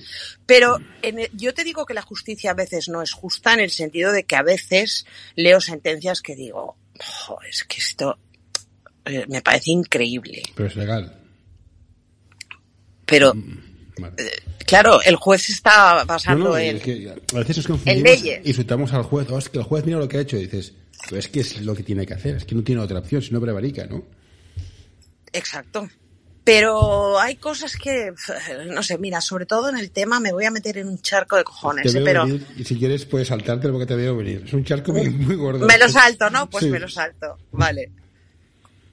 pero 0.47 0.79
en 1.03 1.19
el- 1.19 1.31
yo 1.33 1.53
te 1.55 1.65
digo 1.65 1.85
que 1.87 1.95
la 1.95 2.03
justicia 2.03 2.53
a 2.53 2.55
veces 2.55 2.89
no 2.89 3.03
es 3.03 3.13
justa 3.13 3.53
en 3.53 3.61
el 3.61 3.71
sentido 3.71 4.13
de 4.13 4.25
que 4.25 4.37
a 4.37 4.43
veces 4.43 5.07
leo 5.35 5.61
sentencias 5.61 6.23
que 6.23 6.37
digo, 6.37 6.77
"Jo, 7.01 7.39
es 7.51 7.65
que 7.65 7.79
esto 7.79 8.19
eh, 9.07 9.25
me 9.29 9.41
parece 9.43 9.71
increíble. 9.73 10.43
Pero 10.57 10.69
es 10.69 10.75
legal. 10.77 11.17
Pero, 13.07 13.35
Vale. 13.99 14.15
claro, 14.67 15.01
el 15.03 15.17
juez 15.17 15.49
está 15.49 16.05
basando 16.05 16.51
no, 16.51 16.59
en... 16.59 16.77
es 16.77 16.83
que 16.83 17.11
a 17.35 17.39
veces 17.39 17.57
nos 17.59 17.67
confundimos 17.67 18.03
leyes. 18.03 18.41
insultamos 18.47 18.93
al 18.93 19.03
juez. 19.05 19.27
"Oh, 19.31 19.39
es 19.39 19.49
que 19.49 19.59
el 19.59 19.65
juez 19.65 19.85
mira 19.87 19.99
lo 19.99 20.07
que 20.09 20.19
ha 20.19 20.21
hecho. 20.21 20.37
Y 20.37 20.43
dices, 20.43 20.75
pero 21.09 21.19
es 21.19 21.29
que 21.29 21.41
es 21.41 21.61
lo 21.63 21.75
que 21.75 21.83
tiene 21.83 22.05
que 22.07 22.15
hacer. 22.15 22.37
Es 22.37 22.45
que 22.45 22.55
no 22.55 22.63
tiene 22.63 22.81
otra 22.83 22.99
opción, 22.99 23.23
si 23.23 23.33
no 23.33 23.41
prevarica, 23.41 23.87
¿no? 23.87 24.05
Exacto. 25.33 25.89
Pero 26.45 27.19
hay 27.19 27.37
cosas 27.37 27.75
que, 27.75 28.13
no 28.69 28.83
sé, 28.85 28.99
mira, 28.99 29.21
sobre 29.21 29.47
todo 29.47 29.69
en 29.69 29.79
el 29.79 29.91
tema 29.91 30.21
me 30.21 30.33
voy 30.33 30.45
a 30.45 30.51
meter 30.53 30.79
en 30.79 30.87
un 30.89 31.01
charco 31.01 31.35
de 31.37 31.43
cojones, 31.43 31.83
Te 31.83 31.89
¿eh? 31.89 31.93
veo 31.95 32.05
pero 32.05 32.25
venir 32.25 32.47
y 32.57 32.63
si 32.65 32.79
quieres 32.79 33.05
puedes 33.05 33.27
saltarte 33.29 33.69
porque 33.69 33.87
te 33.87 33.97
veo 33.97 34.17
venir. 34.17 34.45
Es 34.47 34.53
un 34.53 34.65
charco 34.65 34.93
muy, 34.93 35.11
muy 35.11 35.35
gordo. 35.35 35.67
me 35.67 35.77
lo 35.77 35.89
salto, 35.89 36.31
¿no? 36.31 36.49
Pues 36.49 36.65
Sí. 36.65 36.71
me 36.71 36.79
lo 36.79 36.89
salto, 36.89 37.37
vale. 37.51 37.91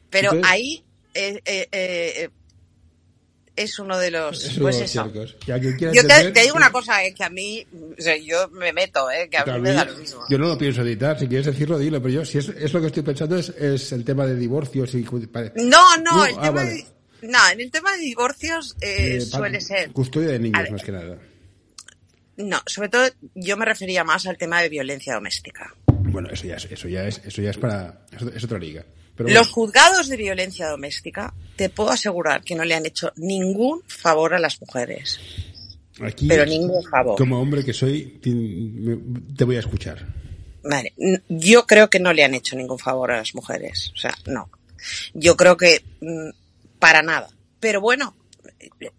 Pero 0.09 0.31
Entonces- 0.33 0.51
ahí 0.51 0.83
eh, 1.13 1.41
eh, 1.45 1.67
eh, 1.71 2.29
es 3.55 3.77
uno 3.79 3.97
de 3.97 4.09
los, 4.11 4.43
Es 4.43 4.57
pues 4.59 4.75
unos 4.77 4.89
eso. 4.89 5.11
Yo 5.93 6.07
te, 6.07 6.41
digo 6.41 6.55
una 6.55 6.71
cosa, 6.71 7.03
eh, 7.05 7.13
que 7.13 7.23
a 7.23 7.29
mí, 7.29 7.65
o 7.97 8.01
sea, 8.01 8.17
yo 8.17 8.49
me 8.49 8.73
meto, 8.73 9.11
eh, 9.11 9.29
que 9.29 9.37
a 9.37 9.45
mí 9.45 9.59
me 9.61 9.73
da 9.73 9.85
yo- 9.85 9.91
lo 9.91 9.97
mismo. 9.99 10.21
Yo 10.29 10.37
no 10.37 10.47
lo 10.47 10.57
pienso 10.57 10.81
editar, 10.81 11.19
si 11.19 11.27
quieres 11.27 11.45
decirlo, 11.45 11.77
dilo, 11.77 12.01
pero 12.01 12.13
yo, 12.13 12.25
si 12.25 12.39
es, 12.39 12.49
es 12.49 12.73
lo 12.73 12.81
que 12.81 12.87
estoy 12.87 13.03
pensando, 13.03 13.37
es, 13.37 13.49
es 13.49 13.91
el 13.91 14.03
tema 14.03 14.25
de 14.25 14.35
divorcios 14.35 14.93
y... 14.95 15.03
No, 15.03 15.97
no, 15.97 16.17
No, 16.17 16.25
el 16.25 16.35
ah, 16.37 16.41
tema 16.41 16.51
vale. 16.63 16.71
de, 17.21 17.27
no, 17.27 17.49
en 17.51 17.61
el 17.61 17.71
tema 17.71 17.91
de 17.93 17.99
divorcios 17.99 18.75
eh, 18.81 19.17
eh, 19.17 19.21
suele 19.21 19.61
ser. 19.61 19.91
Custodia 19.91 20.29
de 20.29 20.39
niños, 20.39 20.61
ver. 20.63 20.71
más 20.71 20.83
que 20.83 20.91
nada. 20.91 21.17
No, 22.37 22.61
sobre 22.65 22.89
todo 22.89 23.07
yo 23.35 23.55
me 23.57 23.65
refería 23.65 24.03
más 24.03 24.25
al 24.25 24.37
tema 24.37 24.61
de 24.61 24.69
violencia 24.69 25.13
doméstica. 25.13 25.73
Bueno, 25.87 26.29
eso 26.31 26.45
ya 26.47 26.55
es, 26.55 26.65
eso 26.65 26.87
ya 26.87 27.07
es, 27.07 27.21
eso 27.23 27.41
ya 27.41 27.51
es 27.51 27.57
para... 27.57 28.05
Es 28.35 28.43
otra 28.43 28.57
liga. 28.57 28.83
Pero 29.15 29.27
bueno, 29.27 29.39
Los 29.39 29.49
juzgados 29.49 30.07
de 30.07 30.17
violencia 30.17 30.67
doméstica, 30.67 31.33
te 31.55 31.69
puedo 31.69 31.91
asegurar 31.91 32.43
que 32.43 32.55
no 32.55 32.65
le 32.65 32.75
han 32.75 32.85
hecho 32.85 33.11
ningún 33.15 33.81
favor 33.87 34.33
a 34.33 34.39
las 34.39 34.59
mujeres. 34.59 35.19
aquí, 36.01 36.27
pero 36.27 36.45
ningún 36.45 36.83
favor. 36.83 37.17
Como 37.17 37.39
hombre 37.39 37.63
que 37.63 37.73
soy, 37.73 38.19
te, 38.21 39.43
voy 39.45 39.55
a 39.55 39.59
escuchar. 39.59 40.05
Vale, 40.63 40.93
yo 41.27 41.65
creo 41.67 41.89
que 41.89 41.99
no 41.99 42.13
le 42.13 42.23
han 42.23 42.33
hecho 42.33 42.55
ningún 42.55 42.79
favor 42.79 43.11
a 43.11 43.17
las 43.17 43.35
mujeres. 43.35 43.91
O 43.93 43.97
sea, 43.97 44.15
no. 44.25 44.49
Yo 45.13 45.37
creo 45.37 45.57
que 45.57 45.83
mm, 46.01 46.29
para 46.79 47.01
nada. 47.01 47.29
Pero 47.59 47.81
bueno, 47.81 48.15
eh, 48.59 48.89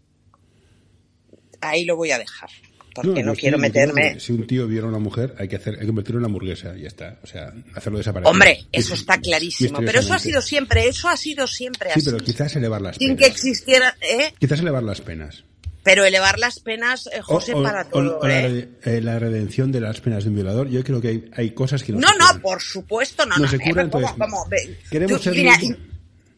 ahí 1.61 1.85
lo 1.85 1.97
voy 1.97 2.13
a 2.13 2.19
dejar. 2.19 2.51
Porque 2.95 3.23
no, 3.25 3.35
quiero 3.35 3.59
meterme. 3.59 4.21
Si 4.21 4.33
un 4.33 4.47
tío 4.47 4.67
viola 4.69 4.87
a 4.87 4.91
una 4.91 4.99
mujer, 5.01 5.35
hay 5.39 5.49
que 5.49 5.57
hacer, 5.57 5.75
hay 5.75 5.81
que 5.81 5.87
convertirlo 5.87 6.19
en 6.19 6.25
una 6.25 6.29
hamburguesa 6.29 6.77
y 6.77 6.83
ya 6.83 6.89
está. 6.89 7.19
O 7.23 7.27
sea, 7.27 7.53
hacerlo 7.75 7.99
desaparecer. 7.99 8.31
Hombre, 8.33 8.67
eso 8.73 8.95
está 8.95 9.19
clarísimo. 9.19 9.81
Pero 9.85 9.99
eso 10.01 10.15
ha 10.15 10.19
sido 10.19 10.41
siempre, 10.41 10.87
eso 10.89 11.09
ha 11.09 11.17
sido 11.17 11.47
siempre 11.47 11.91
Sí, 11.93 12.01
así. 12.01 12.11
pero 12.11 12.19
quizás 12.25 12.55
elevar 12.57 12.81
las 12.83 12.97
Sin 12.97 13.17
penas. 13.17 13.21
que 13.21 13.27
existiera, 13.33 13.97
¿eh? 14.01 14.33
Quizás 14.39 14.61
elevar 14.61 14.83
las 14.85 15.01
penas. 15.01 15.45
Pero 15.83 16.05
elevar 16.05 16.39
las 16.39 16.61
penas, 16.61 17.09
eh, 17.13 17.21
José, 17.21 17.53
O- 17.53 17.59
o- 17.59 17.63
para 17.63 17.85
todo, 17.91 18.19
o 18.21 18.27
la, 18.27 18.47
¿eh? 18.47 18.69
eh, 18.85 19.01
la 19.03 19.19
redención 19.19 19.71
de 19.71 19.81
las 19.81 20.01
penas 20.01 20.25
de 20.25 20.31
un 20.31 20.37
violador. 20.37 20.71
Yo 20.71 20.83
creo 20.83 21.01
que 21.01 21.09
hay, 21.09 21.31
hay 21.37 21.51
cosas 21.51 21.83
que 21.83 21.93
no 21.93 21.99
No, 22.01 22.09
se 22.09 22.15
no, 22.19 22.25
curan. 22.27 22.41
por 22.41 22.63
supuesto, 22.63 23.27
no, 23.27 23.37
No 23.37 23.43
no. 23.45 23.51
se 23.51 23.59
cura, 23.59 23.89
¿cómo- 23.91 24.01
entonces? 24.17 24.49
Ve, 24.49 24.79
queremos 24.91 25.19
tú- 25.19 25.25
ser 25.25 25.33
mira, 25.35 25.59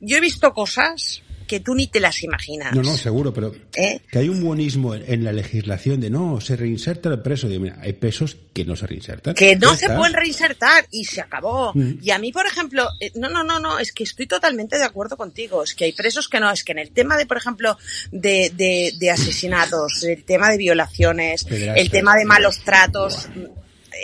yo 0.01 0.17
he 0.17 0.21
visto 0.21 0.53
cosas 0.53 1.23
que 1.47 1.61
tú 1.61 1.75
ni 1.75 1.87
te 1.87 2.01
las 2.01 2.23
imaginas. 2.23 2.75
No, 2.75 2.83
no, 2.83 2.97
seguro, 2.97 3.33
pero 3.33 3.55
¿Eh? 3.75 4.01
que 4.11 4.19
hay 4.19 4.29
un 4.29 4.43
buenismo 4.43 4.95
en, 4.95 5.05
en 5.07 5.25
la 5.25 5.33
legislación 5.33 6.01
de 6.01 6.11
no, 6.11 6.41
se 6.41 6.57
reinserta 6.57 7.09
el 7.09 7.21
preso. 7.23 7.49
Digo, 7.49 7.63
mira, 7.63 7.79
hay 7.81 7.93
presos 7.93 8.37
que 8.53 8.65
no 8.65 8.77
se 8.77 8.87
reinsertan. 8.87 9.35
que 9.35 9.57
no 9.57 9.75
se 9.75 9.87
está. 9.87 9.97
pueden 9.97 10.15
reinsertar 10.15 10.87
y 10.91 11.05
se 11.05 11.21
acabó. 11.21 11.73
Mm. 11.75 11.99
Y 12.03 12.11
a 12.11 12.19
mí, 12.19 12.33
por 12.33 12.47
ejemplo, 12.47 12.89
eh, 13.01 13.13
no, 13.15 13.29
no, 13.29 13.45
no, 13.45 13.61
no, 13.61 13.79
es 13.79 13.93
que 13.93 14.05
estoy 14.05 14.27
totalmente 14.27 14.79
de 14.79 14.85
acuerdo 14.85 15.17
contigo. 15.17 15.63
Es 15.63 15.75
que 15.75 15.85
hay 15.85 15.93
presos 15.93 16.29
que 16.29 16.41
no, 16.41 16.51
es 16.51 16.65
que 16.65 16.73
en 16.73 16.79
el 16.79 16.91
tema 16.91 17.17
de, 17.17 17.27
por 17.27 17.37
ejemplo, 17.37 17.79
de, 18.11 18.51
de, 18.55 18.93
de 18.99 19.11
asesinatos, 19.11 20.03
el 20.09 20.25
tema 20.25 20.51
de 20.51 20.59
violaciones, 20.59 21.47
el 21.51 21.91
tema 21.91 22.17
de 22.17 22.25
malos 22.25 22.61
tratos, 22.61 23.29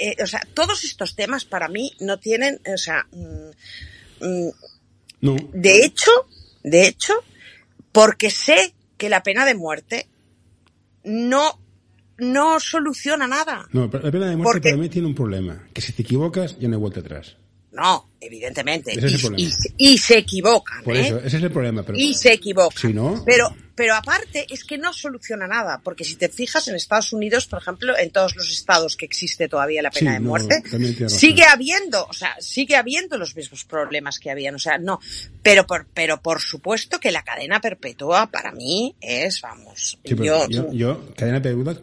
eh, 0.01 0.17
o 0.23 0.27
sea, 0.27 0.41
todos 0.55 0.85
estos 0.85 1.15
temas 1.15 1.45
para 1.45 1.69
mí 1.69 1.93
no 2.01 2.19
tienen, 2.19 2.61
o 2.73 2.79
sea, 2.79 3.07
mm, 3.13 4.27
mm, 4.27 4.51
No, 5.21 5.37
de 5.53 5.85
hecho, 5.85 6.11
de 6.63 6.87
hecho, 6.87 7.15
porque 7.93 8.31
sé 8.31 8.75
que 8.97 9.09
la 9.09 9.23
pena 9.23 9.45
de 9.45 9.55
muerte 9.55 10.07
no, 11.05 11.59
no 12.19 12.61
soluciona 12.61 13.27
nada. 13.27 13.67
no, 13.73 13.91
pero 13.91 14.05
la 14.05 14.11
pena 14.13 14.27
de 14.31 14.37
muerte 14.37 14.53
Porque- 14.53 14.71
para 14.71 14.83
mí 14.83 14.89
tiene 14.89 15.09
un 15.09 15.15
problema. 15.15 15.67
Que 15.73 15.81
si 15.83 15.93
te 15.93 16.03
equivocas, 16.03 16.59
ya 16.59 16.69
no 16.69 16.77
hay 16.77 16.81
vuelta 16.81 17.01
atrás. 17.01 17.37
No, 17.73 18.11
evidentemente. 18.21 18.93
Ese 18.93 19.07
es 19.07 19.25
el 19.25 19.41
Y, 19.41 19.45
y- 19.79 19.93
y 19.95 19.99
se 19.99 20.19
equivocan, 20.19 20.83
Por 20.85 20.97
¿eh? 20.97 21.07
eso, 21.07 21.19
ese 21.19 21.39
es 21.39 21.43
el 21.43 21.51
problema. 21.51 21.83
Pero 21.83 21.97
Y 21.99 22.15
se 22.15 22.33
equivocan. 22.35 22.79
Si 22.79 22.93
no- 22.93 23.23
Pero, 23.25 23.55
pero 23.75 23.95
aparte 23.95 24.45
es 24.51 24.63
que 24.65 24.77
no 24.77 24.93
soluciona 24.93 25.47
nada, 25.47 25.81
porque 25.83 26.05
si 26.05 26.17
te 26.17 26.29
fijas 26.29 26.69
en 26.69 26.75
Estados 26.75 27.15
Unidos, 27.15 27.47
por 27.47 27.61
ejemplo, 27.63 27.97
en 27.97 28.11
todos 28.11 28.37
los 28.37 28.51
estados 28.53 28.97
que 28.97 29.07
existe 29.07 29.49
todavía 29.49 29.81
la 29.81 29.91
pena 29.91 30.11
Sí, 30.11 30.15
de 30.15 30.21
muerte, 30.21 30.63
sigue 31.09 31.45
habiendo, 31.45 32.05
o 32.07 32.13
sea, 32.13 32.37
sigue 32.41 32.77
habiendo 32.77 33.17
los 33.17 33.35
mismos 33.35 33.65
problemas 33.65 34.19
que 34.19 34.31
habían, 34.31 34.55
o 34.55 34.59
sea, 34.59 34.77
no, 34.77 35.01
pero 35.43 35.67
por, 35.67 35.87
pero 35.95 36.21
por 36.21 36.41
supuesto 36.43 37.01
que 37.01 37.11
la 37.11 37.23
cadena 37.23 37.61
perpetua 37.61 38.31
para 38.31 38.53
mí 38.53 38.95
es, 39.01 39.41
vamos, 39.41 39.99
Sí, 40.05 40.15
yo, 40.15 40.47
yo, 40.49 40.71
yo, 40.73 41.15
cadena 41.17 41.41
perpetua 41.41 41.81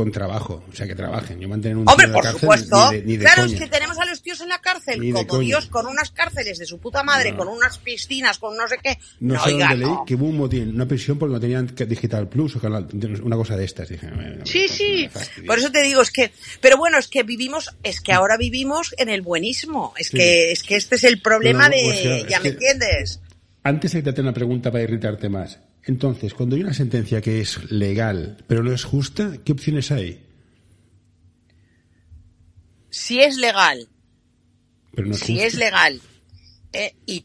con 0.00 0.10
trabajo. 0.12 0.64
O 0.70 0.74
sea, 0.74 0.86
que 0.86 0.94
trabajen. 0.94 1.38
Yo 1.40 1.48
mantener 1.48 1.76
un 1.76 1.88
Hombre, 1.88 2.06
tío 2.06 2.14
por 2.14 2.22
cárcel, 2.24 2.40
supuesto. 2.40 2.90
Ni 2.90 2.96
de, 2.98 3.04
ni 3.04 3.16
de 3.16 3.24
claro, 3.24 3.42
coña. 3.42 3.54
es 3.54 3.60
que 3.60 3.66
tenemos 3.68 3.98
a 3.98 4.04
los 4.06 4.22
tíos 4.22 4.40
en 4.40 4.48
la 4.48 4.58
cárcel, 4.60 5.00
Ni 5.00 5.12
como. 5.12 5.40
Dios, 5.40 5.66
con 5.66 5.86
unas 5.86 6.10
cárceles 6.10 6.58
de 6.58 6.66
su 6.66 6.78
puta 6.78 7.02
madre, 7.02 7.32
No. 7.32 7.38
con 7.38 7.48
unas 7.48 7.78
piscinas, 7.78 8.38
con 8.38 8.56
no 8.56 8.66
sé 8.68 8.76
qué. 8.82 8.98
No, 9.20 9.34
No, 9.34 9.44
sé 9.44 9.54
oiga, 9.54 9.68
dónde 9.70 9.84
leí 9.84 9.94
no. 9.94 10.04
que 10.06 10.14
hubo 10.14 10.26
un 10.26 10.36
motín, 10.38 10.74
una 10.74 10.86
prisión 10.86 11.18
porque 11.18 11.34
no 11.34 11.40
tenían 11.40 11.66
Digital 11.76 12.28
Plus 12.28 12.56
o 12.56 12.60
canal, 12.60 12.88
una 13.22 13.36
cosa 13.36 13.56
de 13.56 13.64
estas. 13.64 13.88
Dije, 13.88 14.08
Sí, 14.44 14.58
pues, 14.66 14.70
sí. 14.72 15.08
fastidia. 15.10 15.46
Por 15.46 15.58
eso 15.58 15.70
te 15.70 15.82
digo, 15.82 16.00
es 16.02 16.10
que, 16.10 16.32
pero 16.60 16.76
bueno, 16.76 16.98
es 16.98 17.08
que 17.08 17.22
vivimos, 17.22 17.70
es 17.82 18.00
que 18.00 18.12
ahora 18.12 18.36
vivimos 18.38 18.94
en 18.98 19.08
el 19.08 19.22
buenismo. 19.22 19.92
Es 19.96 20.08
Sí. 20.08 20.16
que, 20.16 20.52
es 20.52 20.62
que 20.62 20.76
este 20.76 20.96
es 20.96 21.04
el 21.04 21.20
problema 21.20 21.68
de, 21.68 21.88
o 21.88 21.92
sea, 21.94 22.28
ya 22.28 22.38
me 22.38 22.42
que- 22.42 22.48
entiendes. 22.50 23.20
Antes 23.62 23.92
de 23.92 24.02
que 24.02 24.12
te 24.14 24.20
una 24.22 24.32
pregunta 24.32 24.70
para 24.72 24.82
irritarte 24.84 25.28
más. 25.28 25.58
Entonces, 25.90 26.34
cuando 26.34 26.54
hay 26.54 26.62
una 26.62 26.72
sentencia 26.72 27.20
que 27.20 27.40
es 27.40 27.68
legal, 27.72 28.36
pero 28.46 28.62
no 28.62 28.70
es 28.72 28.84
justa, 28.84 29.38
¿qué 29.44 29.50
opciones 29.50 29.90
hay? 29.90 30.24
Si 32.90 33.18
es 33.20 33.36
legal, 33.38 33.88
Pero 34.94 35.08
no 35.08 35.14
es 35.14 35.20
si 35.20 35.32
justa. 35.32 35.46
es 35.48 35.54
legal, 35.56 36.00
eh, 36.72 36.94
y 37.06 37.24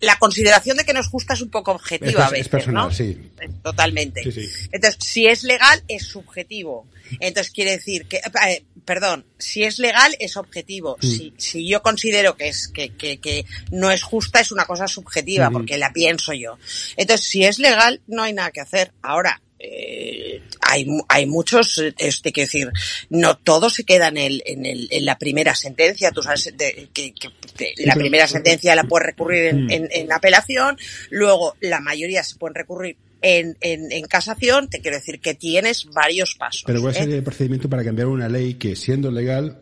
la 0.00 0.16
consideración 0.18 0.76
de 0.76 0.84
que 0.84 0.92
no 0.92 1.00
es 1.00 1.06
justa 1.08 1.34
es 1.34 1.42
un 1.42 1.50
poco 1.50 1.72
objetiva 1.72 2.10
Es- 2.10 2.16
a 2.18 2.24
es 2.26 2.30
veces, 2.32 2.48
personal, 2.48 2.84
¿no? 2.88 2.94
sí. 2.94 3.30
Eh, 3.40 3.48
Totalmente. 3.62 4.22
Sí, 4.24 4.32
sí. 4.32 4.48
Entonces, 4.72 4.98
si 5.04 5.26
es 5.26 5.42
legal, 5.44 5.82
es 5.88 6.04
subjetivo. 6.06 6.86
Entonces, 7.20 7.52
quiere 7.52 7.72
decir 7.72 8.06
que, 8.06 8.16
eh, 8.48 8.64
perdón, 8.84 9.26
si 9.38 9.64
es 9.64 9.78
legal, 9.78 10.16
es 10.18 10.36
objetivo. 10.36 10.96
Mm. 11.02 11.06
Si, 11.06 11.34
si 11.36 11.68
yo 11.68 11.82
considero 11.82 12.36
que 12.36 12.48
es, 12.48 12.68
que, 12.68 12.90
que, 12.96 13.18
que 13.20 13.44
no 13.70 13.90
es 13.90 14.02
justa, 14.02 14.40
es 14.40 14.50
una 14.52 14.64
cosa 14.64 14.86
subjetiva, 14.88 15.46
Ujú. 15.48 15.58
porque 15.58 15.76
la 15.78 15.92
pienso 15.92 16.32
yo. 16.32 16.58
Entonces, 16.96 17.26
si 17.26 17.44
es 17.44 17.58
legal, 17.58 18.00
no 18.06 18.22
hay 18.22 18.32
nada 18.32 18.50
que 18.50 18.60
hacer. 18.60 18.92
Ahora, 19.02 19.40
eh, 19.64 20.42
hay, 20.60 20.86
hay 21.08 21.26
muchos, 21.26 21.78
eh, 21.78 21.94
este, 21.98 22.32
quiero 22.32 22.46
decir, 22.46 22.70
no 23.10 23.36
todo 23.38 23.70
se 23.70 23.84
queda 23.84 24.08
en 24.08 24.16
el, 24.16 24.42
en 24.44 24.66
el, 24.66 24.88
en 24.90 25.04
la 25.04 25.18
primera 25.18 25.54
sentencia, 25.54 26.10
tú 26.10 26.22
sabes, 26.22 26.52
de- 26.56 26.88
que, 26.92 27.12
que- 27.14 27.30
que 27.56 27.74
la 27.84 27.94
primera 27.94 28.26
sentencia 28.26 28.74
la 28.74 28.84
puedes 28.84 29.06
recurrir 29.06 29.44
en, 29.46 29.64
Mm. 29.66 29.70
en- 29.70 29.88
en 29.92 30.12
apelación, 30.12 30.76
luego 31.10 31.54
la 31.60 31.80
mayoría 31.80 32.22
se 32.24 32.36
pueden 32.36 32.54
recurrir 32.56 32.96
en, 33.20 33.56
en, 33.60 33.92
en 33.92 34.04
casación, 34.06 34.68
te 34.68 34.80
quiero 34.80 34.96
decir 34.96 35.20
que 35.20 35.34
tienes 35.34 35.84
varios 35.86 36.34
pasos. 36.34 36.64
Pero 36.66 36.80
¿cuál 36.80 36.94
¿eh? 36.96 36.98
sería 36.98 37.16
el 37.16 37.22
procedimiento 37.22 37.68
para 37.68 37.84
cambiar 37.84 38.08
una 38.08 38.28
ley 38.28 38.54
que, 38.54 38.74
siendo 38.74 39.10
legal, 39.12 39.60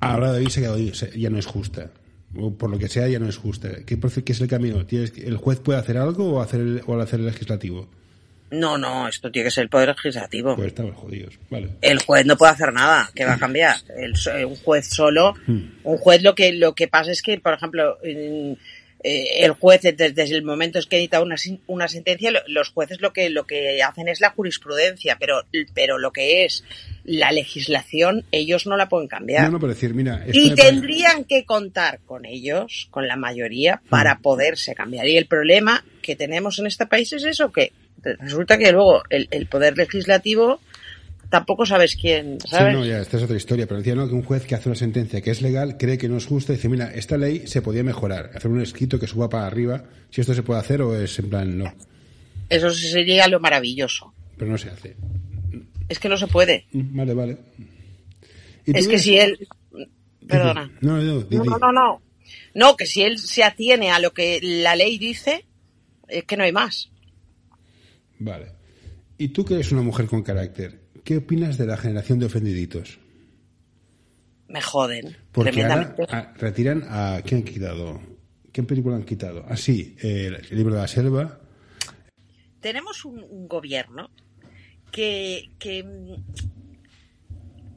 ahora 0.00 0.32
de 0.32 0.44
hoy 0.44 0.50
se 0.50 0.62
quedó- 0.62 0.78
ya 0.78 1.28
no 1.30 1.38
es 1.38 1.46
justa? 1.46 1.90
O 2.38 2.52
por 2.54 2.70
lo 2.70 2.78
que 2.78 2.88
sea, 2.88 3.06
ya 3.08 3.18
no 3.18 3.28
es 3.28 3.36
justa. 3.36 3.70
¿Qué, 3.84 3.98
es 4.26 4.40
el 4.40 4.48
camino? 4.48 4.84
¿Tienes 4.86 5.10
que- 5.10 5.22
¿El 5.26 5.36
juez 5.36 5.58
puede 5.60 5.78
hacer 5.78 5.96
algo 5.98 6.32
o, 6.34 6.40
hacer 6.40 6.60
el, 6.60 6.82
o 6.86 6.98
hacer 7.00 7.20
el 7.20 7.26
legislativo? 7.26 7.88
No, 8.50 8.78
no, 8.78 9.08
esto 9.08 9.30
tiene 9.30 9.46
que 9.46 9.50
ser 9.50 9.62
el 9.64 9.68
Poder 9.68 9.88
Legislativo. 9.88 10.54
Pues 10.54 10.68
estamos 10.68 10.94
jodidos. 10.94 11.38
Vale. 11.50 11.70
El 11.82 11.98
juez 12.00 12.24
no 12.26 12.36
puede 12.36 12.52
hacer 12.52 12.72
nada, 12.72 13.10
que 13.14 13.24
va 13.24 13.34
a 13.34 13.38
cambiar. 13.38 13.76
El, 13.96 14.16
so- 14.16 14.30
un 14.46 14.56
juez 14.56 14.86
solo, 14.88 15.34
Hmm. 15.46 15.62
un 15.84 15.98
juez 15.98 16.22
lo 16.22 16.34
que 16.34 16.52
lo 16.52 16.74
que 16.74 16.86
pasa 16.88 17.10
es 17.10 17.22
que, 17.22 17.38
por 17.40 17.54
ejemplo, 17.54 17.98
eh, 18.04 18.56
el 19.44 19.52
juez 19.52 19.82
desde, 19.82 20.10
desde 20.12 20.34
el 20.34 20.42
momento 20.42 20.78
en 20.78 20.84
que 20.88 20.96
edita 20.96 21.20
una, 21.20 21.36
una 21.66 21.86
sentencia, 21.86 22.30
lo- 22.30 22.40
los 22.48 22.70
jueces 22.70 23.00
lo 23.00 23.12
que 23.12 23.30
lo 23.30 23.46
que 23.46 23.82
hacen 23.82 24.08
es 24.08 24.20
la 24.20 24.30
jurisprudencia, 24.30 25.16
pero 25.20 25.42
pero 25.74 25.98
lo 25.98 26.12
que 26.12 26.44
es 26.44 26.64
la 27.04 27.30
legislación 27.30 28.24
ellos 28.32 28.66
no 28.66 28.76
la 28.76 28.88
pueden 28.88 29.06
cambiar. 29.08 29.44
No, 29.44 29.50
no, 29.52 29.60
pero 29.60 29.74
decir, 29.74 29.94
mira... 29.94 30.24
esto 30.24 30.38
Y 30.38 30.54
tendrían 30.54 31.24
que 31.24 31.44
contar 31.44 32.00
con 32.06 32.24
ellos, 32.24 32.88
con 32.90 33.06
la 33.06 33.16
mayoría, 33.16 33.80
Hmm. 33.84 33.88
para 33.90 34.18
poderse 34.18 34.74
cambiar. 34.74 35.06
Y 35.06 35.16
el 35.16 35.26
problema 35.26 35.84
que 36.02 36.16
tenemos 36.16 36.58
en 36.58 36.66
este 36.66 36.86
país 36.86 37.12
es 37.12 37.24
eso, 37.24 37.52
que 37.52 37.72
resulta 38.20 38.58
que 38.58 38.72
luego 38.72 39.02
el, 39.10 39.28
el 39.30 39.46
poder 39.46 39.76
legislativo 39.76 40.60
tampoco 41.28 41.66
sabes 41.66 41.96
quién, 41.96 42.38
Sí, 42.40 42.48
¿sabes? 42.50 42.72
no, 42.74 42.84
ya, 42.84 43.00
esta 43.00 43.16
es 43.16 43.22
otra 43.24 43.36
historia, 43.36 43.66
pero 43.66 43.78
decía, 43.78 43.94
¿no? 43.96 44.06
Que 44.06 44.14
un 44.14 44.22
juez 44.22 44.44
que 44.46 44.54
hace 44.54 44.68
una 44.68 44.76
sentencia 44.76 45.20
que 45.20 45.30
es 45.32 45.42
legal 45.42 45.76
cree 45.76 45.98
que 45.98 46.08
no 46.08 46.16
es 46.18 46.26
justa 46.26 46.52
y 46.52 46.56
dice, 46.56 46.68
mira, 46.68 46.92
esta 46.94 47.16
ley 47.16 47.46
se 47.46 47.62
podía 47.62 47.82
mejorar, 47.82 48.30
hacer 48.34 48.50
un 48.50 48.60
escrito 48.60 48.98
que 49.00 49.06
suba 49.08 49.28
para 49.28 49.46
arriba, 49.46 49.84
si 50.10 50.20
esto 50.20 50.34
se 50.34 50.42
puede 50.44 50.60
hacer 50.60 50.82
o 50.82 50.94
es 50.96 51.18
en 51.18 51.28
plan, 51.28 51.58
no, 51.58 51.74
Eso 52.48 52.70
sí 52.70 52.88
sería 52.88 53.26
lo 53.28 53.40
maravilloso. 53.40 54.14
pero 54.38 54.50
no 54.52 54.58
se 54.58 54.70
hace. 54.70 54.94
Es 55.88 55.98
que 55.98 56.08
no 56.08 56.16
se 56.16 56.26
puede. 56.28 56.66
Vale, 56.72 57.14
vale. 57.14 57.38
¿Y 58.64 58.72
tú 58.72 58.78
Es 58.78 58.88
que 58.88 58.98
si 58.98 59.16
él... 59.18 59.48
Perdona. 60.26 60.70
No, 60.80 60.96
no, 61.00 61.24
no, 61.58 61.72
no. 61.72 62.02
No, 62.54 62.76
que 62.76 62.86
si 62.86 63.02
él 63.02 63.18
se 63.18 63.44
atiene 63.44 63.90
a 63.92 64.00
lo 64.00 64.12
que 64.12 64.40
la 64.42 64.74
ley 64.74 64.98
dice, 64.98 65.44
es 66.08 66.24
que 66.24 66.36
no 66.36 66.42
hay 66.44 66.50
más. 66.52 66.90
Vale. 68.18 68.52
¿Y 69.18 69.28
tú 69.28 69.44
que 69.44 69.54
eres 69.54 69.72
una 69.72 69.82
mujer 69.82 70.06
con 70.06 70.22
carácter, 70.22 70.80
qué 71.04 71.18
opinas 71.18 71.58
de 71.58 71.66
la 71.66 71.76
generación 71.76 72.18
de 72.18 72.26
ofendiditos? 72.26 72.98
Me 74.48 74.60
joden. 74.60 75.16
Porque 75.32 75.62
ahora 75.62 75.94
ah, 76.10 76.32
retiran 76.36 76.84
a... 76.88 77.20
¿Qué 77.24 77.34
han 77.34 77.42
quitado? 77.42 78.00
¿Qué 78.52 78.62
película 78.62 78.96
han 78.96 79.04
quitado? 79.04 79.44
Ah, 79.48 79.56
sí, 79.56 79.96
eh, 80.02 80.30
el 80.50 80.56
libro 80.56 80.74
de 80.74 80.80
la 80.80 80.88
selva. 80.88 81.40
tenemos 82.60 83.04
un, 83.04 83.22
un 83.22 83.48
gobierno 83.48 84.10
que, 84.90 85.50
que 85.58 85.84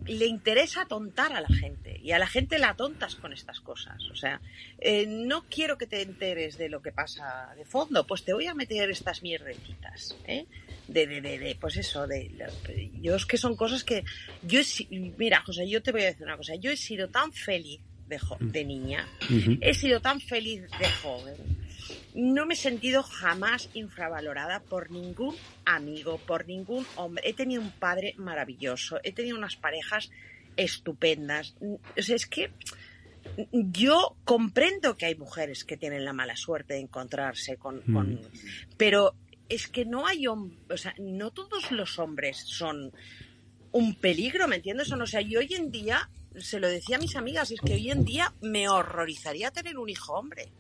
le 0.10 0.26
interesa 0.26 0.82
atontar 0.82 1.34
a 1.34 1.42
la 1.42 1.48
gente 1.50 2.00
y 2.02 2.12
a 2.12 2.20
la 2.20 2.28
gente 2.28 2.58
la 2.60 2.70
atontas 2.70 3.16
con 3.16 3.32
estas 3.34 3.60
cosas. 3.60 3.98
O 4.12 4.16
sea, 4.16 4.42
eh, 4.80 5.06
no 5.08 5.46
quiero 5.50 5.78
que 5.78 5.88
te 5.88 6.02
enteres 6.02 6.58
de 6.58 6.70
lo 6.70 6.82
que 6.82 6.92
pasa 6.92 7.54
de 7.56 7.66
fondo, 7.66 8.06
pues 8.08 8.24
te 8.24 8.34
voy 8.34 8.48
a 8.48 8.54
meter 8.56 8.90
estas 8.90 9.22
mierdecitas, 9.24 10.18
¿eh? 10.26 10.46
De, 10.88 11.06
de, 11.06 11.22
de, 11.22 11.38
de, 11.38 11.56
pues 11.56 11.78
eso, 11.78 12.08
de, 12.08 12.30
de- 12.66 12.92
yo 13.02 13.16
es 13.16 13.26
que 13.28 13.38
son 13.38 13.56
cosas 13.56 13.84
que 13.84 14.04
yo 14.42 14.60
he 14.60 14.64
mira, 15.18 15.42
José, 15.46 15.70
yo 15.70 15.84
te 15.84 15.92
voy 15.92 16.02
a 16.02 16.06
decir 16.06 16.26
una 16.26 16.36
cosa, 16.38 16.56
yo 16.56 16.72
he 16.72 16.78
sido 16.78 17.10
tan 17.10 17.32
feliz 17.32 17.80
de, 18.08 18.18
jo- 18.18 18.38
de 18.40 18.66
niña, 18.66 19.08
Ujú. 19.30 19.58
he 19.62 19.76
sido 19.76 20.02
tan 20.02 20.20
feliz 20.20 20.62
de 20.80 20.90
joven, 21.04 21.36
no 22.20 22.46
me 22.46 22.54
he 22.56 22.58
sentido 22.58 23.02
jamás 23.02 23.70
infravalorada 23.74 24.60
por 24.60 24.92
ningún 24.92 25.36
amigo, 25.66 26.18
por 26.18 26.46
ningún 26.48 26.86
hombre. 26.98 27.24
He 27.28 27.34
tenido 27.34 27.62
un 27.62 27.72
padre 27.72 28.14
maravilloso, 28.18 29.00
he 29.04 29.14
tenido 29.14 29.38
unas 29.38 29.56
parejas 29.56 30.12
estupendas. 30.58 31.56
O 31.62 32.02
sea, 32.02 32.18
es 32.18 32.26
que 32.26 32.52
yo 33.52 34.18
comprendo 34.26 34.98
que 34.98 35.06
hay 35.06 35.16
mujeres 35.16 35.64
que 35.64 35.78
tienen 35.78 36.04
la 36.04 36.12
mala 36.14 36.36
suerte 36.36 36.74
de 36.74 36.82
encontrarse 36.82 37.56
con... 37.58 37.82
con- 37.82 38.20
pero 38.78 39.14
es 39.48 39.68
que 39.68 39.86
no 39.86 40.06
hay 40.06 40.28
o 40.28 40.50
sea, 40.76 40.94
no 41.00 41.32
todos 41.32 41.72
los 41.72 42.00
hombres 42.00 42.38
son 42.38 42.92
un 43.72 43.96
peligro, 43.96 44.48
¿me 44.48 44.58
entiendes? 44.58 44.92
O 44.92 45.06
sea, 45.08 45.22
yo 45.22 45.40
hoy 45.40 45.54
en 45.54 45.72
día, 45.72 46.10
se 46.38 46.60
lo 46.60 46.68
decía 46.68 46.98
a 46.98 47.00
mis 47.00 47.16
amigas, 47.16 47.52
es 47.52 47.62
que 47.62 47.76
hoy 47.76 47.92
en 47.92 48.04
día 48.04 48.34
me 48.42 48.68
horrorizaría 48.68 49.52
tener 49.52 49.78
un 49.78 49.90
hijo 49.90 50.14
hombre. 50.14 50.52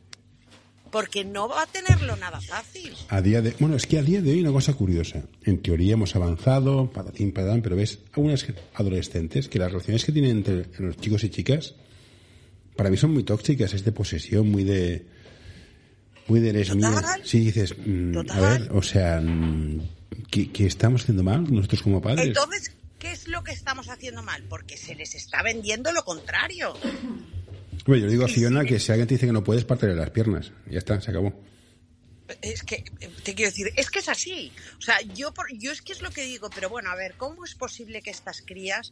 Porque 0.91 1.23
no 1.23 1.47
va 1.47 1.63
a 1.63 1.67
tenerlo 1.67 2.15
nada 2.15 2.41
fácil. 2.41 2.93
A 3.09 3.21
día 3.21 3.41
de, 3.41 3.55
bueno, 3.59 3.75
es 3.75 3.85
que 3.85 3.99
a 3.99 4.03
día 4.03 4.21
de 4.21 4.31
hoy 4.31 4.41
una 4.41 4.51
cosa 4.51 4.73
curiosa. 4.73 5.23
En 5.43 5.61
teoría 5.61 5.93
hemos 5.93 6.15
avanzado, 6.15 6.91
patatín, 6.91 7.31
patán, 7.31 7.61
pero 7.61 7.75
ves 7.75 7.99
algunas 8.13 8.45
adolescentes 8.73 9.47
que 9.47 9.59
las 9.59 9.71
relaciones 9.71 10.05
que 10.05 10.11
tienen 10.11 10.37
entre 10.37 10.65
los 10.79 10.97
chicos 10.97 11.23
y 11.23 11.29
chicas, 11.29 11.75
para 12.75 12.89
mí 12.89 12.97
son 12.97 13.13
muy 13.13 13.23
tóxicas, 13.23 13.73
es 13.73 13.83
de 13.83 13.91
posesión, 13.91 14.49
muy 14.49 14.63
de... 14.63 15.05
muy 16.27 16.39
de 16.39 16.49
eres 16.49 16.75
mía. 16.75 17.01
Sí, 17.23 17.39
dices, 17.39 17.75
mm, 17.77 18.17
a 18.29 18.39
ver, 18.39 18.69
o 18.71 18.81
sea, 18.81 19.19
mm, 19.21 19.81
¿qué, 20.31 20.51
qué 20.51 20.65
estamos 20.65 21.03
haciendo 21.03 21.23
mal 21.23 21.51
nosotros 21.53 21.81
como 21.81 22.01
padres? 22.01 22.27
Entonces, 22.27 22.71
¿qué 22.97 23.11
es 23.11 23.27
lo 23.27 23.43
que 23.43 23.51
estamos 23.51 23.89
haciendo 23.89 24.23
mal? 24.23 24.43
Porque 24.47 24.77
se 24.77 24.95
les 24.95 25.13
está 25.15 25.43
vendiendo 25.43 25.91
lo 25.91 26.03
contrario. 26.03 26.73
Bueno, 27.85 28.01
yo 28.01 28.05
le 28.07 28.11
digo 28.11 28.25
a 28.25 28.27
Fiona 28.27 28.65
que 28.65 28.79
si 28.79 28.91
alguien 28.91 29.07
te 29.07 29.15
dice 29.15 29.25
que 29.25 29.31
no 29.33 29.43
puedes, 29.43 29.65
pártele 29.65 29.95
las 29.95 30.09
piernas. 30.11 30.51
Ya 30.69 30.77
está, 30.79 30.99
se 31.01 31.09
acabó. 31.11 31.33
Es 32.41 32.61
que, 32.63 32.83
te 33.23 33.33
quiero 33.33 33.49
decir, 33.49 33.71
es 33.75 33.89
que 33.89 33.99
es 33.99 34.09
así. 34.09 34.51
O 34.77 34.81
sea, 34.81 35.01
yo, 35.15 35.33
por- 35.33 35.51
yo 35.57 35.71
es 35.71 35.81
que 35.81 35.93
es 35.93 36.01
lo 36.01 36.11
que 36.11 36.23
digo, 36.23 36.49
pero 36.53 36.69
bueno, 36.69 36.91
a 36.91 36.95
ver, 36.95 37.15
¿cómo 37.17 37.43
es 37.43 37.55
posible 37.55 38.01
que 38.03 38.11
estas 38.11 38.41
crías 38.45 38.91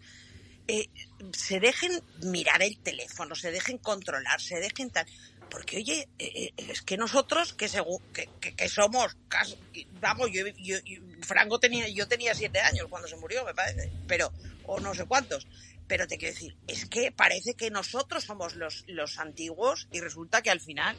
eh, 0.67 0.87
se 1.33 1.59
dejen 1.59 1.91
mirar 2.23 2.61
el 2.63 2.77
teléfono, 2.79 3.35
se 3.35 3.51
dejen 3.51 3.77
controlar, 3.77 4.41
se 4.41 4.55
dejen 4.59 4.89
tal? 4.89 5.05
Porque, 5.51 5.77
oye, 5.77 6.09
eh, 6.17 6.31
eh, 6.35 6.53
es 6.57 6.81
que 6.81 6.97
nosotros, 6.97 7.53
que, 7.53 7.67
que, 8.11 8.27
que- 8.41 8.55
que 8.55 8.67
somos, 8.69 9.15
cas- 9.29 9.55
que- 9.71 9.85
vamos, 10.01 10.29
yo, 10.33 10.45
yo- 10.57 10.79
yo- 10.83 10.99
Franco 11.21 11.59
tenía, 11.59 11.87
yo 11.89 12.07
tenía 12.07 12.33
siete 12.33 12.59
años 12.59 12.87
cuando 12.89 13.07
se 13.07 13.15
murió, 13.17 13.45
me 13.45 13.53
parece, 13.53 13.91
pero, 14.07 14.33
o 14.65 14.79
no 14.79 14.93
sé 14.95 15.05
cuántos. 15.05 15.45
Pero 15.87 16.07
te 16.07 16.17
quiero 16.17 16.33
decir, 16.33 16.55
es 16.67 16.85
que 16.85 17.11
parece 17.11 17.53
que 17.55 17.69
nosotros 17.71 18.23
somos 18.25 18.55
los, 18.55 18.83
los 18.87 19.17
antiguos 19.19 19.87
y 19.91 19.99
resulta 20.01 20.41
que 20.41 20.49
al 20.49 20.59
final 20.59 20.97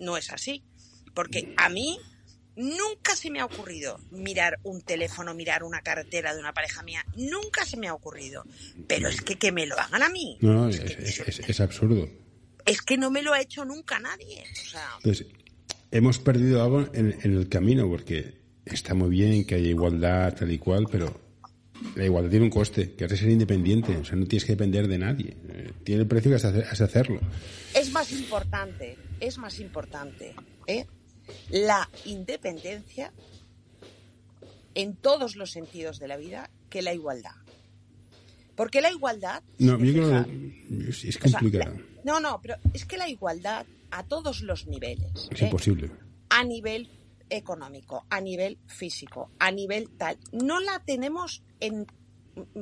no 0.00 0.16
es 0.16 0.30
así. 0.32 0.64
Porque 1.14 1.54
a 1.56 1.68
mí 1.68 1.98
nunca 2.56 3.14
se 3.16 3.30
me 3.30 3.40
ha 3.40 3.44
ocurrido 3.44 3.98
mirar 4.10 4.58
un 4.64 4.80
teléfono, 4.82 5.34
mirar 5.34 5.62
una 5.62 5.80
carretera 5.82 6.34
de 6.34 6.40
una 6.40 6.52
pareja 6.52 6.82
mía. 6.82 7.04
Nunca 7.16 7.64
se 7.64 7.76
me 7.76 7.88
ha 7.88 7.94
ocurrido. 7.94 8.44
Pero 8.88 9.08
es 9.08 9.20
que 9.22 9.36
que 9.36 9.52
me 9.52 9.66
lo 9.66 9.78
hagan 9.78 10.02
a 10.02 10.08
mí. 10.08 10.38
No, 10.40 10.52
no, 10.54 10.68
es, 10.68 10.78
es, 10.80 10.94
que, 10.96 11.02
es- 11.30 11.38
es- 11.40 11.48
es 11.48 11.60
absurdo. 11.60 12.08
es 12.66 12.82
que 12.82 12.96
no 12.96 13.10
me 13.10 13.22
lo 13.22 13.32
ha 13.32 13.40
hecho 13.40 13.64
nunca 13.64 13.98
nadie. 14.00 14.42
O 14.66 14.68
sea, 14.70 14.88
Entonces, 14.96 15.26
hemos 15.90 16.18
perdido 16.18 16.62
algo 16.62 16.80
en, 16.92 17.16
en 17.22 17.36
el 17.36 17.48
camino, 17.48 17.88
porque 17.88 18.40
está 18.64 18.94
muy 18.94 19.10
bien 19.10 19.46
que 19.46 19.54
haya 19.56 19.68
igualdad, 19.68 20.34
tal 20.34 20.50
y 20.50 20.58
cual, 20.58 20.86
pero 20.90 21.20
la 21.96 22.04
igualdad 22.04 22.30
tiene 22.30 22.46
un 22.46 22.50
coste, 22.50 22.92
que 22.94 23.04
es 23.04 23.18
ser 23.18 23.30
independiente, 23.30 23.96
o 23.96 24.04
sea, 24.04 24.16
no 24.16 24.26
tienes 24.26 24.44
que 24.44 24.52
depender 24.52 24.88
de 24.88 24.98
nadie. 24.98 25.36
Eh, 25.48 25.72
Tiene 25.84 26.02
el 26.02 26.08
precio 26.08 26.30
que 26.30 26.36
has 26.36 26.78
de 26.78 26.84
hacerlo. 26.84 27.20
es 27.74 27.92
más 27.92 28.10
importante, 28.12 28.96
es 29.20 29.38
más 29.38 29.60
importante 29.60 30.34
¿eh? 30.66 30.86
la 31.50 31.88
independencia 32.04 33.12
en 34.74 34.96
todos 34.96 35.36
los 35.36 35.52
sentidos 35.52 35.98
de 36.00 36.08
la 36.08 36.16
vida 36.16 36.50
que 36.70 36.82
la 36.82 36.92
igualdad. 36.94 37.30
Porque 38.56 38.80
la 38.80 38.90
igualdad... 38.90 39.42
No, 39.58 39.78
yo 39.78 39.92
creo 39.92 40.24
que 40.24 40.88
es, 40.88 41.04
es 41.04 41.16
O 41.16 41.28
sea, 41.28 41.38
complicado, 41.40 41.74
la- 41.76 41.82
no, 42.04 42.20
no, 42.20 42.40
pero 42.42 42.56
es 42.72 42.84
que 42.84 42.96
la 42.96 43.08
igualdad 43.08 43.66
a 43.90 44.04
todos 44.04 44.42
los 44.42 44.66
niveles, 44.66 45.28
es 45.30 45.42
¿eh? 45.42 45.44
imposible. 45.46 45.90
a 46.30 46.44
nivel 46.44 46.88
económico, 47.30 48.04
a 48.10 48.20
nivel 48.20 48.58
físico, 48.66 49.30
a 49.38 49.50
nivel 49.50 49.90
tal, 49.96 50.18
no 50.32 50.60
la 50.60 50.82
tenemos 50.84 51.42
en, 51.60 51.86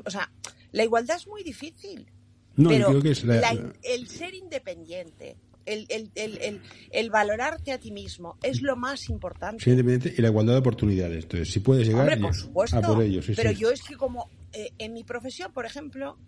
o 0.04 0.10
sea, 0.10 0.30
la 0.72 0.84
igualdad 0.84 1.16
es 1.16 1.26
muy 1.26 1.42
difícil. 1.42 2.10
No, 2.56 2.68
pero 2.68 2.88
creo 2.88 3.02
que 3.02 3.10
es 3.12 3.24
la- 3.24 3.36
la- 3.40 3.72
el 3.82 4.08
ser 4.08 4.34
independiente, 4.34 5.36
el, 5.64 5.86
el- 5.88 6.10
el- 6.14 6.60
el- 6.90 7.10
valorarte 7.10 7.72
a 7.72 7.78
ti 7.78 7.90
mismo 7.92 8.36
es 8.42 8.60
lo 8.62 8.76
más 8.76 9.08
importante. 9.08 9.62
ser 9.64 9.72
independiente 9.72 10.14
y 10.18 10.22
la 10.22 10.28
igualdad 10.28 10.54
de 10.54 10.58
oportunidades. 10.58 11.22
Entonces, 11.24 11.50
si 11.52 11.60
puedes 11.60 11.86
llegar 11.86 12.02
Hombre, 12.02 12.18
por 12.18 12.34
supuesto. 12.34 12.76
a 12.78 12.80
por 12.82 13.02
ello, 13.02 13.22
sí, 13.22 13.32
pero 13.34 13.50
sí. 13.50 13.56
yo 13.56 13.70
es 13.70 13.82
que 13.82 13.96
como 13.96 14.28
eh, 14.52 14.70
en 14.78 14.92
mi 14.92 15.02
profesión, 15.04 15.50
por 15.52 15.64
ejemplo, 15.64 16.18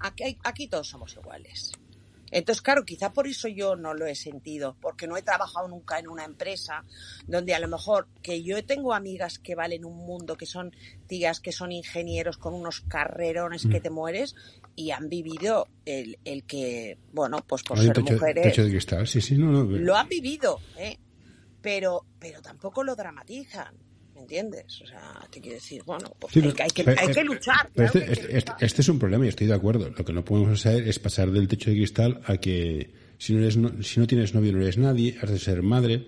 aquí, 0.00 0.38
aquí 0.44 0.68
todos 0.68 0.88
somos 0.88 1.14
iguales. 1.14 1.72
Entonces, 2.36 2.62
claro, 2.62 2.84
quizá 2.84 3.12
por 3.12 3.28
eso 3.28 3.46
yo 3.46 3.76
no 3.76 3.94
lo 3.94 4.06
he 4.06 4.16
sentido, 4.16 4.76
porque 4.80 5.06
no 5.06 5.16
he 5.16 5.22
trabajado 5.22 5.68
nunca 5.68 6.00
en 6.00 6.08
una 6.08 6.24
empresa 6.24 6.84
donde 7.28 7.54
a 7.54 7.60
lo 7.60 7.68
mejor 7.68 8.08
que 8.22 8.42
yo 8.42 8.64
tengo 8.66 8.92
amigas 8.92 9.38
que 9.38 9.54
valen 9.54 9.84
un 9.84 9.96
mundo, 10.04 10.36
que 10.36 10.44
son 10.46 10.74
tías, 11.06 11.38
que 11.38 11.52
son 11.52 11.70
ingenieros 11.70 12.36
con 12.36 12.52
unos 12.54 12.80
carrerones 12.80 13.64
Mm. 13.66 13.70
que 13.70 13.80
te 13.80 13.90
mueres 13.90 14.34
y 14.74 14.90
han 14.90 15.08
vivido 15.08 15.68
el, 15.86 16.18
el 16.24 16.42
que, 16.42 16.98
bueno, 17.12 17.38
pues 17.46 17.62
por 17.62 17.78
Hay 17.78 17.86
ser 17.86 17.94
techo, 17.94 18.14
mujeres 18.14 18.42
techo 18.42 18.64
de 18.64 18.70
cristal, 18.70 19.06
sí, 19.06 19.20
sí, 19.20 19.38
no, 19.38 19.52
no. 19.52 19.62
lo 19.64 19.94
han 19.96 20.08
vivido, 20.08 20.58
¿eh? 20.76 20.98
Pero, 21.62 22.04
pero 22.18 22.42
tampoco 22.42 22.82
lo 22.82 22.96
dramatizan, 22.96 23.74
¿me 23.76 23.83
entiendes? 24.24 24.80
O 24.82 24.86
sea, 24.86 25.20
te 25.30 25.40
quiero 25.40 25.54
decir, 25.56 25.82
bueno, 25.84 26.14
pues 26.18 26.32
Sí, 26.34 26.40
hay, 26.40 26.52
que- 26.52 26.62
hay 26.64 26.70
que, 26.70 26.84
pero- 26.84 27.00
hay 27.00 27.14
que 27.14 27.24
luchar. 27.24 27.70
que 27.74 27.84
este, 27.84 27.98
hay 28.00 28.04
que 28.06 28.12
este- 28.12 28.24
este- 28.36 28.50
luchar. 28.52 28.56
este 28.64 28.82
es 28.82 28.88
un 28.88 28.98
problema 28.98 29.24
y 29.24 29.28
estoy 29.28 29.46
de 29.46 29.54
acuerdo. 29.54 29.88
Lo 29.90 30.04
que 30.04 30.12
no 30.12 30.24
podemos 30.24 30.58
hacer 30.60 30.86
es 30.88 30.98
pasar 30.98 31.30
del 31.30 31.46
techo 31.48 31.70
de 31.70 31.76
cristal 31.76 32.20
a 32.26 32.36
que 32.36 32.90
si 33.18 33.32
no, 33.34 33.40
eres 33.40 33.56
no- 33.56 33.82
si 33.82 34.00
no 34.00 34.06
tienes 34.06 34.34
novio 34.34 34.52
no 34.52 34.60
eres 34.62 34.76
nadie, 34.78 35.16
has 35.22 35.30
de 35.30 35.38
ser 35.38 35.62
madre. 35.62 36.06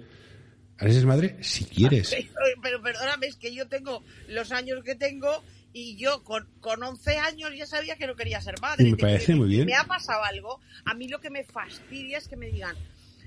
Has 0.78 0.88
de 0.88 0.92
ser 0.94 1.06
madre 1.06 1.36
si 1.40 1.64
quieres. 1.64 2.10
Pero, 2.34 2.60
pero 2.62 2.82
perdóname, 2.82 3.26
es 3.28 3.36
que 3.36 3.54
yo 3.54 3.66
tengo 3.66 4.02
los 4.28 4.52
años 4.52 4.82
que 4.84 4.94
tengo 4.94 5.42
y 5.72 5.96
yo 5.96 6.22
con, 6.22 6.46
con 6.60 6.82
11 6.82 7.16
años 7.16 7.50
ya 7.56 7.66
sabía 7.66 7.96
que 7.96 8.06
no 8.06 8.14
quería 8.14 8.40
ser 8.42 8.60
madre. 8.60 8.84
Me 8.84 8.96
parece 8.96 9.34
muy 9.34 9.48
bien. 9.48 9.64
Me 9.66 9.74
ha 9.74 9.84
pasado 9.84 10.22
algo. 10.24 10.60
A 10.84 10.92
mí 10.94 11.08
lo 11.08 11.18
que 11.20 11.30
me 11.30 11.44
fastidia 11.44 12.18
es 12.18 12.28
que 12.28 12.36
me 12.36 12.46
digan, 12.46 12.76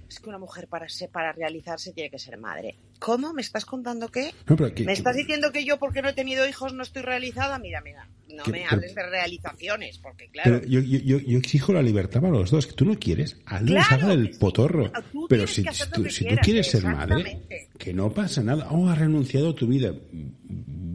es 0.09 0.19
que 0.19 0.29
una 0.29 0.37
mujer 0.39 0.67
para, 0.67 0.89
ser, 0.89 1.09
para 1.09 1.31
realizarse 1.31 1.93
tiene 1.93 2.09
que 2.09 2.19
ser 2.19 2.37
madre. 2.37 2.75
¿Cómo? 2.99 3.31
¿Me 3.33 3.41
estás 3.41 3.63
contando 3.65 4.09
qué? 4.09 4.31
No, 4.47 4.55
pero 4.55 4.73
que- 4.73 4.83
¿Me 4.83 4.93
estás 4.93 5.15
diciendo 5.15 5.51
que 5.51 5.63
yo 5.63 5.77
porque 5.77 6.01
no 6.01 6.09
he 6.09 6.13
tenido 6.13 6.47
hijos 6.47 6.73
no 6.73 6.83
estoy 6.83 7.03
realizada? 7.03 7.59
Mira, 7.59 7.79
mira, 7.81 8.07
no 8.27 8.43
me 8.45 8.51
pero- 8.51 8.65
hables 8.71 8.95
de 8.95 9.03
realizaciones, 9.09 9.97
porque 9.99 10.27
claro... 10.29 10.59
Pero 10.61 10.67
yo, 10.67 10.79
yo, 10.81 10.99
yo, 10.99 11.19
yo 11.19 11.37
exijo 11.37 11.71
la 11.73 11.81
libertad 11.81 12.21
para 12.21 12.33
los 12.33 12.49
dos. 12.51 12.65
Que 12.67 12.73
tú 12.73 12.85
no 12.85 12.97
quieres, 12.97 13.37
hazlo 13.45 13.67
Claro, 13.67 13.87
salga 13.89 14.07
del 14.09 14.27
que 14.27 14.33
sí. 14.33 14.39
potor. 14.39 14.91
Tú 15.11 15.27
Pero 15.29 15.47
si, 15.47 15.63
tú, 15.63 16.03
tú 16.03 16.03
quieres 16.43 16.67
ser 16.67 16.83
madre, 16.83 17.41
que 17.77 17.93
no 17.93 18.11
pasa 18.13 18.41
nada. 18.43 18.67
Oh, 18.71 18.89
has 18.89 18.97
renunciado 18.97 19.49
a 19.51 19.55
tu 19.55 19.67
vida. 19.67 19.93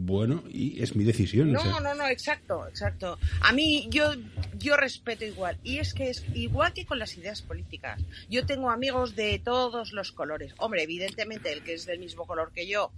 Bueno, 0.05 0.43
y 0.51 0.83
es 0.83 0.95
mi 0.95 1.03
decisión. 1.03 1.55
o 1.55 1.59
sea. 1.59 1.71
No, 1.71 1.79
no, 1.79 1.95
no, 1.95 2.07
exacto, 2.07 2.67
exacto. 2.67 3.17
A 3.41 3.51
mí 3.51 3.87
yo 3.89 4.11
yo 4.55 4.77
respeto 4.77 5.25
igual 5.25 5.57
y 5.63 5.79
es 5.79 5.95
que 5.95 6.11
es 6.11 6.23
igual 6.35 6.73
que 6.73 6.85
con 6.85 6.99
las 6.99 7.17
ideas 7.17 7.41
políticas. 7.41 7.99
Yo 8.29 8.45
tengo 8.45 8.69
amigos 8.69 9.15
de 9.15 9.39
todos 9.43 9.93
los 9.93 10.11
colores. 10.11 10.53
Hombre, 10.59 10.83
evidentemente 10.83 11.51
el 11.51 11.63
que 11.63 11.73
es 11.73 11.87
del 11.87 11.97
mismo 11.97 12.27
color 12.27 12.51
que 12.53 12.67
yo 12.67 12.91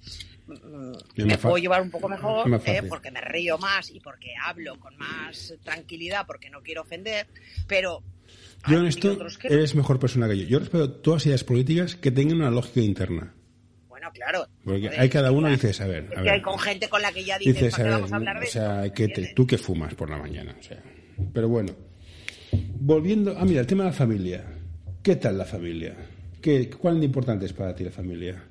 mm, 0.47 1.23
me 1.25 1.37
puedo 1.37 1.57
llevar 1.57 1.81
un 1.81 1.91
poco 1.91 2.09
mejor 2.09 2.61
eh, 2.65 2.83
porque 2.89 3.09
me 3.09 3.21
río 3.21 3.57
más 3.57 3.89
y 3.89 4.01
porque 4.01 4.33
hablo 4.43 4.77
con 4.77 4.97
más 4.97 5.53
tranquilidad 5.63 6.25
porque 6.27 6.49
no 6.49 6.61
quiero 6.61 6.81
ofender, 6.81 7.27
pero 7.67 8.03
Yo 8.67 8.79
en 8.79 8.87
esto 8.87 9.17
eres 9.43 9.75
mejor 9.75 9.97
persona 9.97 10.27
que 10.27 10.39
yo. 10.39 10.45
Yo 10.45 10.59
respeto 10.59 10.91
todas 10.91 11.25
ideas 11.25 11.45
políticas 11.45 11.95
que 11.95 12.11
tengan 12.11 12.41
una 12.41 12.51
lógica 12.51 12.81
interna. 12.81 13.33
Bueno, 14.09 14.13
claro. 14.13 14.47
Porque 14.63 14.89
hay 14.89 15.09
cada 15.09 15.31
uno, 15.31 15.41
claro. 15.47 15.55
dices, 15.55 15.81
a 15.81 15.87
ver, 15.87 16.09
a 16.15 16.21
ver. 16.21 16.33
hay 16.33 16.41
con 16.41 16.57
gente 16.59 16.89
con 16.89 17.01
la 17.01 17.11
que 17.11 17.23
ya 17.23 17.37
dices, 17.37 17.55
Dices, 17.55 17.71
¿para 17.75 17.83
a 17.83 17.85
qué 17.87 17.91
vamos 17.95 18.11
a 18.11 18.15
hablar 18.15 18.39
de 18.39 18.47
o 18.47 18.49
sea, 18.49 18.85
esto? 18.85 18.93
que 18.95 19.07
te- 19.09 19.33
tú 19.33 19.45
que 19.47 19.57
fumas 19.57 19.93
por 19.95 20.09
la 20.09 20.17
mañana, 20.17 20.55
o 20.59 20.63
sea. 20.63 20.81
Pero 21.33 21.49
bueno, 21.49 21.73
volviendo, 22.79 23.35
ah, 23.37 23.45
mira, 23.45 23.61
el 23.61 23.67
tema 23.67 23.83
de 23.83 23.89
la 23.89 23.95
familia. 23.95 24.43
¿Qué 25.03 25.15
tal 25.15 25.37
la 25.37 25.45
familia? 25.45 25.95
¿Qué, 26.41 26.69
¿Cuál 26.69 26.99
de 26.99 27.05
importante 27.05 27.45
es 27.45 27.53
para 27.53 27.73
ti 27.75 27.83
la 27.83 27.91
familia? 27.91 28.43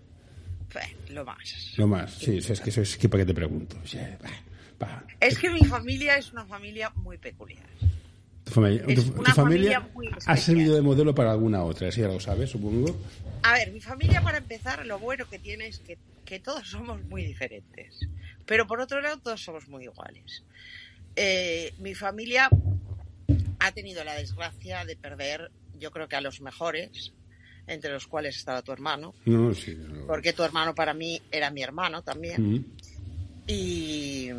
Lo 1.10 1.24
más. 1.24 1.74
Lo 1.78 1.86
más, 1.86 2.12
sí, 2.14 2.38
es 2.38 2.60
que 2.60 2.70
eso 2.70 2.82
es 2.82 2.96
que 2.98 3.08
para 3.08 3.22
qué 3.22 3.26
te 3.28 3.34
pregunto. 3.34 3.76
O 3.82 3.86
sea, 3.86 4.18
bah, 4.22 4.30
bah. 4.78 5.04
Es 5.20 5.38
que 5.38 5.48
mi 5.48 5.64
familia 5.64 6.16
es 6.18 6.32
una 6.32 6.44
familia 6.44 6.90
muy 6.96 7.16
peculiar. 7.16 7.64
Tu 8.46 8.52
familia, 8.52 8.84
tu- 8.86 9.02
tu 9.02 9.20
una 9.20 9.34
familia 9.34 9.80
familia 9.80 9.80
muy 9.92 10.08
ha 10.24 10.36
servido 10.36 10.76
de 10.76 10.80
modelo 10.82 11.12
para 11.14 11.32
alguna 11.32 11.64
otra, 11.64 11.88
eso 11.88 12.00
ya 12.00 12.06
lo 12.06 12.20
sabes, 12.20 12.48
supongo. 12.50 12.96
A 13.42 13.54
ver, 13.54 13.72
mi 13.72 13.80
familia 13.80 14.22
para 14.22 14.38
empezar, 14.38 14.86
lo 14.86 15.00
bueno 15.00 15.28
que 15.28 15.40
tiene 15.40 15.66
es 15.66 15.80
que, 15.80 15.98
que 16.24 16.38
todos 16.38 16.68
somos 16.70 17.02
muy 17.06 17.24
diferentes. 17.24 17.98
Pero 18.46 18.68
por 18.68 18.80
otro 18.80 19.00
lado, 19.00 19.18
todos 19.18 19.42
somos 19.42 19.68
muy 19.68 19.84
iguales. 19.84 20.44
Eh, 21.16 21.74
mi 21.80 21.96
familia 21.96 22.48
ha 23.58 23.72
tenido 23.72 24.04
la 24.04 24.14
desgracia 24.14 24.84
de 24.84 24.94
perder, 24.94 25.50
yo 25.80 25.90
creo 25.90 26.06
que 26.08 26.14
a 26.14 26.20
los 26.20 26.40
mejores, 26.40 27.12
entre 27.66 27.90
los 27.90 28.06
cuales 28.06 28.36
estaba 28.36 28.62
tu 28.62 28.70
hermano, 28.70 29.12
No, 29.24 29.52
sí. 29.54 29.76
no. 29.76 30.06
porque 30.06 30.32
tu 30.32 30.44
hermano 30.44 30.72
para 30.72 30.94
mí 30.94 31.20
era 31.32 31.50
mi 31.50 31.62
hermano 31.64 32.02
también. 32.02 32.40
Mm. 32.54 32.64
Y, 33.46 34.30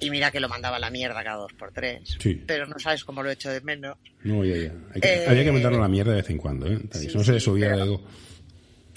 y 0.00 0.10
mira 0.10 0.30
que 0.30 0.40
lo 0.40 0.48
mandaba 0.48 0.76
a 0.76 0.80
la 0.80 0.90
mierda 0.90 1.22
cada 1.22 1.36
dos 1.36 1.52
por 1.52 1.72
tres. 1.72 2.16
Sí. 2.18 2.42
Pero 2.46 2.66
no 2.66 2.78
sabes 2.78 3.04
cómo 3.04 3.22
lo 3.22 3.30
echo 3.30 3.50
de 3.50 3.60
menos. 3.60 3.96
No, 4.22 4.44
ya, 4.44 4.56
ya. 4.56 4.72
Hay 4.94 5.00
que- 5.00 5.14
Eh, 5.24 5.26
había 5.28 5.44
que 5.44 5.52
mandarlo 5.52 5.78
a 5.78 5.82
la 5.82 5.88
mierda 5.88 6.12
de 6.12 6.16
vez 6.22 6.30
en 6.30 6.38
cuando, 6.38 6.66
¿eh? 6.66 6.78
sí, 6.92 7.08
no 7.14 7.22
se 7.24 7.32
le 7.32 7.40
subía 7.40 7.66
pero- 7.70 7.82
el 7.82 7.88
ego. 7.88 8.06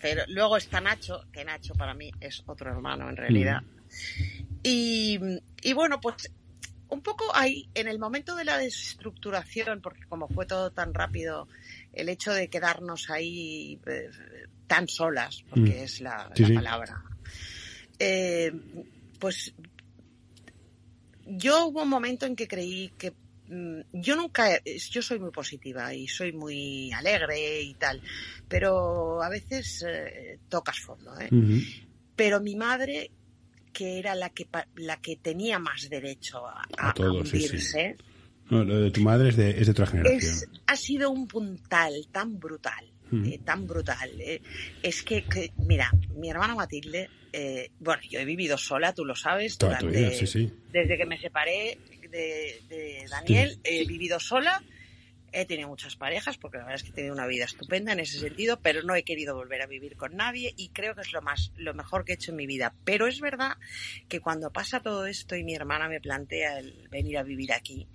Pero 0.02 0.24
luego 0.28 0.58
está 0.58 0.80
Nacho, 0.80 1.26
que 1.34 1.44
Nacho 1.44 1.74
para 1.74 1.94
mí 1.96 2.12
es 2.22 2.44
otro 2.46 2.70
hermano 2.70 3.10
en 3.10 3.18
realidad. 3.18 3.62
Y, 4.64 5.20
y 5.64 5.74
bueno, 5.74 6.00
pues 6.00 6.32
un 6.90 7.02
poco 7.02 7.26
ahí, 7.36 7.68
en 7.74 7.88
el 7.88 8.00
momento 8.00 8.36
de 8.36 8.46
la 8.46 8.58
desestructuración, 8.58 9.82
porque 9.82 10.06
como 10.08 10.28
fue 10.30 10.46
todo 10.46 10.72
tan 10.72 10.94
rápido, 10.94 11.48
el 11.94 12.10
hecho 12.10 12.32
de 12.32 12.48
quedarnos 12.50 13.10
ahí 13.10 13.80
eh, 13.88 14.10
tan 14.68 14.88
solas, 14.88 15.44
porque 15.50 15.72
Mm. 15.72 15.84
es 15.84 16.02
la, 16.02 16.30
Sí, 16.36 16.44
la 16.44 16.48
sí. 16.48 16.54
palabra, 16.54 17.04
eh, 18.00 18.52
pues 19.20 19.54
yo 21.26 21.68
hubo 21.68 21.84
un 21.84 21.90
momento 21.90 22.26
en 22.26 22.36
que 22.36 22.48
creí 22.48 22.90
que 22.98 23.14
mm, 23.48 23.82
yo 23.94 24.16
nunca, 24.16 24.60
yo 24.92 25.02
soy 25.02 25.20
muy 25.20 25.32
positiva 25.32 25.94
y 25.94 26.08
soy 26.08 26.32
muy 26.34 26.92
alegre 26.94 27.62
y 27.62 27.74
tal, 27.76 28.02
pero 28.48 29.22
a 29.22 29.30
veces 29.30 29.84
eh, 29.88 30.40
tocas 30.50 30.80
fondo, 30.80 31.20
¿eh? 31.20 31.30
Pero 32.16 32.40
mi 32.42 32.56
madre, 32.56 33.12
que 33.74 34.00
era 34.00 34.16
la 34.16 34.30
que, 34.30 34.48
la 34.76 34.98
que 34.98 35.18
tenía 35.18 35.60
más 35.60 35.90
derecho 35.90 36.48
a, 36.48 36.62
A 36.78 36.90
a- 36.90 36.94
todo, 36.94 37.24
sí, 37.26 37.40
sí. 37.40 37.78
No, 38.50 38.64
lo 38.64 38.80
de 38.80 38.92
tu 38.92 39.02
madre 39.02 39.30
es 39.30 39.36
de, 39.36 39.50
es 39.52 39.66
de 39.68 39.72
otra 39.72 39.86
generación. 39.88 40.32
es, 40.32 40.50
ha 40.66 40.76
sido 40.78 41.12
un 41.12 41.28
puntal 41.28 42.08
tan 42.12 42.40
brutal, 42.40 42.92
Ujú. 43.12 43.26
eh, 43.26 43.40
tan 43.44 43.66
brutal. 43.68 44.10
eh. 44.20 44.42
Es 44.84 45.04
que, 45.04 45.24
que, 45.24 45.52
mira, 45.58 45.92
mi 46.16 46.30
hermana 46.30 46.56
Matilde, 46.56 47.10
eh, 47.34 47.70
bueno, 47.80 48.02
yo 48.10 48.20
he 48.20 48.26
vivido 48.26 48.58
sola, 48.58 48.94
tú 48.94 49.06
lo 49.06 49.16
sabes, 49.16 49.58
Toda 49.58 49.80
durante, 49.80 50.00
vida, 50.00 50.12
sí, 50.12 50.28
sí. 50.28 50.52
desde 50.72 50.98
que 50.98 51.06
me 51.06 51.20
separé 51.20 51.78
de, 52.10 52.62
de 52.70 53.06
Daniel, 53.10 53.60
he 53.64 53.86
vivido 53.86 54.20
sola. 54.20 54.64
He 55.34 55.46
tenido 55.46 55.68
muchas 55.68 55.98
parejas 55.98 56.38
porque 56.38 56.58
la 56.58 56.64
verdad 56.64 56.78
es 56.78 56.84
que 56.84 56.90
he 56.92 56.94
tenido 56.94 57.14
una 57.14 57.28
vida 57.28 57.44
estupenda 57.44 57.92
en 57.92 58.00
ese 58.00 58.18
sentido, 58.18 58.62
pero 58.62 58.82
no 58.84 58.96
he 58.96 59.04
querido 59.04 59.36
volver 59.36 59.62
a 59.62 59.68
vivir 59.68 59.98
con 59.98 60.16
nadie 60.16 60.54
y 60.56 60.70
creo 60.70 60.96
que 60.96 61.02
es 61.02 61.12
lo 61.12 61.22
más 61.22 61.52
lo 61.58 61.74
mejor 61.74 62.06
que 62.06 62.14
he 62.14 62.16
hecho 62.16 62.32
en 62.32 62.38
mi 62.38 62.48
vida. 62.48 62.74
Pero 62.86 63.08
es 63.08 63.20
verdad 63.20 63.58
que 64.08 64.22
cuando 64.22 64.52
pasa 64.52 64.80
todo 64.80 65.06
esto 65.06 65.36
y 65.36 65.44
mi 65.44 65.54
hermana 65.54 65.90
me 65.90 66.00
plantea 66.00 66.60
el 66.60 66.88
venir 66.90 67.18
a 67.18 67.24
vivir 67.24 67.52
aquí, 67.52 67.88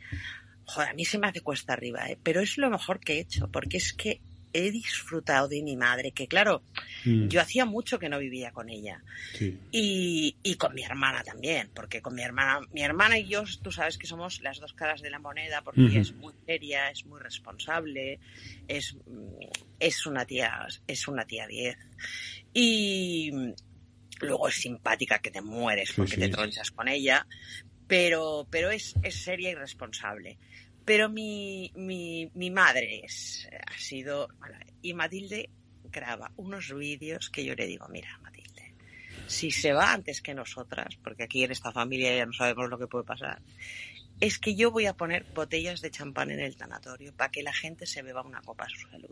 joder, 0.66 0.90
a 0.90 0.94
mí 0.94 1.06
se 1.06 1.18
me 1.18 1.26
hace 1.26 1.40
cuesta 1.40 1.72
arriba, 1.72 2.06
¿eh? 2.10 2.18
pero 2.22 2.42
es 2.42 2.58
lo 2.58 2.68
mejor 2.68 3.00
que 3.00 3.14
he 3.14 3.20
hecho 3.20 3.50
porque 3.50 3.78
es 3.78 3.94
que 3.94 4.20
he 4.52 4.70
disfrutado 4.70 5.48
de 5.48 5.62
mi 5.62 5.76
madre, 5.76 6.12
que 6.12 6.26
claro, 6.28 6.62
Mm, 7.04 7.26
yo 7.28 7.40
hacía 7.40 7.64
mucho 7.64 7.98
que 7.98 8.08
no 8.08 8.18
vivía 8.20 8.52
con 8.52 8.68
ella 8.68 9.02
sí. 9.36 9.58
y, 9.72 10.36
y 10.42 10.54
con 10.54 10.72
mi 10.72 10.84
hermana 10.84 11.24
también, 11.24 11.68
porque 11.74 12.00
con 12.00 12.14
mi 12.14 12.22
hermana, 12.22 12.60
mi 12.72 12.82
hermana 12.82 13.18
y 13.18 13.26
yo, 13.26 13.42
tú 13.60 13.72
sabes 13.72 13.98
que 13.98 14.06
somos 14.06 14.40
las 14.40 14.60
dos 14.60 14.72
caras 14.72 15.00
de 15.02 15.10
la 15.10 15.18
moneda, 15.18 15.62
porque 15.62 15.98
es 15.98 16.12
muy 16.14 16.32
seria, 16.46 16.90
es 16.90 17.04
muy 17.06 17.20
responsable, 17.20 18.20
es, 18.68 18.94
mm, 19.06 19.46
es 19.80 20.06
una 20.06 20.24
tía, 20.24 20.66
es 20.86 21.08
una 21.08 21.24
tía 21.26 21.46
10. 21.48 21.76
Y 22.54 23.32
luego 24.20 24.48
es 24.48 24.54
simpática 24.54 25.18
que 25.18 25.30
te 25.30 25.40
mueres 25.40 25.88
Sí, 25.88 25.94
porque 25.96 26.14
sí. 26.14 26.20
te 26.20 26.28
tronchas 26.28 26.70
con 26.70 26.86
ella, 26.88 27.26
pero, 27.88 28.46
pero 28.50 28.70
es, 28.70 28.94
es 29.02 29.16
seria 29.24 29.50
y 29.50 29.54
responsable. 29.54 30.38
Pero 30.84 31.08
mi, 31.08 31.70
mi, 31.74 32.30
mi 32.34 32.50
madre 32.50 33.02
es, 33.04 33.48
ha 33.66 33.78
sido, 33.78 34.28
y 34.80 34.94
Matilde 34.94 35.50
graba 35.84 36.32
unos 36.36 36.74
vídeos 36.74 37.30
que 37.30 37.44
yo 37.44 37.54
le 37.54 37.66
digo, 37.66 37.86
mira, 37.88 38.18
Matilde, 38.22 38.74
si 39.26 39.50
se 39.50 39.72
va 39.72 39.92
antes 39.92 40.20
que 40.22 40.34
nosotras, 40.34 40.96
porque 41.02 41.24
aquí 41.24 41.44
en 41.44 41.52
esta 41.52 41.72
familia 41.72 42.16
ya 42.16 42.26
no 42.26 42.32
sabemos 42.32 42.68
lo 42.68 42.78
que 42.78 42.86
puede 42.86 43.04
pasar, 43.04 43.40
es 44.22 44.38
que 44.38 44.54
yo 44.54 44.70
voy 44.70 44.86
a 44.86 44.94
poner 44.94 45.26
botellas 45.34 45.80
de 45.80 45.90
champán 45.90 46.30
en 46.30 46.38
el 46.38 46.56
tanatorio 46.56 47.12
para 47.12 47.32
que 47.32 47.42
la 47.42 47.52
gente 47.52 47.86
se 47.86 48.02
beba 48.02 48.22
una 48.22 48.40
copa 48.40 48.64
a 48.64 48.68
su 48.68 48.88
salud. 48.88 49.10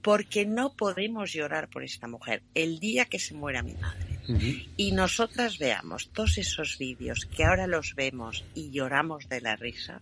Porque 0.00 0.46
no 0.46 0.74
podemos 0.74 1.32
llorar 1.34 1.68
por 1.68 1.84
esta 1.84 2.08
mujer. 2.08 2.42
El 2.54 2.78
día 2.80 3.04
que 3.04 3.18
se 3.18 3.34
muera 3.34 3.62
mi 3.62 3.74
madre 3.74 4.18
y 4.78 4.92
nosotras 4.92 5.58
veamos 5.58 6.10
todos 6.10 6.38
esos 6.38 6.78
vídeos 6.78 7.26
que 7.26 7.44
ahora 7.44 7.66
los 7.66 7.94
vemos 7.94 8.46
y 8.54 8.70
lloramos 8.70 9.28
de 9.28 9.42
la 9.42 9.56
risa. 9.56 10.00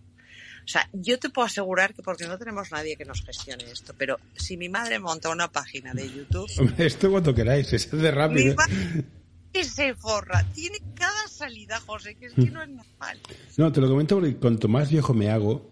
O 0.65 0.67
sea, 0.67 0.89
yo 0.93 1.19
te 1.19 1.29
puedo 1.29 1.45
asegurar 1.45 1.93
que 1.93 2.01
porque 2.01 2.25
no 2.27 2.37
tenemos 2.39 2.71
nadie 2.71 2.97
que 2.97 3.05
nos 3.05 3.23
gestione 3.23 3.63
esto, 3.71 3.93
pero 3.97 4.17
si 4.35 4.57
mi 4.57 4.67
madre 4.67 4.97
monta 4.99 5.29
una 5.29 5.47
página 5.51 5.93
de 5.93 6.11
YouTube, 6.11 6.49
Esto 6.77 7.11
cuanto 7.11 7.33
queráis, 7.35 7.71
hace 7.71 7.95
mi 7.95 8.09
rápido. 8.09 8.55
madre 8.55 9.03
que 9.53 9.63
se 9.63 9.93
forra, 9.95 10.43
tiene 10.53 10.79
cada 10.95 11.27
salida, 11.29 11.79
José, 11.85 12.15
que 12.15 12.25
es 12.25 12.33
que 12.33 12.49
no 12.51 12.61
es 12.61 12.67
normal. 12.67 13.17
No, 13.55 13.71
te 13.71 13.79
lo 13.79 13.87
comento 13.87 14.15
porque 14.19 14.35
cuanto 14.35 14.67
más 14.67 14.89
viejo 14.89 15.13
me 15.13 15.29
hago, 15.29 15.71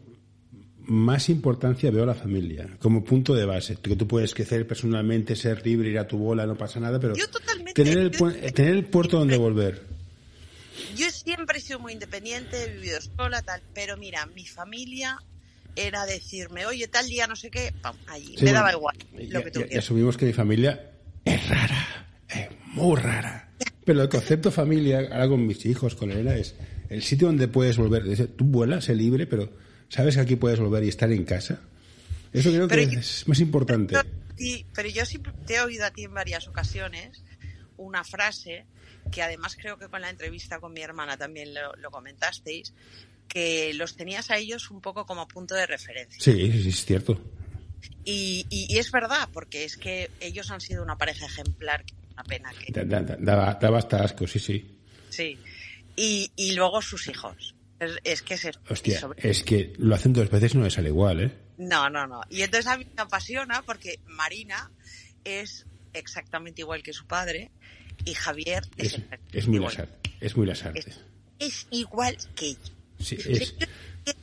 más 0.85 1.27
importancia 1.29 1.91
veo 1.91 2.03
a 2.03 2.07
la 2.07 2.13
familia 2.15 2.77
como 2.79 3.03
punto 3.03 3.33
de 3.33 3.45
base. 3.45 3.75
Que 3.77 3.95
tú 3.95 4.07
puedes 4.07 4.33
crecer 4.33 4.65
personalmente, 4.67 5.35
ser 5.35 5.65
libre, 5.65 5.89
ir 5.89 5.99
a 5.99 6.07
tu 6.07 6.17
bola, 6.17 6.45
no 6.45 6.55
pasa 6.55 6.79
nada, 6.79 6.99
pero 6.99 7.15
Yo 7.15 7.27
totalmente. 7.29 7.73
tener 7.83 7.97
el, 7.97 8.53
tener 8.53 8.75
el 8.75 8.85
puerto 8.85 9.17
donde 9.19 9.37
volver. 9.37 9.92
Yo 10.95 11.09
siempre 11.11 11.57
he 11.57 11.61
sido 11.61 11.79
muy 11.79 11.93
independiente, 11.93 12.63
he 12.63 12.73
vivido 12.73 12.99
sola, 13.01 13.41
tal, 13.41 13.61
pero 13.73 13.97
mira, 13.97 14.25
mi 14.27 14.45
familia 14.45 15.17
era 15.75 16.05
decirme, 16.05 16.65
oye, 16.65 16.87
tal 16.87 17.07
día 17.07 17.25
no 17.27 17.35
sé 17.35 17.49
qué, 17.49 17.73
pam, 17.81 17.95
allí. 18.07 18.35
Sí, 18.37 18.45
me 18.45 18.51
daba 18.51 18.71
igual 18.71 18.95
lo 19.13 19.19
Ya, 19.39 19.43
que 19.43 19.51
tú 19.51 19.59
ya- 19.61 19.67
ya 19.69 19.79
asumimos 19.79 20.17
que 20.17 20.25
mi 20.25 20.33
familia 20.33 20.91
es 21.25 21.49
rara, 21.49 22.07
es 22.29 22.47
muy 22.73 22.95
rara. 22.99 23.49
Pero 23.85 24.01
el 24.01 24.09
concepto 24.09 24.51
familia, 24.51 24.99
ahora 25.11 25.27
con 25.27 25.45
mis 25.45 25.65
hijos, 25.65 25.95
con 25.95 26.11
Elena, 26.11 26.35
es 26.35 26.55
el 26.89 27.01
sitio 27.03 27.27
donde 27.27 27.47
puedes 27.47 27.77
volver. 27.77 28.27
Tú 28.29 28.45
vuelas, 28.45 28.85
sé 28.85 28.95
libre, 28.95 29.25
pero 29.27 29.51
sabes 29.89 30.15
que 30.15 30.21
aquí 30.21 30.35
puedes 30.35 30.59
volver 30.59 30.83
y 30.83 30.89
estar 30.89 31.11
en 31.11 31.25
casa. 31.25 31.59
Eso 32.31 32.49
creo 32.51 32.67
Pero 32.67 32.87
que 32.89 32.93
yo- 32.95 32.99
es 32.99 33.27
más 33.27 33.39
importante. 33.39 33.95
Sí, 34.37 34.65
pero 34.73 34.89
yo 34.89 35.05
sí 35.05 35.19
te 35.45 35.55
he 35.55 35.61
oído 35.61 35.85
a 35.85 35.91
ti 35.91 36.03
en 36.03 36.13
varias 36.13 36.47
ocasiones 36.47 37.23
una 37.77 38.03
frase 38.03 38.65
que 39.11 39.21
además 39.21 39.55
creo 39.55 39.77
que 39.77 39.87
con 39.87 40.01
la 40.01 40.09
entrevista 40.09 40.59
con 40.59 40.73
mi 40.73 40.81
hermana 40.81 41.17
también 41.17 41.53
lo, 41.53 41.73
lo 41.77 41.91
comentasteis, 41.91 42.73
que 43.27 43.73
los 43.73 43.95
tenías 43.95 44.29
a 44.31 44.37
ellos 44.37 44.69
un 44.71 44.81
poco 44.81 45.05
como 45.05 45.27
punto 45.27 45.55
de 45.55 45.65
referencia. 45.65 46.19
Sí, 46.21 46.67
es 46.67 46.85
cierto. 46.85 47.19
Y, 48.05 48.45
y- 48.49 48.67
y 48.73 48.77
es 48.77 48.91
verdad, 48.91 49.29
porque 49.33 49.63
es 49.65 49.77
que 49.77 50.09
ellos 50.19 50.51
han 50.51 50.61
sido 50.61 50.83
una 50.83 50.97
pareja 50.97 51.25
ejemplar, 51.25 51.83
que 51.85 51.93
es 51.93 52.11
una 52.13 52.23
pena 52.23 52.51
que... 52.53 52.71
Da- 52.71 52.83
da- 52.85 53.01
da- 53.01 53.17
Daba, 53.19 53.53
daba 53.55 53.77
hasta 53.79 54.03
asco, 54.03 54.27
sí, 54.27 54.39
sí. 54.39 54.77
Sí. 55.09 55.37
Y, 55.95 56.31
y 56.35 56.53
luego 56.53 56.81
sus 56.81 57.07
hijos. 57.07 57.55
Es, 57.79 57.97
es 58.03 58.21
que 58.21 58.33
es... 58.35 58.49
Hostia, 58.69 58.99
sobre- 58.99 59.29
es 59.29 59.43
que 59.43 59.73
lo 59.77 59.95
hacen 59.95 60.13
dos 60.13 60.29
veces 60.29 60.55
no 60.55 60.63
les 60.63 60.73
sale 60.73 60.89
igual, 60.89 61.21
¿eh? 61.21 61.31
No, 61.57 61.89
no, 61.89 62.07
no. 62.07 62.21
Y 62.29 62.41
entonces 62.41 62.67
a 62.67 62.77
mí 62.77 62.85
me 62.95 63.01
apasiona 63.03 63.61
porque 63.63 63.99
Marina 64.07 64.71
es 65.23 65.65
exactamente 65.93 66.61
igual 66.61 66.81
que 66.83 66.93
su 66.93 67.05
padre 67.05 67.51
y 68.05 68.13
Javier 68.13 68.63
es, 68.77 68.93
Es, 68.93 68.93
exactamente 68.99 69.37
es 69.37 69.47
muy 69.47 69.57
igual. 69.57 69.73
lasarte. 69.73 70.11
Es 70.21 70.37
muy. 70.37 70.49
Es, 70.49 70.99
es 71.39 71.67
igual 71.71 72.17
que 72.35 72.53
yo. 72.53 72.59
Sí, 72.99 73.17
es, 73.25 73.55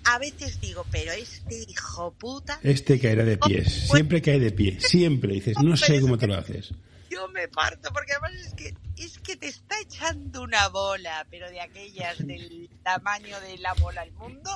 a 0.04 0.18
veces 0.18 0.60
digo, 0.60 0.84
pero 0.90 1.12
este 1.12 1.64
hijo 1.68 2.12
puta, 2.12 2.58
este 2.62 2.98
caerá 3.00 3.24
de 3.24 3.38
pies. 3.38 3.88
Siempre 3.90 4.20
cae 4.22 4.38
de 4.38 4.50
pie. 4.52 4.78
Siempre. 4.80 5.34
Dices, 5.34 5.56
no 5.62 5.76
sé 5.76 6.00
cómo 6.00 6.18
te 6.18 6.26
lo 6.26 6.34
haces. 6.34 6.72
yo 7.10 7.28
me 7.28 7.48
parto, 7.48 7.90
porque 7.92 8.12
además 8.12 8.32
es 8.46 8.54
que, 8.54 8.74
es 8.96 9.18
que 9.18 9.36
te 9.36 9.48
está 9.48 9.80
echando 9.80 10.42
una 10.42 10.68
bola, 10.68 11.26
pero 11.30 11.48
de 11.50 11.60
aquellas 11.60 12.18
del 12.26 12.68
tamaño 12.82 13.40
de 13.40 13.58
la 13.58 13.74
bola 13.74 14.02
al 14.02 14.12
mundo. 14.12 14.50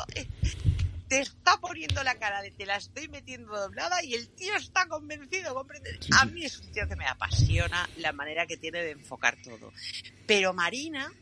Te 1.14 1.20
está 1.20 1.56
poniendo 1.60 2.02
la 2.02 2.16
cara 2.18 2.42
de 2.42 2.50
te 2.50 2.66
la 2.66 2.74
estoy 2.76 3.06
metiendo 3.08 3.56
doblada 3.56 4.02
y 4.02 4.14
el 4.14 4.28
tío 4.30 4.52
está 4.56 4.88
convencido, 4.88 5.54
¿comprendes? 5.54 5.98
Sí, 6.00 6.10
A 6.18 6.24
mí 6.24 6.44
es 6.44 6.58
un 6.58 6.72
tío 6.72 6.88
que 6.88 6.96
me 6.96 7.06
apasiona 7.06 7.88
la 7.98 8.12
manera 8.12 8.46
que 8.48 8.56
tiene 8.56 8.82
de 8.82 8.90
enfocar 8.90 9.36
todo. 9.44 9.72
Pero 10.26 10.52
Marina 10.54 11.12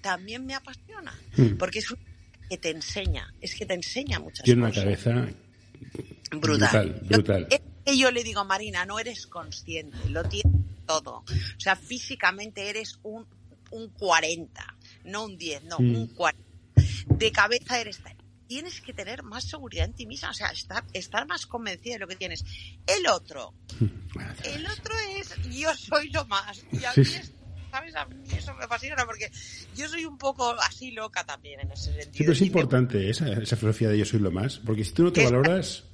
también 0.00 0.44
me 0.44 0.54
apasiona, 0.56 1.16
Mm. 1.36 1.56
porque 1.56 1.78
es 1.78 1.88
un 1.92 1.98
que 2.50 2.58
te 2.58 2.70
enseña, 2.70 3.32
es 3.40 3.54
que 3.54 3.64
te 3.64 3.74
enseña 3.74 4.18
muchas 4.18 4.42
Tiene 4.44 4.60
una 4.62 4.70
cosas. 4.70 4.84
cabeza 4.84 5.10
brutal. 6.32 6.40
brutal, 6.40 7.00
brutal. 7.04 7.46
Yo, 7.48 7.56
es 7.56 7.62
que 7.84 7.96
yo 7.98 8.10
le 8.10 8.24
digo, 8.24 8.44
Marina, 8.44 8.84
no 8.86 8.98
eres 8.98 9.28
consciente, 9.28 9.96
lo 10.08 10.24
tienes 10.28 10.52
todo. 10.86 11.18
O 11.18 11.60
sea, 11.60 11.76
físicamente 11.76 12.68
eres 12.70 12.98
un, 13.04 13.24
un 13.70 13.88
40, 13.90 14.76
no 15.04 15.26
un 15.26 15.38
10, 15.38 15.62
no, 15.64 15.78
Mm. 15.78 15.94
un 15.94 16.06
40. 16.08 16.44
De 17.06 17.30
cabeza 17.32 17.78
eres. 17.80 18.00
Tienes 18.48 18.80
que 18.80 18.92
tener 18.94 19.22
más 19.22 19.44
seguridad 19.44 19.84
en 19.84 19.92
ti 19.92 20.06
misma, 20.06 20.30
o 20.30 20.34
sea, 20.34 20.48
estar, 20.48 20.82
estar 20.94 21.26
más 21.28 21.46
convencida 21.46 21.92
de 21.94 21.98
lo 22.00 22.08
que 22.08 22.16
tienes. 22.16 22.44
El 22.86 23.06
otro, 23.06 23.54
el 24.44 24.66
otro 24.66 24.94
es 25.16 25.34
yo 25.50 25.74
soy 25.76 26.08
lo 26.10 26.24
más. 26.26 26.64
Y 26.72 26.84
a 26.84 26.92
mí, 26.96 27.02
es- 27.02 27.32
¿sabes? 27.70 27.94
A 27.94 28.06
mí 28.06 28.16
eso 28.36 28.54
me 28.54 28.64
apasiona 28.64 29.04
porque 29.04 29.30
yo 29.76 29.86
soy 29.88 30.06
un 30.06 30.16
poco 30.18 30.50
así 30.62 30.90
loca 30.92 31.24
también 31.24 31.60
en 31.60 31.70
ese 31.72 31.92
sentido. 31.92 32.10
Sí, 32.12 32.18
pero 32.20 32.32
es 32.32 32.40
me- 32.40 32.46
importante 32.46 33.10
esa, 33.10 33.28
esa 33.34 33.56
filosofía 33.56 33.90
de 33.90 33.98
yo 33.98 34.04
soy 34.06 34.20
lo 34.20 34.30
más. 34.30 34.58
Porque 34.58 34.82
si 34.84 34.92
tú 34.92 35.04
no 35.04 35.12
te 35.12 35.20
Es- 35.22 35.30
valoras, 35.30 35.84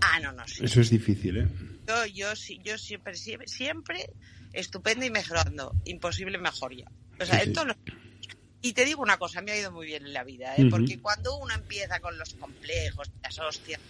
Ah, 0.00 0.20
no, 0.20 0.30
no, 0.32 0.46
sí. 0.46 0.64
eso 0.64 0.80
es 0.80 0.90
difícil, 0.90 1.38
¿eh? 1.38 1.48
Yo, 1.88 2.06
yo, 2.06 2.28
yo 2.62 2.78
siempre, 2.78 3.14
siempre, 3.16 3.48
siempre 3.48 4.10
estupendo 4.52 5.04
y 5.06 5.10
mejorando. 5.10 5.74
Imposible 5.86 6.38
mejoría. 6.38 6.88
O 7.20 7.24
sea, 7.24 7.40
Sí, 7.40 7.48
en 7.48 7.54
sí. 7.56 7.64
los- 7.64 7.76
Y 8.60 8.72
te 8.72 8.84
digo 8.84 9.02
una 9.02 9.18
cosa, 9.18 9.40
me 9.40 9.52
ha 9.52 9.58
ido 9.58 9.70
muy 9.70 9.86
bien 9.86 10.04
en 10.06 10.12
la 10.12 10.24
vida, 10.24 10.54
¿eh? 10.56 10.66
Porque 10.70 10.98
cuando 11.00 11.36
uno 11.38 11.54
empieza 11.54 12.00
con 12.00 12.18
los 12.18 12.34
complejos, 12.34 13.10
las 13.22 13.38
hostias... 13.38 13.80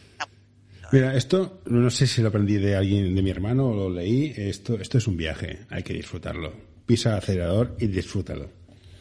Mira, 0.90 1.14
esto 1.16 1.60
no 1.66 1.90
sé 1.90 2.06
si 2.06 2.22
lo 2.22 2.28
aprendí 2.28 2.54
de 2.54 2.74
alguien, 2.76 3.14
de 3.14 3.20
mi 3.22 3.28
hermano 3.30 3.68
o 3.68 3.74
lo 3.74 3.90
leí. 3.90 4.32
Esto, 4.36 4.80
esto 4.80 4.96
es 4.98 5.06
un 5.06 5.16
viaje, 5.18 5.66
hay 5.68 5.82
que 5.82 5.92
disfrutarlo. 5.92 6.54
Pisa 6.86 7.10
el 7.10 7.16
acelerador 7.18 7.76
y 7.78 7.86
disfrútalo. 7.88 8.50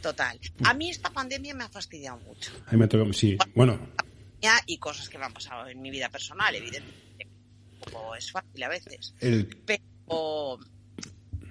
Total. 0.01 0.37
A 0.65 0.73
mí 0.73 0.89
esta 0.89 1.09
pandemia 1.09 1.53
me 1.53 1.63
ha 1.63 1.69
fastidiado 1.69 2.17
mucho. 2.27 2.51
A 2.65 2.71
mí 2.71 2.77
me 2.77 2.87
toca, 2.87 3.11
sí, 3.13 3.37
bueno, 3.55 3.79
Y 4.65 4.77
cosas 4.77 5.07
que 5.09 5.17
me 5.17 5.25
han 5.25 5.33
pasado 5.33 5.67
en 5.67 5.81
mi 5.81 5.89
vida 5.89 6.09
personal, 6.09 6.53
evidentemente. 6.55 7.27
Es 8.17 8.31
fácil 8.31 8.63
a 8.63 8.67
veces. 8.69 9.13
el, 9.21 9.47
Pero 9.65 10.59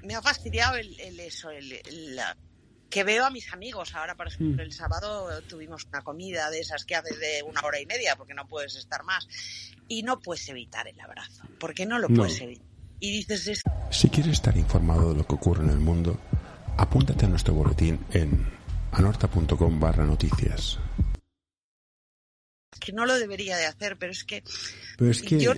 me 0.03 0.15
ha 0.15 0.23
fastidiado 0.23 0.77
el, 0.77 0.99
el 1.01 1.19
eso, 1.21 1.51
el, 1.51 1.73
el- 1.73 2.17
la- 2.17 2.37
que 2.91 3.05
veo 3.05 3.25
a 3.25 3.31
mis 3.31 3.53
amigos. 3.53 3.95
Ahora, 3.95 4.15
por 4.17 4.29
ejemplo, 4.29 4.63
el 4.63 4.73
sábado 4.73 5.43
tuvimos 5.49 5.85
una 5.87 6.03
comida 6.03 6.51
de 6.51 6.61
esas 6.61 6.85
que 6.85 6.95
haces 6.95 7.19
de 7.19 7.43
una 7.43 7.61
hora 7.63 7.81
y 7.81 7.87
media 7.87 8.17
porque 8.17 8.35
no 8.35 8.47
puedes 8.47 8.77
estar 8.77 9.03
más. 9.05 9.27
Y 9.89 10.03
no 10.03 10.21
puedes 10.21 10.49
evitar 10.49 10.89
el 10.89 10.99
abrazo, 11.01 11.45
porque 11.61 11.87
no 11.87 11.99
lo 11.99 12.09
No. 12.09 12.17
puedes 12.17 12.41
evitar. 12.41 12.67
Y 13.01 13.13
dices, 13.13 13.47
es 13.49 13.63
Si 13.91 14.09
quieres 14.09 14.33
estar 14.33 14.57
informado 14.57 15.11
de 15.13 15.19
lo 15.19 15.27
que 15.27 15.35
ocurre 15.35 15.63
en 15.65 15.71
el 15.71 15.79
mundo, 15.81 16.19
apúntate 16.79 17.27
a 17.27 17.29
nuestro 17.29 17.55
boletín 17.55 18.01
en 18.13 18.47
anorta.com 18.93 19.79
barra 19.81 20.05
noticias. 20.05 20.79
que 22.81 22.93
no 22.93 23.05
lo 23.07 23.19
debería 23.19 23.57
de 23.57 23.67
hacer, 23.67 23.97
pero 23.99 24.13
es 24.13 24.25
que 24.25 24.43
Pero 24.99 25.11
es 25.11 25.23
que 25.23 25.41
yo 25.41 25.55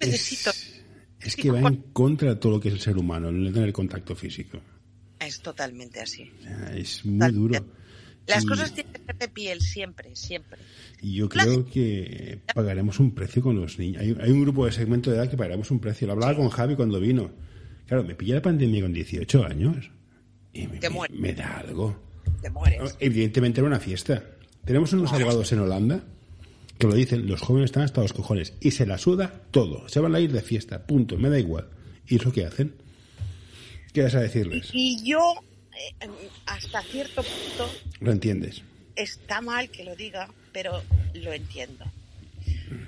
necesito. 0.00 0.50
es, 0.50 0.82
es 1.20 1.36
que 1.36 1.50
va 1.50 1.58
en 1.60 1.76
contra 1.92 2.30
de 2.30 2.36
todo 2.36 2.52
lo 2.52 2.60
que 2.60 2.68
es 2.68 2.74
el 2.74 2.80
ser 2.80 2.96
humano, 2.96 3.28
el 3.28 3.52
tener 3.52 3.72
contacto 3.72 4.14
físico. 4.16 4.58
Es 5.26 5.40
totalmente 5.40 6.00
así. 6.00 6.30
Es 6.74 7.04
muy 7.04 7.18
Tal- 7.18 7.34
duro. 7.34 7.66
Las 8.26 8.44
Y- 8.44 8.46
cosas 8.46 8.72
tienen 8.72 8.92
que 8.92 9.00
ser 9.04 9.18
de 9.18 9.28
piel 9.28 9.60
siempre, 9.60 10.14
siempre. 10.14 10.58
Y 11.00 11.14
yo 11.16 11.28
creo 11.28 11.64
que 11.66 12.38
pagaremos 12.54 13.00
un 13.00 13.12
precio 13.12 13.42
con 13.42 13.60
los 13.60 13.78
niños. 13.80 14.00
Hay, 14.00 14.16
hay 14.20 14.30
un 14.30 14.42
grupo 14.42 14.64
de 14.64 14.72
segmento 14.72 15.10
de 15.10 15.16
edad 15.16 15.28
que 15.28 15.36
pagaremos 15.36 15.70
un 15.72 15.80
precio. 15.80 16.06
Lo 16.06 16.12
hablaba 16.12 16.36
con 16.36 16.48
Javi 16.48 16.76
cuando 16.76 17.00
vino. 17.00 17.30
Claro, 17.86 18.04
me 18.04 18.14
pillé 18.14 18.34
la 18.34 18.42
pandemia 18.42 18.80
con 18.82 18.92
18 18.92 19.44
años 19.44 19.90
y 20.52 20.68
me, 20.68 20.78
Te 20.78 20.88
me- 20.88 21.08
me 21.10 21.32
da 21.34 21.58
algo. 21.58 22.00
Te 22.40 22.48
mueres. 22.50 22.96
Evidentemente 23.00 23.60
era 23.60 23.66
una 23.66 23.80
fiesta. 23.80 24.22
Tenemos 24.64 24.92
unos 24.92 25.12
abogados 25.12 25.50
en 25.52 25.58
Holanda 25.58 26.04
que 26.78 26.86
lo 26.86 26.94
dicen, 26.94 27.26
los 27.26 27.40
jóvenes 27.40 27.66
están 27.70 27.82
hasta 27.82 28.00
los 28.02 28.12
cojones 28.12 28.54
y 28.60 28.70
se 28.70 28.86
la 28.86 28.98
suda 28.98 29.42
todo. 29.50 29.88
Se 29.88 29.98
van 30.00 30.14
a 30.14 30.20
ir 30.20 30.30
de 30.32 30.42
fiesta, 30.42 30.86
punto, 30.86 31.18
me 31.18 31.28
da 31.28 31.38
igual. 31.40 31.68
¿Y 32.06 32.16
es 32.16 32.24
lo 32.24 32.32
que 32.32 32.44
hacen? 32.46 32.74
¿Qué 33.92 34.02
vas 34.02 34.14
a 34.14 34.20
decirles? 34.20 34.70
Y 34.72 35.02
yo, 35.04 35.34
eh, 36.00 36.08
hasta 36.46 36.82
cierto 36.82 37.22
punto, 37.22 37.70
¿Lo 38.00 38.12
entiendes? 38.12 38.62
está 38.96 39.40
mal 39.40 39.70
que 39.70 39.84
lo 39.84 39.94
diga, 39.96 40.28
pero 40.52 40.82
lo 41.14 41.32
entiendo. 41.32 41.84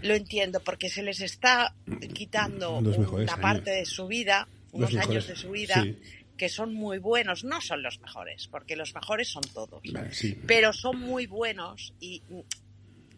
Lo 0.03 0.15
entiendo 0.15 0.61
porque 0.61 0.89
se 0.89 1.03
les 1.03 1.21
está 1.21 1.75
quitando 2.15 2.79
una 2.79 2.97
años. 2.97 3.41
parte 3.41 3.71
de 3.71 3.85
su 3.85 4.07
vida, 4.07 4.49
unos 4.73 4.95
años 4.97 5.27
de 5.27 5.37
su 5.37 5.51
vida 5.51 5.83
sí. 5.83 5.99
que 6.37 6.49
son 6.49 6.75
muy 6.75 6.99
buenos. 6.99 7.45
No 7.45 7.61
son 7.61 7.83
los 7.83 8.01
mejores, 8.01 8.49
porque 8.49 8.77
los 8.77 8.95
mejores 8.95 9.29
son 9.29 9.43
todos. 9.53 9.83
Vale, 9.93 10.13
sí. 10.15 10.39
Pero 10.47 10.73
son 10.73 11.01
muy 11.01 11.27
buenos 11.27 11.93
y, 12.01 12.23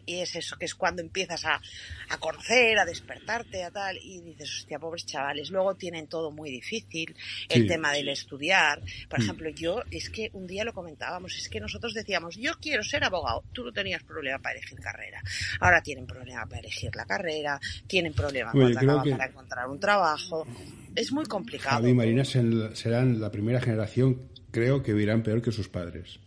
y 0.07 0.21
es 0.21 0.35
eso, 0.37 0.57
que 0.57 0.65
es 0.67 0.75
cuando 0.75 1.03
empiezas 1.03 1.45
a, 1.45 1.61
a 2.09 2.19
conocer, 2.19 2.79
a 2.79 2.85
despertarte, 2.85 3.65
a 3.65 3.71
tal, 3.71 3.99
y 3.99 4.21
dices, 4.21 4.51
hostia, 4.61 4.79
pobres 4.79 5.05
chavales. 5.05 5.51
Luego 5.51 5.75
tienen 5.75 6.07
todo 6.07 6.31
muy 6.31 6.51
difícil, 6.51 7.15
el 7.49 7.63
Sí. 7.63 7.69
tema 7.69 7.93
del 7.93 8.09
estudiar. 8.09 8.81
Por 9.09 9.19
Mm. 9.19 9.23
ejemplo, 9.23 9.49
yo, 9.51 9.83
es 9.91 10.09
que 10.09 10.31
un 10.33 10.47
día 10.47 10.65
lo 10.65 10.73
comentábamos, 10.73 11.37
es 11.37 11.49
que 11.49 11.61
nosotros 11.61 11.93
decíamos, 11.93 12.37
yo 12.37 12.53
quiero 12.61 12.83
ser 12.85 13.03
abogado. 13.05 13.43
Tú 13.53 13.65
no 13.65 13.73
tenías 13.73 14.03
problema 14.05 14.39
para 14.39 14.57
elegir 14.59 14.79
carrera. 14.81 15.21
Ahora 15.61 15.83
tienen 15.83 16.07
problema 16.07 16.47
para 16.47 16.61
elegir 16.61 16.95
la 16.95 17.05
carrera, 17.05 17.61
tienen 17.87 18.13
problema 18.13 18.53
cuando 18.53 19.03
que- 19.03 19.11
para 19.11 19.27
encontrar 19.27 19.69
un 19.69 19.81
trabajo. 19.81 20.47
Es 20.95 21.11
muy 21.13 21.27
complicado. 21.27 21.77
Javi 21.77 21.91
y 21.91 21.95
Marina 21.95 22.25
serán 22.25 23.21
la 23.21 23.31
primera 23.31 23.61
generación, 23.61 24.23
creo 24.51 24.83
que 24.83 24.93
vivirán 24.93 25.23
peor 25.23 25.43
que 25.43 25.53
sus 25.53 25.69
padres. 25.69 26.19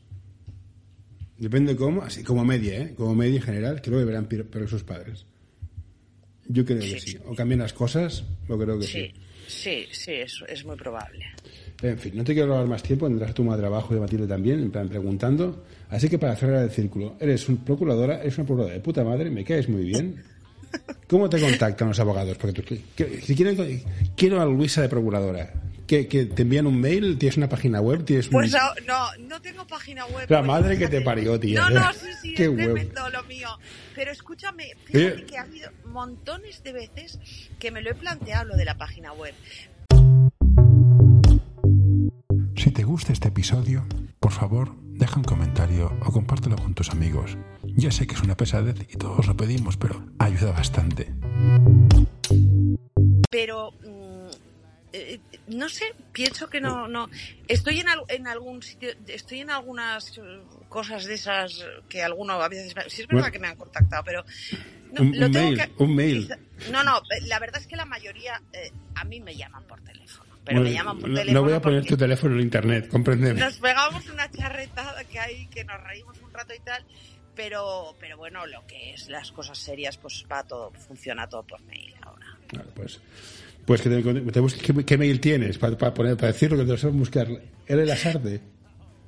Depende 1.39 1.75
cómo, 1.75 2.01
así 2.01 2.21
como 2.23 2.43
media, 2.43 2.77
¿eh? 2.81 2.93
Como 2.95 3.15
media 3.15 3.37
en 3.37 3.41
general, 3.43 3.81
creo 3.81 3.99
que 3.99 4.05
verán 4.05 4.25
peor 4.27 4.67
sus 4.69 4.83
padres. 4.83 5.25
Yo 6.47 6.65
creo 6.65 6.79
que 6.79 6.99
Sí. 6.99 7.17
O 7.25 7.35
cambian 7.35 7.59
las 7.61 7.73
cosas, 7.73 8.23
o 8.47 8.57
creo 8.57 8.77
que 8.79 8.85
Sí, 8.85 9.11
sí. 9.47 9.85
sí, 9.85 9.85
sí, 9.91 10.11
es, 10.13 10.43
es 10.49 10.65
muy 10.65 10.75
probable. 10.75 11.25
En 11.81 11.97
fin, 11.97 12.11
no 12.15 12.23
te 12.25 12.33
quiero 12.33 12.49
robar 12.49 12.67
más 12.67 12.83
tiempo, 12.83 13.07
tendrás 13.07 13.33
tu 13.33 13.49
de 13.49 13.57
trabajo 13.57 13.95
y 13.95 13.99
Matilde 13.99 14.27
también, 14.27 14.59
en 14.59 14.69
plan 14.71 14.89
preguntando. 14.89 15.63
Así 15.89 16.09
que 16.09 16.17
para 16.19 16.35
cerrar 16.35 16.63
el 16.63 16.71
círculo, 16.71 17.15
eres 17.21 17.47
una 17.47 17.63
procuradora, 17.63 18.19
eres 18.21 18.37
una 18.37 18.45
procuradora 18.47 18.75
de 18.75 18.81
puta 18.81 19.03
madre, 19.05 19.29
me 19.29 19.45
caes 19.45 19.69
muy 19.69 19.83
bien. 19.83 20.21
¿Cómo 21.07 21.29
te 21.29 21.39
contactan 21.39 21.87
los 21.87 21.99
abogados? 21.99 22.37
Porque 22.37 22.61
tú- 22.61 22.75
que- 22.95 23.21
si 23.21 23.33
quieren, 23.35 23.81
quiero 24.17 24.41
a 24.41 24.45
Luisa 24.45 24.81
de 24.81 24.89
procuradora. 24.89 25.53
¿Que, 25.89 26.07
que 26.07 26.25
te 26.25 26.43
envían 26.43 26.67
un 26.67 26.79
mail? 26.79 27.17
¿Tienes 27.17 27.37
una 27.37 27.49
página 27.49 27.81
web? 27.81 28.05
¿Tienes 28.05 28.27
Pues 28.27 28.51
no, 28.51 28.59
no, 28.85 29.07
no 29.27 29.41
tengo 29.41 29.65
página 29.65 30.05
web. 30.05 30.27
La 30.29 30.43
madre 30.43 30.77
que 30.77 30.85
te 30.85 30.99
fíjate. 30.99 31.01
parió, 31.05 31.39
tía. 31.39 31.61
No, 31.61 31.69
no, 31.71 31.93
sí, 31.93 32.05
sí, 32.21 32.33
Qué 32.35 32.43
es 32.43 32.49
huevo. 32.49 32.75
tremendo 32.75 33.09
lo 33.09 33.23
mío. 33.23 33.49
Pero 33.95 34.11
escúchame, 34.11 34.65
fíjate 34.85 35.21
Eh. 35.21 35.25
que 35.25 35.37
ha 35.39 35.41
habido 35.41 35.71
montones 35.85 36.61
de 36.63 36.73
veces 36.73 37.17
que 37.57 37.71
me 37.71 37.81
lo 37.81 37.89
he 37.89 37.95
planteado 37.95 38.49
lo 38.49 38.55
de 38.55 38.65
la 38.65 38.77
página 38.77 39.13
web. 39.13 39.33
Si 42.55 42.69
te 42.69 42.83
gusta 42.83 43.11
este 43.11 43.29
episodio, 43.29 43.83
por 44.19 44.31
favor, 44.31 44.75
deja 44.83 45.15
un 45.17 45.23
comentario 45.23 45.91
o 46.05 46.11
compártelo 46.11 46.55
con 46.57 46.75
tus 46.75 46.91
amigos. 46.91 47.35
Ya 47.63 47.89
sé 47.89 48.05
que 48.05 48.13
es 48.13 48.21
una 48.21 48.37
pesadez 48.37 48.75
y 48.93 48.97
todos 48.97 49.25
lo 49.25 49.35
pedimos, 49.35 49.75
pero 49.75 50.03
ayuda 50.19 50.51
bastante. 50.51 51.11
Pero 53.31 53.71
mm, 53.71 53.98
eh, 54.93 55.19
no 55.47 55.69
sé, 55.69 55.93
pienso 56.11 56.49
que 56.49 56.59
no, 56.61 56.87
no. 56.87 57.09
Estoy 57.47 57.79
en, 57.79 57.89
al- 57.89 58.03
en 58.07 58.27
algún 58.27 58.61
sitio, 58.63 58.89
estoy 59.07 59.41
en 59.41 59.49
algunas 59.51 60.19
cosas 60.67 61.05
de 61.05 61.13
esas 61.15 61.65
que 61.87 62.01
alguno 62.03 62.33
a 62.41 62.47
veces. 62.47 62.73
Sí, 62.87 63.01
es 63.01 63.07
verdad 63.07 63.21
Bueno. 63.23 63.31
que 63.31 63.39
me 63.39 63.47
han 63.47 63.55
contactado, 63.57 64.03
pero. 64.03 64.23
no, 64.93 65.01
Un- 65.03 65.19
lo 65.19 65.25
un 65.27 65.31
tengo 65.31 65.45
mail, 65.51 65.57
que- 65.57 65.83
un 65.83 65.95
mail. 65.95 66.35
No, 66.71 66.83
no, 66.83 67.01
la 67.27 67.39
verdad 67.39 67.61
es 67.61 67.67
que 67.67 67.75
la 67.75 67.85
mayoría 67.85 68.41
eh, 68.53 68.71
a 68.95 69.03
mí 69.05 69.19
me 69.19 69.35
llaman 69.35 69.63
por 69.65 69.79
teléfono. 69.81 70.29
Pero 70.45 70.61
Bueno, 70.61 70.69
me 70.71 70.73
llaman 70.75 70.99
por 70.99 71.09
no- 71.09 71.15
teléfono. 71.15 71.39
No 71.41 71.45
voy 71.47 71.53
a 71.57 71.61
poner 71.61 71.85
tu 71.85 71.95
teléfono 71.97 72.35
en 72.35 72.41
internet, 72.41 72.87
comprendeme. 72.89 73.39
nos 73.39 73.57
pegamos 73.57 74.07
una 74.09 74.29
charretada 74.31 75.03
que 75.03 75.19
hay, 75.19 75.47
que 75.47 75.63
nos 75.63 75.81
reímos 75.83 76.17
un 76.21 76.33
rato 76.33 76.53
y 76.55 76.59
tal, 76.61 76.83
pero, 77.35 77.95
pero 77.99 78.17
bueno, 78.17 78.45
lo 78.47 78.65
que 78.65 78.93
es 78.93 79.09
las 79.09 79.31
cosas 79.31 79.57
serias, 79.59 79.97
pues 79.97 80.25
va 80.31 80.43
todo, 80.43 80.71
funciona 80.71 81.27
todo 81.29 81.43
por 81.43 81.61
mail 81.63 81.93
ahora. 82.01 82.25
Vale, 82.51 82.69
pues, 82.75 82.99
pues 83.69 83.81
que 83.83 83.89
te, 83.91 84.01
te 84.01 84.41
busques- 84.41 84.61
¿qué, 84.63 84.83
qué 84.83 84.97
mail 84.97 85.19
tienes 85.19 85.59
para, 85.59 85.77
para 85.77 85.93
poner, 85.93 86.15
para 86.17 86.31
decirlo 86.31 86.57
que 86.57 86.63
te 86.63 86.71
lo 86.71 86.77
sabes 86.79 86.95
buscar. 86.95 87.27
¿Eres 87.67 87.87
Lasarte? 87.87 88.41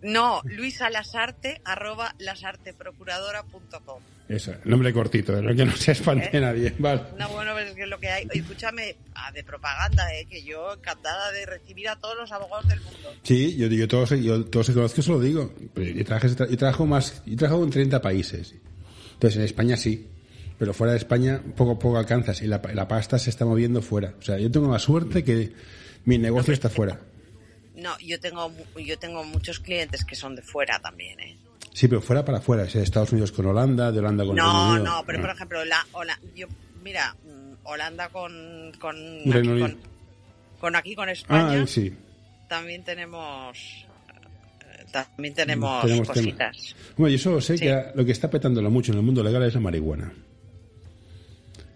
No, 0.03 0.39
Luisa 0.43 0.87
Lasarte, 0.91 1.59
arroba 1.65 2.13
lasarteprocuradora.com. 2.19 4.03
Eso, 4.29 4.53
nombre 4.65 4.93
cortito, 4.93 5.33
de 5.33 5.41
lo 5.41 5.55
que 5.55 5.65
no 5.65 5.75
se 5.75 5.93
espante 5.93 6.29
¿Eh? 6.37 6.41
nadie. 6.41 6.75
Vale. 6.77 7.01
No, 7.17 7.27
bueno, 7.29 7.57
es 7.57 7.73
que 7.73 7.87
lo 7.87 7.99
que 7.99 8.07
hay. 8.09 8.27
Escúchame, 8.31 8.95
ah, 9.15 9.31
de 9.31 9.43
propaganda, 9.43 10.13
eh, 10.13 10.27
que 10.29 10.43
yo 10.43 10.73
encantada 10.75 11.31
de 11.31 11.47
recibir 11.47 11.89
a 11.89 11.95
todos 11.95 12.15
los 12.15 12.31
abogados 12.31 12.67
del 12.69 12.81
mundo. 12.81 13.15
Sí, 13.23 13.57
yo, 13.57 13.65
yo 13.65 13.87
todos, 13.87 14.11
yo 14.11 14.45
todos 14.45 14.67
se 14.67 14.73
conozco, 14.75 15.01
se 15.01 15.09
lo 15.09 15.19
digo. 15.19 15.55
Yo, 15.75 16.05
trabajo, 16.05 16.27
yo 16.27 16.57
trabajo 16.57 16.85
más, 16.85 17.23
yo 17.25 17.35
trabajo 17.35 17.63
en 17.63 17.71
30 17.71 17.99
países. 17.99 18.53
Entonces, 19.13 19.37
en 19.39 19.45
España 19.45 19.75
sí. 19.75 20.07
Pero 20.61 20.75
fuera 20.75 20.91
de 20.93 20.99
España, 20.99 21.41
poco 21.57 21.71
a 21.71 21.79
poco 21.79 21.97
alcanzas. 21.97 22.39
Y 22.43 22.45
la, 22.45 22.61
la 22.75 22.87
pasta 22.87 23.17
se 23.17 23.31
está 23.31 23.45
moviendo 23.45 23.81
fuera. 23.81 24.13
O 24.19 24.21
sea, 24.21 24.37
yo 24.37 24.51
tengo 24.51 24.71
la 24.71 24.77
suerte 24.77 25.23
que 25.23 25.53
mi 26.05 26.19
negocio 26.19 26.53
está 26.53 26.69
fuera. 26.69 26.99
No, 27.75 27.97
yo 27.99 28.19
tengo, 28.19 28.51
yo 28.77 28.99
tengo 28.99 29.23
muchos 29.23 29.59
clientes 29.59 30.05
que 30.05 30.15
son 30.15 30.35
de 30.35 30.43
fuera 30.43 30.79
también, 30.79 31.19
eh. 31.19 31.35
Sí, 31.73 31.87
pero 31.87 31.99
fuera 31.99 32.23
para 32.23 32.41
fuera. 32.41 32.61
Es 32.65 32.73
de 32.73 32.83
Estados 32.83 33.11
Unidos 33.11 33.31
con 33.31 33.47
Holanda, 33.47 33.91
de 33.91 33.97
Holanda 33.97 34.23
con 34.23 34.35
No, 34.35 34.77
no, 34.77 35.01
pero 35.03 35.17
Ah. 35.17 35.21
por 35.23 35.29
ejemplo, 35.31 35.65
la, 35.65 35.83
Hola- 35.93 36.19
yo, 36.35 36.45
mira, 36.83 37.15
mm, 37.25 37.53
Holanda 37.67 38.09
con, 38.09 38.71
con, 38.79 38.95
aquí, 39.33 39.59
con, 39.59 39.77
con 40.59 40.75
aquí, 40.75 40.93
con 40.93 41.09
España, 41.09 41.63
Ah, 41.63 41.65
sí. 41.65 41.91
también 42.47 42.83
tenemos, 42.83 43.57
eh, 43.57 44.85
también 44.91 45.33
tenemos, 45.33 45.81
Tenemos 45.83 46.07
cositas. 46.07 46.75
Bueno, 46.97 47.13
yo 47.13 47.17
solo 47.17 47.41
sé 47.41 47.57
Sí. 47.57 47.63
que 47.65 47.83
lo 47.95 48.05
que 48.05 48.11
está 48.11 48.29
petándolo 48.29 48.69
mucho 48.69 48.91
en 48.91 48.99
el 48.99 49.03
mundo 49.03 49.23
legal 49.23 49.41
es 49.41 49.55
la 49.55 49.59
marihuana. 49.59 50.13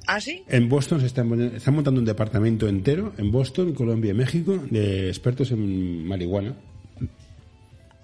¿Ah, 0.08 0.20
sí? 0.22 0.44
En 0.48 0.70
Boston 0.70 1.00
se 1.00 1.08
están, 1.08 1.28
montando 1.28 2.00
un 2.00 2.06
departamento 2.06 2.68
entero, 2.68 3.14
en 3.18 3.32
Boston, 3.32 3.74
Colombia 3.74 4.12
y 4.12 4.14
México, 4.14 4.58
de 4.70 5.08
expertos 5.10 5.52
en 5.52 6.06
marihuana. 6.08 6.56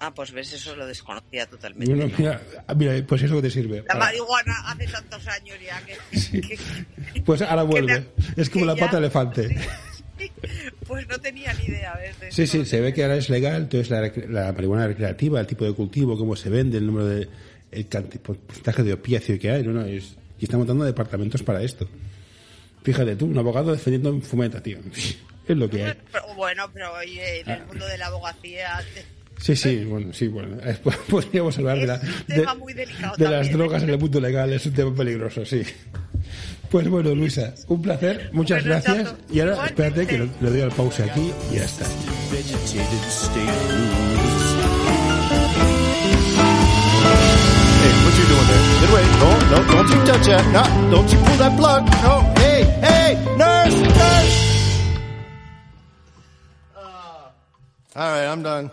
Ah, 0.04 0.12
pues 0.12 0.32
ves, 0.32 0.52
eso 0.52 0.74
lo 0.74 0.84
desconocía 0.86 1.46
totalmente. 1.46 1.94
Bueno, 1.94 2.12
mira, 2.18 2.42
ah, 2.66 2.74
mira, 2.74 2.92
pues 3.06 3.22
eso 3.22 3.40
te 3.40 3.50
sirve. 3.50 3.84
La 3.86 3.94
marihuana 3.94 4.52
hace 4.66 4.88
tantos 4.88 5.24
años 5.28 5.56
ya 5.64 5.80
que... 5.86 6.40
que- 7.14 7.22
Pues 7.22 7.40
ahora 7.42 7.62
vuelve. 7.62 8.00
me- 8.00 8.42
es 8.42 8.50
como 8.50 8.64
la 8.64 8.74
ya- 8.74 8.80
pata 8.80 8.96
de 8.96 9.04
elefante. 9.06 9.56
sí, 10.18 10.28
pues 10.88 11.06
no 11.08 11.18
tenía 11.20 11.52
ni 11.54 11.66
idea. 11.66 11.96
Sí, 12.30 12.48
sí, 12.48 12.64
se 12.66 12.80
ve 12.80 12.92
que 12.92 13.04
ahora 13.04 13.14
es 13.16 13.30
legal, 13.30 13.62
entonces 13.62 13.90
la, 13.90 14.10
la 14.28 14.52
marihuana 14.52 14.88
recreativa, 14.88 15.38
el 15.38 15.46
tipo 15.46 15.64
de 15.64 15.72
cultivo, 15.72 16.18
cómo 16.18 16.34
se 16.34 16.50
vende, 16.50 16.78
el 16.78 16.86
número 16.86 17.06
de 17.06 17.28
el 17.70 17.88
canti- 17.88 18.18
porcentaje 18.18 18.82
de 18.82 18.92
opiáceo 18.94 19.38
que 19.38 19.50
hay, 19.52 19.62
no, 19.62 19.70
no, 19.72 19.82
es, 19.86 20.16
y 20.42 20.46
están 20.46 20.58
montando 20.58 20.84
departamentos 20.84 21.40
para 21.44 21.62
esto. 21.62 21.88
Fíjate 22.82 23.14
tú, 23.14 23.26
un 23.26 23.38
abogado 23.38 23.70
defendiendo 23.70 24.08
en 24.10 24.20
fumeta, 24.22 24.60
tío. 24.60 24.78
Es 25.48 25.56
lo 25.56 25.68
que 25.70 25.84
hay. 25.84 25.94
Pero, 26.12 26.34
bueno, 26.36 26.70
pero 26.72 26.92
oye, 26.94 27.40
en 27.40 27.50
Ah. 27.50 27.54
el 27.54 27.66
mundo 27.66 27.86
de 27.86 27.98
la 27.98 28.06
abogacía... 28.06 28.80
te- 28.94 29.04
Sí, 29.40 29.56
sí, 29.56 29.84
bueno, 29.84 30.12
sí, 30.12 30.28
bueno. 30.28 30.56
Podríamos 31.08 31.58
hablar 31.58 31.78
de, 31.78 31.86
la- 31.86 31.98
de- 31.98 32.46
de 33.18 33.28
las 33.30 33.50
drogas 33.52 33.82
en 33.82 33.90
el 33.90 33.98
mundo 33.98 34.20
legal, 34.20 34.52
es 34.52 34.66
un 34.66 34.72
tema 34.72 34.94
peligroso, 34.94 35.44
sí. 35.44 35.62
Pues 36.70 36.88
bueno, 36.88 37.12
Luisa, 37.14 37.54
un 37.68 37.82
placer, 37.82 38.30
muchas 38.32 38.64
Bueno, 38.64 38.80
gracias. 38.84 39.08
chato. 39.10 39.18
Y 39.32 39.40
ahora, 39.40 39.66
espérate 39.66 40.06
que 40.06 40.18
le, 40.18 40.28
le 40.40 40.50
doy 40.50 40.60
al 40.60 40.70
pause 40.72 41.00
aquí 41.00 41.32
y 41.52 41.56
ya 41.56 41.64
está. 41.64 41.86
Hey, 47.82 47.90
what 48.04 48.14
you 48.14 48.26
doing 48.30 48.46
there? 48.46 48.62
Get 48.80 48.90
away. 48.90 49.04
Don't, 49.18 49.42
don't, 49.50 49.66
don't 49.74 49.88
you 49.90 49.98
touch 50.06 50.26
that. 50.26 50.44
No, 50.54 50.62
don't 50.90 51.12
you 51.12 51.18
pull 51.18 51.36
that 51.42 51.58
plug. 51.58 51.82
No. 52.06 52.14
Hey, 52.38 52.62
hey, 52.78 53.10
nurse, 53.36 53.74
nurse. 53.98 54.36
Uh, 56.76 57.30
all 57.96 58.10
right, 58.12 58.26
I'm 58.26 58.42
done. 58.44 58.70